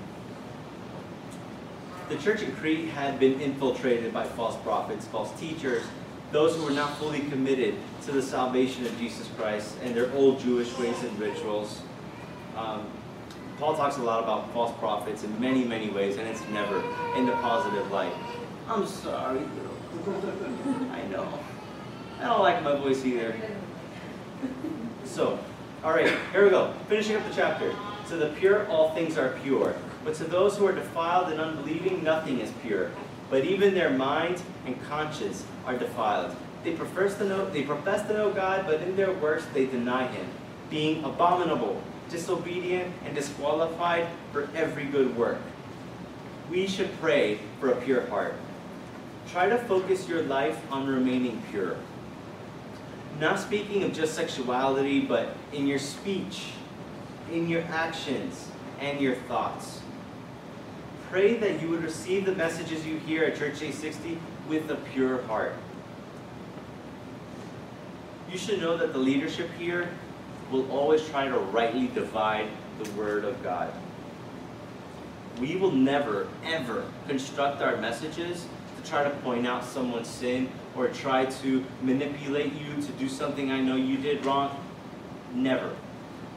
the 2.09 2.17
church 2.17 2.43
in 2.43 2.55
Crete 2.57 2.89
had 2.89 3.19
been 3.19 3.41
infiltrated 3.41 4.13
by 4.13 4.25
false 4.25 4.55
prophets, 4.57 5.07
false 5.07 5.31
teachers, 5.39 5.81
those 6.31 6.55
who 6.55 6.63
were 6.63 6.69
not 6.69 6.95
fully 6.99 7.21
committed 7.21 7.73
to 8.05 8.11
the 8.11 8.21
salvation 8.21 8.85
of 8.85 8.95
Jesus 8.99 9.29
Christ 9.35 9.75
and 9.81 9.95
their 9.95 10.13
old 10.13 10.39
Jewish 10.39 10.77
ways 10.77 11.01
and 11.01 11.17
rituals. 11.17 11.81
Um, 12.55 12.85
Paul 13.57 13.75
talks 13.75 13.97
a 13.97 14.03
lot 14.03 14.23
about 14.23 14.53
false 14.53 14.77
prophets 14.77 15.23
in 15.23 15.41
many, 15.41 15.63
many 15.63 15.89
ways, 15.89 16.17
and 16.17 16.27
it's 16.27 16.47
never 16.49 16.83
in 17.15 17.25
the 17.25 17.33
positive 17.33 17.89
light. 17.89 18.13
I'm 18.67 18.85
sorry, 18.85 19.39
I 20.91 21.01
know. 21.07 21.39
I 22.19 22.25
don't 22.25 22.41
like 22.41 22.61
my 22.61 22.75
voice 22.75 23.03
either. 23.03 23.35
So, 25.03 25.39
all 25.83 25.91
right, 25.91 26.15
here 26.31 26.43
we 26.43 26.51
go. 26.51 26.71
Finishing 26.87 27.15
up 27.15 27.27
the 27.27 27.33
chapter. 27.33 27.73
To 28.09 28.15
the 28.15 28.27
pure, 28.37 28.67
all 28.67 28.93
things 28.93 29.17
are 29.17 29.35
pure. 29.41 29.73
But 30.05 30.13
to 30.15 30.25
those 30.25 30.55
who 30.55 30.67
are 30.67 30.73
defiled 30.73 31.31
and 31.31 31.41
unbelieving, 31.41 32.03
nothing 32.03 32.39
is 32.39 32.51
pure. 32.61 32.91
But 33.31 33.45
even 33.45 33.73
their 33.73 33.89
minds 33.89 34.43
and 34.67 34.79
conscience 34.83 35.43
are 35.65 35.75
defiled. 35.75 36.35
They 36.63 36.73
profess 36.73 37.17
to 37.17 37.23
know, 37.23 37.49
they 37.49 37.63
profess 37.63 38.07
to 38.07 38.13
know 38.13 38.31
God, 38.31 38.65
but 38.67 38.81
in 38.81 38.95
their 38.95 39.11
works 39.11 39.47
they 39.55 39.65
deny 39.65 40.05
Him, 40.05 40.27
being 40.69 41.03
abominable, 41.03 41.81
disobedient, 42.09 42.93
and 43.03 43.15
disqualified 43.15 44.07
for 44.31 44.49
every 44.53 44.85
good 44.85 45.17
work. 45.17 45.39
We 46.51 46.67
should 46.67 46.91
pray 46.99 47.39
for 47.59 47.71
a 47.71 47.81
pure 47.81 48.05
heart. 48.05 48.35
Try 49.31 49.49
to 49.49 49.57
focus 49.57 50.07
your 50.07 50.21
life 50.23 50.59
on 50.71 50.85
remaining 50.85 51.41
pure. 51.49 51.77
Not 53.21 53.39
speaking 53.39 53.83
of 53.83 53.93
just 53.93 54.15
sexuality, 54.15 55.01
but 55.01 55.35
in 55.53 55.67
your 55.67 55.77
speech, 55.77 56.53
in 57.31 57.47
your 57.47 57.61
actions, 57.65 58.49
and 58.79 58.99
your 58.99 59.13
thoughts. 59.13 59.79
Pray 61.11 61.35
that 61.35 61.61
you 61.61 61.69
would 61.69 61.83
receive 61.83 62.25
the 62.25 62.31
messages 62.31 62.83
you 62.83 62.97
hear 62.97 63.23
at 63.25 63.35
Church 63.35 63.61
860 63.61 64.17
with 64.49 64.71
a 64.71 64.75
pure 64.75 65.21
heart. 65.25 65.53
You 68.31 68.39
should 68.39 68.59
know 68.59 68.75
that 68.77 68.91
the 68.91 68.97
leadership 68.97 69.51
here 69.51 69.89
will 70.49 70.67
always 70.71 71.07
try 71.09 71.27
to 71.27 71.37
rightly 71.37 71.89
divide 71.89 72.47
the 72.81 72.89
Word 72.93 73.23
of 73.23 73.43
God. 73.43 73.71
We 75.39 75.57
will 75.57 75.71
never, 75.71 76.27
ever 76.43 76.85
construct 77.07 77.61
our 77.61 77.77
messages 77.77 78.47
to 78.81 78.89
try 78.89 79.03
to 79.03 79.11
point 79.17 79.45
out 79.45 79.63
someone's 79.63 80.07
sin 80.07 80.49
or 80.75 80.87
try 80.89 81.25
to 81.25 81.63
manipulate 81.81 82.53
you 82.53 82.81
to 82.81 82.91
do 82.93 83.09
something 83.09 83.51
I 83.51 83.61
know 83.61 83.75
you 83.75 83.97
did 83.97 84.25
wrong. 84.25 84.57
Never. 85.33 85.75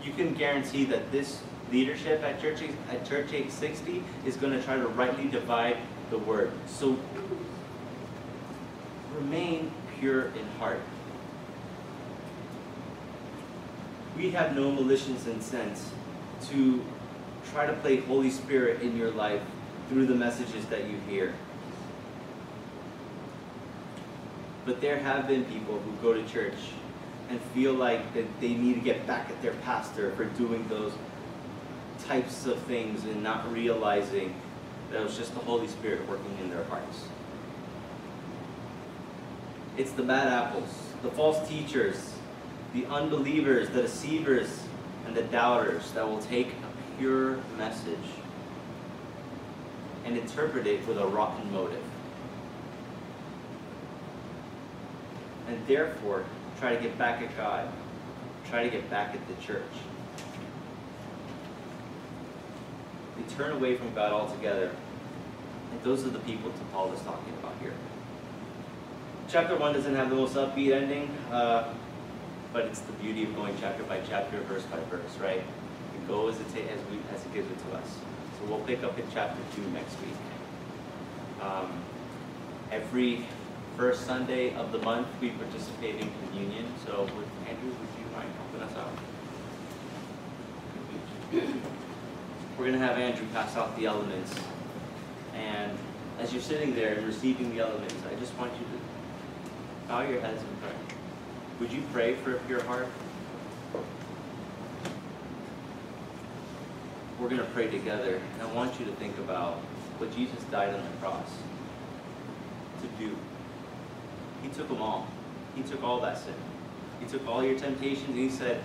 You 0.02 0.12
can 0.12 0.34
guarantee 0.34 0.84
that 0.86 1.10
this 1.12 1.40
leadership 1.72 2.22
at 2.22 2.40
Church, 2.40 2.62
at 2.90 3.06
Church 3.06 3.32
860 3.32 4.02
is 4.26 4.36
going 4.36 4.52
to 4.52 4.62
try 4.62 4.76
to 4.76 4.86
rightly 4.88 5.28
divide 5.28 5.78
the 6.10 6.18
Word. 6.18 6.52
So 6.66 6.98
remain 9.16 9.72
pure 9.98 10.26
in 10.26 10.46
heart. 10.58 10.80
We 14.16 14.30
have 14.30 14.54
no 14.54 14.70
malicious 14.70 15.26
intent 15.26 15.80
to 16.48 16.84
try 17.52 17.66
to 17.66 17.72
play 17.74 17.96
Holy 17.96 18.30
Spirit 18.30 18.82
in 18.82 18.96
your 18.96 19.10
life 19.10 19.42
through 19.88 20.06
the 20.06 20.14
messages 20.14 20.64
that 20.66 20.88
you 20.88 20.98
hear. 21.08 21.34
But 24.64 24.80
there 24.80 24.98
have 24.98 25.28
been 25.28 25.44
people 25.44 25.78
who 25.78 25.92
go 26.02 26.14
to 26.14 26.26
church 26.28 26.54
and 27.28 27.40
feel 27.54 27.74
like 27.74 28.14
that 28.14 28.24
they 28.40 28.54
need 28.54 28.74
to 28.74 28.80
get 28.80 29.06
back 29.06 29.30
at 29.30 29.40
their 29.42 29.54
pastor 29.62 30.12
for 30.12 30.24
doing 30.24 30.66
those 30.68 30.92
types 32.06 32.46
of 32.46 32.58
things 32.62 33.04
and 33.04 33.22
not 33.22 33.50
realizing 33.52 34.34
that 34.90 35.00
it 35.00 35.04
was 35.04 35.16
just 35.16 35.34
the 35.34 35.40
Holy 35.40 35.68
Spirit 35.68 36.06
working 36.08 36.36
in 36.40 36.50
their 36.50 36.64
hearts. 36.64 37.08
It's 39.76 39.92
the 39.92 40.02
bad 40.02 40.28
apples, 40.28 40.68
the 41.02 41.10
false 41.10 41.48
teachers, 41.48 42.14
the 42.74 42.86
unbelievers, 42.86 43.68
the 43.70 43.82
deceivers, 43.82 44.64
and 45.06 45.14
the 45.14 45.22
doubters 45.22 45.90
that 45.92 46.08
will 46.08 46.22
take 46.22 46.48
a 46.48 46.98
pure 46.98 47.38
message 47.58 47.98
and 50.04 50.16
interpret 50.16 50.66
it 50.66 50.86
with 50.86 50.98
a 50.98 51.06
rotten 51.06 51.52
motive. 51.52 51.83
And 55.48 55.66
therefore, 55.66 56.24
try 56.58 56.74
to 56.74 56.80
get 56.80 56.96
back 56.96 57.22
at 57.22 57.36
God, 57.36 57.68
try 58.48 58.62
to 58.62 58.70
get 58.70 58.88
back 58.90 59.14
at 59.14 59.26
the 59.28 59.34
church. 59.42 59.62
They 63.16 63.34
turn 63.34 63.52
away 63.52 63.76
from 63.76 63.94
God 63.94 64.12
altogether. 64.12 64.70
And 65.70 65.82
those 65.82 66.04
are 66.06 66.10
the 66.10 66.18
people 66.20 66.50
that 66.50 66.72
Paul 66.72 66.92
is 66.92 67.00
talking 67.02 67.32
about 67.34 67.54
here. 67.60 67.72
Chapter 69.28 69.56
1 69.56 69.72
doesn't 69.72 69.94
have 69.94 70.10
the 70.10 70.16
most 70.16 70.34
upbeat 70.34 70.72
ending, 70.72 71.10
uh, 71.30 71.72
but 72.52 72.66
it's 72.66 72.80
the 72.80 72.92
beauty 72.94 73.24
of 73.24 73.34
going 73.34 73.56
chapter 73.60 73.82
by 73.84 74.00
chapter, 74.08 74.38
verse 74.42 74.62
by 74.64 74.78
verse, 74.90 75.16
right? 75.20 75.42
We 75.98 76.06
go 76.06 76.28
as 76.28 76.38
it, 76.38 76.46
as, 76.46 76.80
we, 76.90 76.98
as 77.12 77.24
it 77.24 77.34
gives 77.34 77.50
it 77.50 77.58
to 77.70 77.76
us. 77.76 77.88
So 78.38 78.46
we'll 78.46 78.64
pick 78.64 78.84
up 78.84 78.98
in 78.98 79.04
chapter 79.12 79.40
2 79.56 79.62
next 79.70 79.96
week. 80.00 80.14
Um, 81.42 81.72
every 82.70 83.26
first 83.76 84.06
Sunday 84.06 84.54
of 84.54 84.70
the 84.72 84.78
month, 84.78 85.08
we 85.20 85.30
participate 85.30 85.96
in 85.96 86.10
communion. 86.26 86.66
So, 86.86 87.02
would, 87.02 87.48
Andrew, 87.48 87.70
would 87.70 87.88
you 87.98 88.16
mind 88.16 88.28
helping 88.38 88.62
us 88.62 88.76
out? 88.76 88.92
We're 92.56 92.66
going 92.66 92.78
to 92.78 92.86
have 92.86 92.98
Andrew 92.98 93.26
pass 93.32 93.56
out 93.56 93.76
the 93.76 93.86
elements. 93.86 94.34
And 95.34 95.76
as 96.20 96.32
you're 96.32 96.42
sitting 96.42 96.74
there 96.74 96.94
and 96.94 97.06
receiving 97.06 97.54
the 97.54 97.62
elements, 97.62 97.96
I 98.08 98.14
just 98.20 98.36
want 98.38 98.52
you 98.52 98.60
to 98.60 99.88
bow 99.88 100.02
your 100.02 100.20
heads 100.20 100.40
and 100.40 100.60
pray. 100.60 100.70
Would 101.58 101.72
you 101.72 101.82
pray 101.92 102.14
for 102.14 102.36
a 102.36 102.38
pure 102.40 102.62
heart? 102.62 102.86
We're 107.18 107.28
going 107.28 107.40
to 107.40 107.50
pray 107.52 107.68
together. 107.68 108.20
And 108.34 108.42
I 108.42 108.52
want 108.52 108.78
you 108.78 108.86
to 108.86 108.92
think 108.92 109.18
about 109.18 109.54
what 109.98 110.14
Jesus 110.14 110.42
died 110.44 110.72
on 110.74 110.82
the 110.82 110.96
cross 111.00 111.30
to 112.82 113.04
do. 113.04 113.16
He 114.44 114.50
took 114.50 114.68
them 114.68 114.82
all. 114.82 115.08
He 115.56 115.62
took 115.62 115.82
all 115.82 116.00
that 116.00 116.18
sin. 116.18 116.34
He 117.00 117.06
took 117.06 117.26
all 117.26 117.42
your 117.42 117.58
temptations 117.58 118.10
and 118.10 118.18
he 118.18 118.28
said, 118.28 118.60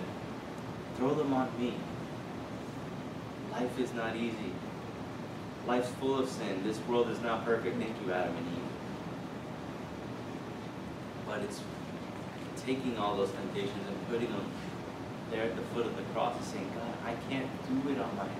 throw 0.96 1.14
them 1.14 1.32
on 1.32 1.48
me. 1.58 1.74
Life 3.52 3.78
is 3.78 3.92
not 3.94 4.14
easy. 4.14 4.52
Life's 5.66 5.88
full 6.00 6.18
of 6.18 6.28
sin. 6.28 6.62
This 6.64 6.78
world 6.86 7.08
is 7.08 7.20
not 7.20 7.44
perfect. 7.44 7.78
Thank 7.78 7.96
you, 8.04 8.12
Adam 8.12 8.36
and 8.36 8.46
Eve. 8.46 8.62
But 11.26 11.40
it's 11.40 11.60
taking 12.64 12.98
all 12.98 13.16
those 13.16 13.30
temptations 13.30 13.86
and 13.88 14.08
putting 14.08 14.30
them 14.30 14.44
there 15.30 15.44
at 15.44 15.56
the 15.56 15.62
foot 15.74 15.86
of 15.86 15.96
the 15.96 16.02
cross 16.14 16.36
and 16.36 16.44
saying, 16.44 16.70
God, 16.74 16.94
I 17.06 17.14
can't 17.30 17.48
do 17.68 17.90
it 17.90 17.98
on 17.98 18.16
my 18.16 18.24
own. 18.24 18.30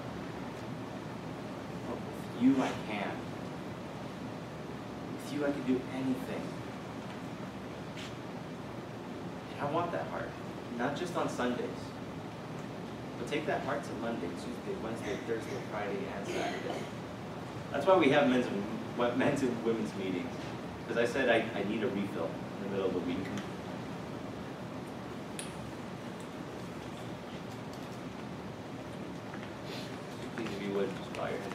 But 1.88 1.97
with 1.97 2.43
you, 2.43 2.62
I 2.62 2.70
can. 2.86 3.12
With 5.14 5.32
you, 5.32 5.47
I 5.47 5.53
can 5.53 5.62
do 5.62 5.80
anything. 5.95 6.43
And 9.49 9.49
I 9.61 9.70
want 9.70 9.92
that 9.92 10.06
heart, 10.06 10.28
not 10.78 10.96
just 10.96 11.14
on 11.16 11.28
Sundays. 11.28 11.66
But 13.18 13.28
take 13.28 13.46
that 13.46 13.61
heart 13.64 13.84
to 13.84 13.92
Monday, 14.00 14.28
Tuesday, 14.28 14.82
Wednesday, 14.82 15.18
Thursday, 15.26 15.50
Friday, 15.70 15.98
and 16.16 16.26
Saturday. 16.26 16.80
That's 17.70 17.86
why 17.86 17.98
we 17.98 18.08
have 18.08 18.28
men's 18.28 18.46
and, 18.46 19.18
men's 19.18 19.42
and 19.42 19.64
women's 19.64 19.94
meetings. 19.96 20.34
Because 20.88 20.96
I 21.08 21.12
said 21.12 21.28
I, 21.28 21.44
I 21.58 21.62
need 21.64 21.82
a 21.82 21.88
refill 21.88 22.30
in 22.58 22.64
the 22.64 22.70
middle 22.70 22.86
of 22.86 22.94
the 22.94 23.00
week. 23.00 23.18
Please, 30.36 30.48
if 30.56 30.62
you 30.66 30.72
would, 30.74 30.88
just 30.96 31.12
bow 31.12 31.28
your 31.28 31.38
head. 31.38 31.54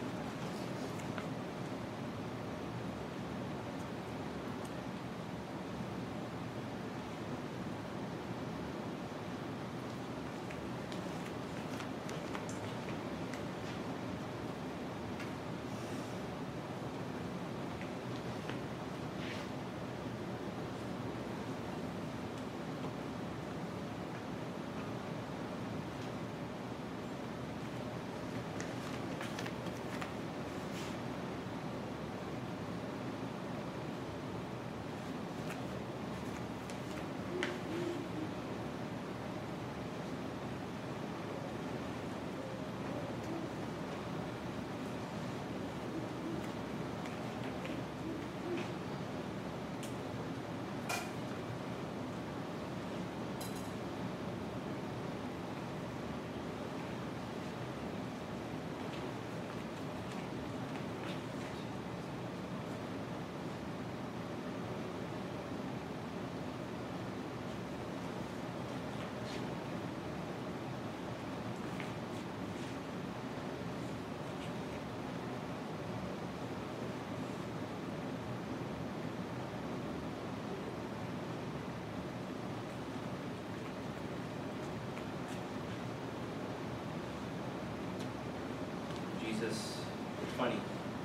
Jesus, 89.25 89.77
it's 90.21 90.31
funny, 90.37 90.55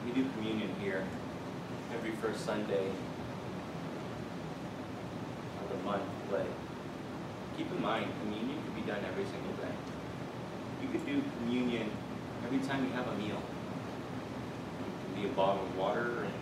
we 0.04 0.12
do 0.12 0.24
communion 0.36 0.68
here 0.80 1.04
every 1.92 2.09
first 2.20 2.44
Sunday 2.44 2.86
of 5.62 5.68
the 5.70 5.76
month, 5.84 6.02
but 6.30 6.44
keep 7.56 7.70
in 7.72 7.80
mind, 7.80 8.10
communion 8.20 8.58
could 8.62 8.74
be 8.74 8.82
done 8.82 9.02
every 9.08 9.24
single 9.24 9.52
day. 9.54 9.72
You 10.82 10.88
could 10.88 11.06
do 11.06 11.22
communion 11.38 11.90
every 12.44 12.58
time 12.58 12.84
you 12.84 12.92
have 12.92 13.08
a 13.08 13.14
meal. 13.14 13.40
It 14.80 15.14
can 15.14 15.22
be 15.22 15.28
a 15.28 15.32
bottle 15.32 15.64
of 15.64 15.76
water 15.78 16.24
and 16.24 16.32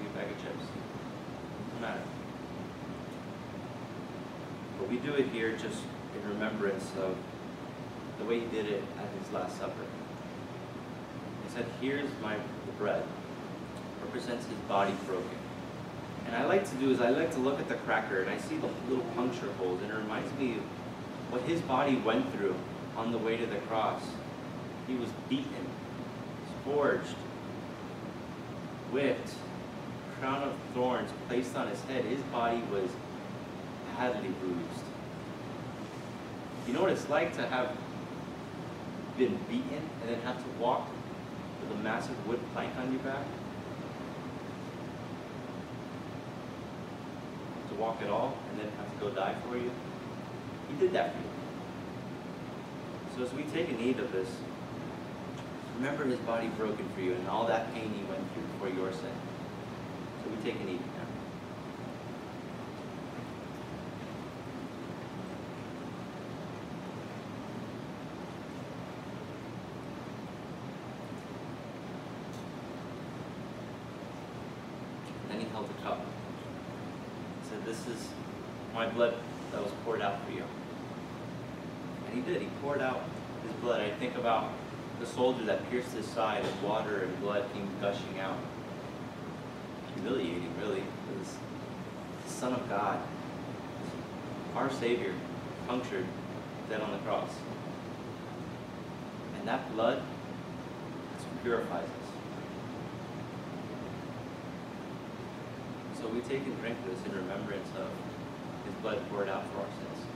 be 0.00 0.06
a 0.06 0.10
bag 0.10 0.32
of 0.32 0.42
chips. 0.42 0.66
Doesn't 1.68 1.80
matter. 1.80 2.02
But 4.78 4.88
we 4.88 4.96
do 4.96 5.14
it 5.14 5.28
here 5.28 5.52
just 5.52 5.82
in 6.16 6.28
remembrance 6.28 6.90
of 6.98 7.16
the 8.18 8.24
way 8.24 8.40
he 8.40 8.46
did 8.46 8.66
it 8.66 8.82
at 8.98 9.08
his 9.22 9.32
Last 9.32 9.56
Supper. 9.58 9.86
He 11.46 11.54
said, 11.54 11.66
Here's 11.80 12.10
my 12.20 12.36
bread, 12.76 13.04
represents 14.12 14.46
his 14.46 14.58
body 14.68 14.92
broken. 15.06 15.38
And 16.26 16.36
I 16.36 16.44
like 16.44 16.68
to 16.68 16.76
do 16.76 16.90
is 16.90 17.00
I 17.00 17.08
like 17.08 17.32
to 17.32 17.38
look 17.38 17.58
at 17.58 17.68
the 17.68 17.76
cracker 17.76 18.20
and 18.20 18.30
I 18.30 18.36
see 18.36 18.56
the 18.56 18.68
little 18.88 19.04
puncture 19.14 19.50
holes, 19.54 19.80
and 19.82 19.90
it 19.90 19.96
reminds 19.96 20.32
me 20.38 20.52
of 20.52 20.62
what 21.30 21.42
his 21.42 21.62
body 21.62 21.96
went 21.96 22.30
through 22.34 22.54
on 22.96 23.10
the 23.10 23.18
way 23.18 23.38
to 23.38 23.46
the 23.46 23.56
cross. 23.56 24.02
He 24.86 24.96
was 24.96 25.08
beaten, 25.30 25.66
scourged, 26.60 27.16
whipped, 28.90 29.30
crown 30.20 30.42
of 30.42 30.54
thorns 30.74 31.10
placed 31.26 31.56
on 31.56 31.68
his 31.68 31.80
head. 31.84 32.04
His 32.04 32.20
body 32.24 32.62
was 32.70 32.90
badly 33.96 34.28
bruised. 34.40 34.84
You 36.66 36.74
know 36.74 36.82
what 36.82 36.90
it's 36.90 37.08
like 37.08 37.34
to 37.36 37.46
have 37.46 37.76
been 39.16 39.38
beaten 39.48 39.88
and 40.02 40.10
then 40.10 40.20
have 40.20 40.36
to 40.36 40.60
walk 40.60 40.86
with 41.62 41.78
a 41.78 41.82
massive 41.82 42.26
wood 42.26 42.40
plank 42.52 42.76
on 42.76 42.92
your 42.92 43.00
back? 43.00 43.24
To 47.70 47.71
walk 47.82 48.00
at 48.00 48.08
all 48.08 48.38
and 48.50 48.60
then 48.60 48.68
have 48.78 48.90
to 48.92 48.98
go 49.04 49.10
die 49.10 49.34
for 49.46 49.56
you? 49.56 49.70
He 50.70 50.76
did 50.78 50.92
that 50.92 51.12
for 51.12 51.18
you. 51.18 51.32
So 53.16 53.24
as 53.24 53.32
we 53.34 53.42
take 53.52 53.68
a 53.68 53.72
need 53.72 53.98
of 53.98 54.10
this, 54.12 54.28
remember 55.76 56.04
his 56.04 56.18
body 56.20 56.48
broken 56.56 56.88
for 56.94 57.00
you 57.00 57.12
and 57.12 57.28
all 57.28 57.46
that 57.46 57.74
pain 57.74 57.92
he 57.92 58.04
went 58.04 58.22
through 58.32 58.44
for 58.58 58.74
your 58.74 58.90
sin. 58.92 59.10
So 60.24 60.30
we 60.30 60.36
take 60.42 60.60
a 60.60 60.64
need 60.64 60.80
now. 60.80 61.02
Then 75.28 75.40
he 75.40 75.46
held 75.48 75.68
the 75.68 75.82
cup. 75.82 76.00
He 77.42 77.48
said, 77.48 77.64
This 77.66 77.86
is 77.88 78.08
my 78.82 78.88
blood 78.88 79.14
that 79.52 79.62
was 79.62 79.72
poured 79.84 80.02
out 80.02 80.26
for 80.26 80.32
you. 80.32 80.42
And 82.06 82.14
he 82.16 82.20
did. 82.32 82.42
He 82.42 82.48
poured 82.60 82.80
out 82.80 83.00
his 83.44 83.52
blood. 83.60 83.80
I 83.80 83.90
think 83.90 84.16
about 84.16 84.50
the 84.98 85.06
soldier 85.06 85.44
that 85.44 85.70
pierced 85.70 85.92
his 85.92 86.06
side 86.06 86.44
and 86.44 86.62
water 86.62 87.04
and 87.04 87.20
blood 87.20 87.44
came 87.54 87.68
gushing 87.80 88.18
out. 88.18 88.36
Humiliating, 89.94 90.52
really. 90.60 90.82
The 92.24 92.30
Son 92.32 92.54
of 92.54 92.68
God, 92.68 92.98
our 94.56 94.68
Savior, 94.68 95.14
punctured, 95.68 96.06
dead 96.68 96.80
on 96.80 96.90
the 96.90 96.98
cross. 96.98 97.30
And 99.38 99.46
that 99.46 99.72
blood 99.74 100.02
purifies 101.42 101.84
us. 101.84 101.90
So 106.00 106.08
we 106.08 106.20
take 106.20 106.44
and 106.44 106.60
drink 106.60 106.76
this 106.86 106.98
in 107.06 107.16
remembrance 107.16 107.68
of 107.78 107.88
his 108.64 108.74
blood 108.82 108.98
poured 109.10 109.28
out 109.28 109.44
for 109.52 109.60
our 109.60 109.66
sins. 109.66 110.06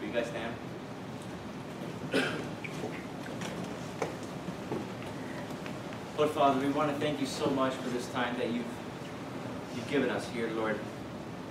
Will 0.00 0.08
you 0.08 0.12
guys 0.12 0.26
stand? 0.26 0.54
Lord 6.16 6.30
Father, 6.30 6.66
we 6.66 6.72
want 6.72 6.90
to 6.92 6.98
thank 6.98 7.20
you 7.20 7.26
so 7.26 7.50
much 7.50 7.74
for 7.74 7.90
this 7.90 8.08
time 8.08 8.38
that 8.38 8.50
you've, 8.50 8.64
you've 9.74 9.88
given 9.88 10.08
us 10.08 10.26
here, 10.30 10.48
Lord. 10.52 10.78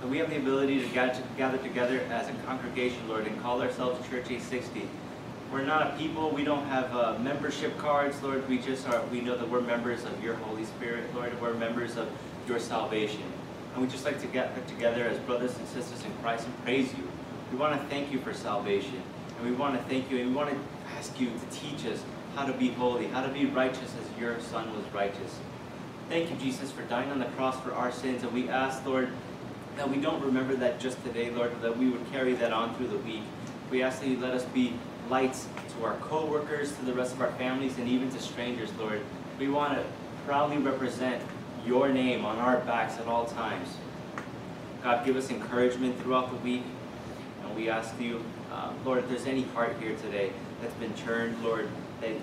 And 0.02 0.10
we 0.10 0.18
have 0.18 0.30
the 0.30 0.38
ability 0.38 0.82
to 0.82 0.88
gather, 0.90 1.22
gather 1.38 1.58
together 1.60 2.02
as 2.10 2.30
a 2.30 2.34
congregation, 2.46 3.08
Lord, 3.08 3.28
and 3.28 3.40
call 3.42 3.62
ourselves 3.62 4.00
Church 4.10 4.26
860. 4.26 4.88
We're 5.52 5.64
not 5.64 5.88
a 5.88 5.98
people. 5.98 6.32
We 6.32 6.44
don't 6.44 6.66
have 6.68 6.96
uh, 6.96 7.18
membership 7.20 7.78
cards, 7.78 8.22
Lord. 8.22 8.48
We 8.50 8.58
just 8.58 8.88
are. 8.90 9.04
We 9.06 9.22
know 9.22 9.38
that 9.38 9.50
we're 9.50 9.62
members 9.62 10.04
of 10.04 10.24
your 10.24 10.36
Holy 10.36 10.66
Spirit, 10.66 11.14
Lord. 11.14 11.40
We're 11.42 11.54
members 11.54 11.98
of 11.98 12.10
your 12.48 12.60
salvation, 12.60 13.24
and 13.74 13.82
we 13.82 13.88
just 13.88 14.06
like 14.06 14.20
to 14.22 14.28
get 14.28 14.68
together 14.68 15.06
as 15.06 15.18
brothers 15.20 15.58
and 15.58 15.68
sisters 15.68 16.04
in 16.04 16.12
Christ 16.22 16.46
and 16.46 16.64
praise 16.64 16.92
you 16.94 17.08
We 17.52 17.58
want 17.58 17.80
to 17.80 17.88
thank 17.88 18.12
you 18.12 18.20
for 18.20 18.34
salvation. 18.34 19.02
And 19.38 19.50
we 19.50 19.56
want 19.56 19.78
to 19.78 19.84
thank 19.90 20.10
you 20.10 20.18
and 20.18 20.30
we 20.30 20.36
want 20.36 20.50
to 20.50 20.58
ask 20.98 21.20
you 21.20 21.28
to 21.28 21.56
teach 21.56 21.86
us 21.86 22.02
how 22.36 22.46
to 22.46 22.54
be 22.54 22.70
holy, 22.72 23.08
how 23.08 23.26
to 23.26 23.32
be 23.32 23.46
righteous 23.46 23.94
as 24.02 24.20
your 24.20 24.40
Son 24.40 24.74
was 24.76 24.86
righteous. 24.94 25.40
Thank 26.10 26.30
you, 26.30 26.38
Jesus, 26.38 26.72
for 26.72 26.84
dying 26.84 27.12
on 27.12 27.20
the 27.20 27.26
cross 27.26 27.60
for 27.62 27.74
our 27.74 27.92
sins. 27.92 28.24
And 28.24 28.32
we 28.32 28.50
ask, 28.50 28.86
Lord, 28.86 29.10
that 29.78 29.90
we 29.90 29.98
don't 29.98 30.24
remember 30.24 30.56
that 30.56 30.80
just 30.80 31.04
today, 31.04 31.32
Lord, 31.32 31.60
that 31.62 31.78
we 31.78 31.90
would 31.90 32.12
carry 32.12 32.34
that 32.36 32.54
on 32.54 32.76
through 32.76 32.88
the 32.88 32.98
week. 33.00 33.24
We 33.72 33.84
ask 33.84 34.02
that 34.02 34.08
you 34.08 34.20
let 34.20 34.34
us 34.34 34.46
be 34.46 34.74
lights 35.10 35.48
to 35.78 35.86
our 35.86 35.96
co-workers, 35.98 36.76
to 36.78 36.86
the 36.86 36.94
rest 36.94 37.14
of 37.14 37.22
our 37.22 37.32
families, 37.34 37.78
and 37.78 37.88
even 37.88 38.12
to 38.12 38.20
strangers, 38.20 38.72
Lord. 38.80 39.02
We 39.40 39.48
want 39.48 39.74
to 39.74 39.84
proudly 40.26 40.58
represent 40.58 41.22
your 41.66 41.90
name 41.90 42.26
on 42.26 42.38
our 42.38 42.58
backs 42.60 42.98
at 43.00 43.08
all 43.08 43.26
times. 43.26 43.70
God, 44.84 45.06
give 45.06 45.16
us 45.16 45.30
encouragement 45.30 46.00
throughout 46.02 46.30
the 46.30 46.38
week. 46.38 46.64
And 47.44 47.56
we 47.56 47.70
ask 47.70 48.00
you, 48.00 48.24
uh, 48.52 48.72
Lord, 48.84 49.00
if 49.00 49.10
there's 49.10 49.26
any 49.26 49.44
heart 49.44 49.76
here 49.80 49.96
today 49.96 50.32
that's 50.62 50.74
been 50.76 50.94
turned, 50.94 51.44
Lord, 51.44 51.68
that 52.02 52.14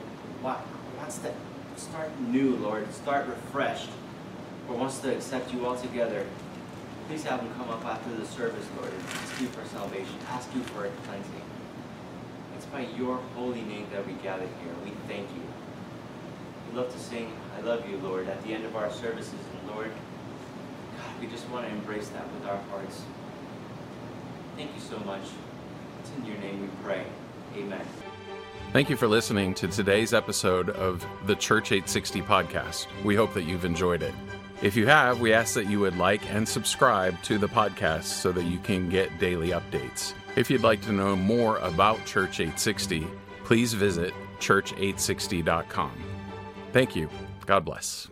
wants 0.43 1.19
to 1.19 1.33
start 1.77 2.11
new, 2.21 2.57
Lord, 2.57 2.93
start 2.95 3.27
refreshed, 3.27 3.91
or 4.69 4.77
wants 4.77 4.99
to 5.01 5.13
accept 5.13 5.53
you 5.53 5.67
altogether, 5.67 6.27
please 7.09 7.25
have 7.25 7.41
them 7.41 7.53
come 7.55 7.71
up 7.71 7.85
after 7.85 8.15
the 8.15 8.27
service, 8.27 8.67
Lord, 8.79 8.93
and 8.93 9.03
ask 9.03 9.41
you 9.41 9.49
for 9.49 9.65
salvation, 9.69 10.15
ask 10.31 10.49
you 10.55 10.63
for 10.63 10.89
cleansing. 11.07 11.52
By 12.73 12.87
your 12.97 13.17
holy 13.37 13.61
name 13.61 13.87
that 13.93 14.07
we 14.07 14.15
gather 14.15 14.47
here. 14.47 14.75
We 14.83 14.93
thank 15.07 15.29
you. 15.29 15.43
We 16.71 16.79
love 16.79 16.91
to 16.91 16.99
sing, 16.99 17.31
I 17.57 17.61
love 17.61 17.87
you, 17.87 17.99
Lord, 17.99 18.29
at 18.29 18.43
the 18.45 18.55
end 18.55 18.65
of 18.65 18.75
our 18.77 18.91
services. 18.91 19.35
And 19.35 19.77
Lord, 19.77 19.91
God, 20.97 21.21
we 21.21 21.27
just 21.27 21.47
want 21.51 21.67
to 21.67 21.73
embrace 21.73 22.09
that 22.09 22.25
with 22.33 22.49
our 22.49 22.57
hearts. 22.71 23.03
Thank 24.57 24.75
you 24.75 24.81
so 24.81 24.99
much. 25.01 25.23
It's 26.01 26.11
in 26.17 26.25
your 26.25 26.39
name 26.39 26.63
we 26.63 26.69
pray. 26.83 27.05
Amen. 27.57 27.87
Thank 28.73 28.89
you 28.89 28.97
for 28.97 29.07
listening 29.07 29.53
to 29.57 29.69
today's 29.69 30.15
episode 30.15 30.71
of 30.71 31.07
the 31.27 31.37
Church 31.37 31.73
860 31.73 32.23
podcast. 32.23 32.87
We 33.05 33.15
hope 33.15 33.35
that 33.35 33.43
you've 33.43 33.67
enjoyed 33.67 34.03
it. 34.03 34.15
If 34.63 34.77
you 34.77 34.87
have, 34.87 35.21
we 35.21 35.35
ask 35.35 35.53
that 35.55 35.67
you 35.67 35.81
would 35.81 35.99
like 35.99 36.25
and 36.33 36.49
subscribe 36.49 37.21
to 37.25 37.37
the 37.37 37.49
podcast 37.49 38.05
so 38.05 38.33
that 38.33 38.45
you 38.45 38.59
can 38.61 38.89
get 38.89 39.19
daily 39.19 39.51
updates. 39.51 40.15
If 40.35 40.51
you'd 40.51 40.63
like 40.63 40.81
to 40.83 40.93
know 40.93 41.15
more 41.15 41.59
about 41.59 42.05
Church 42.07 42.41
860, 42.41 43.07
please 43.45 43.75
visit 43.75 44.15
church860.com. 44.39 45.93
Thank 46.73 46.97
you. 46.97 47.11
God 47.45 47.65
bless. 47.65 48.12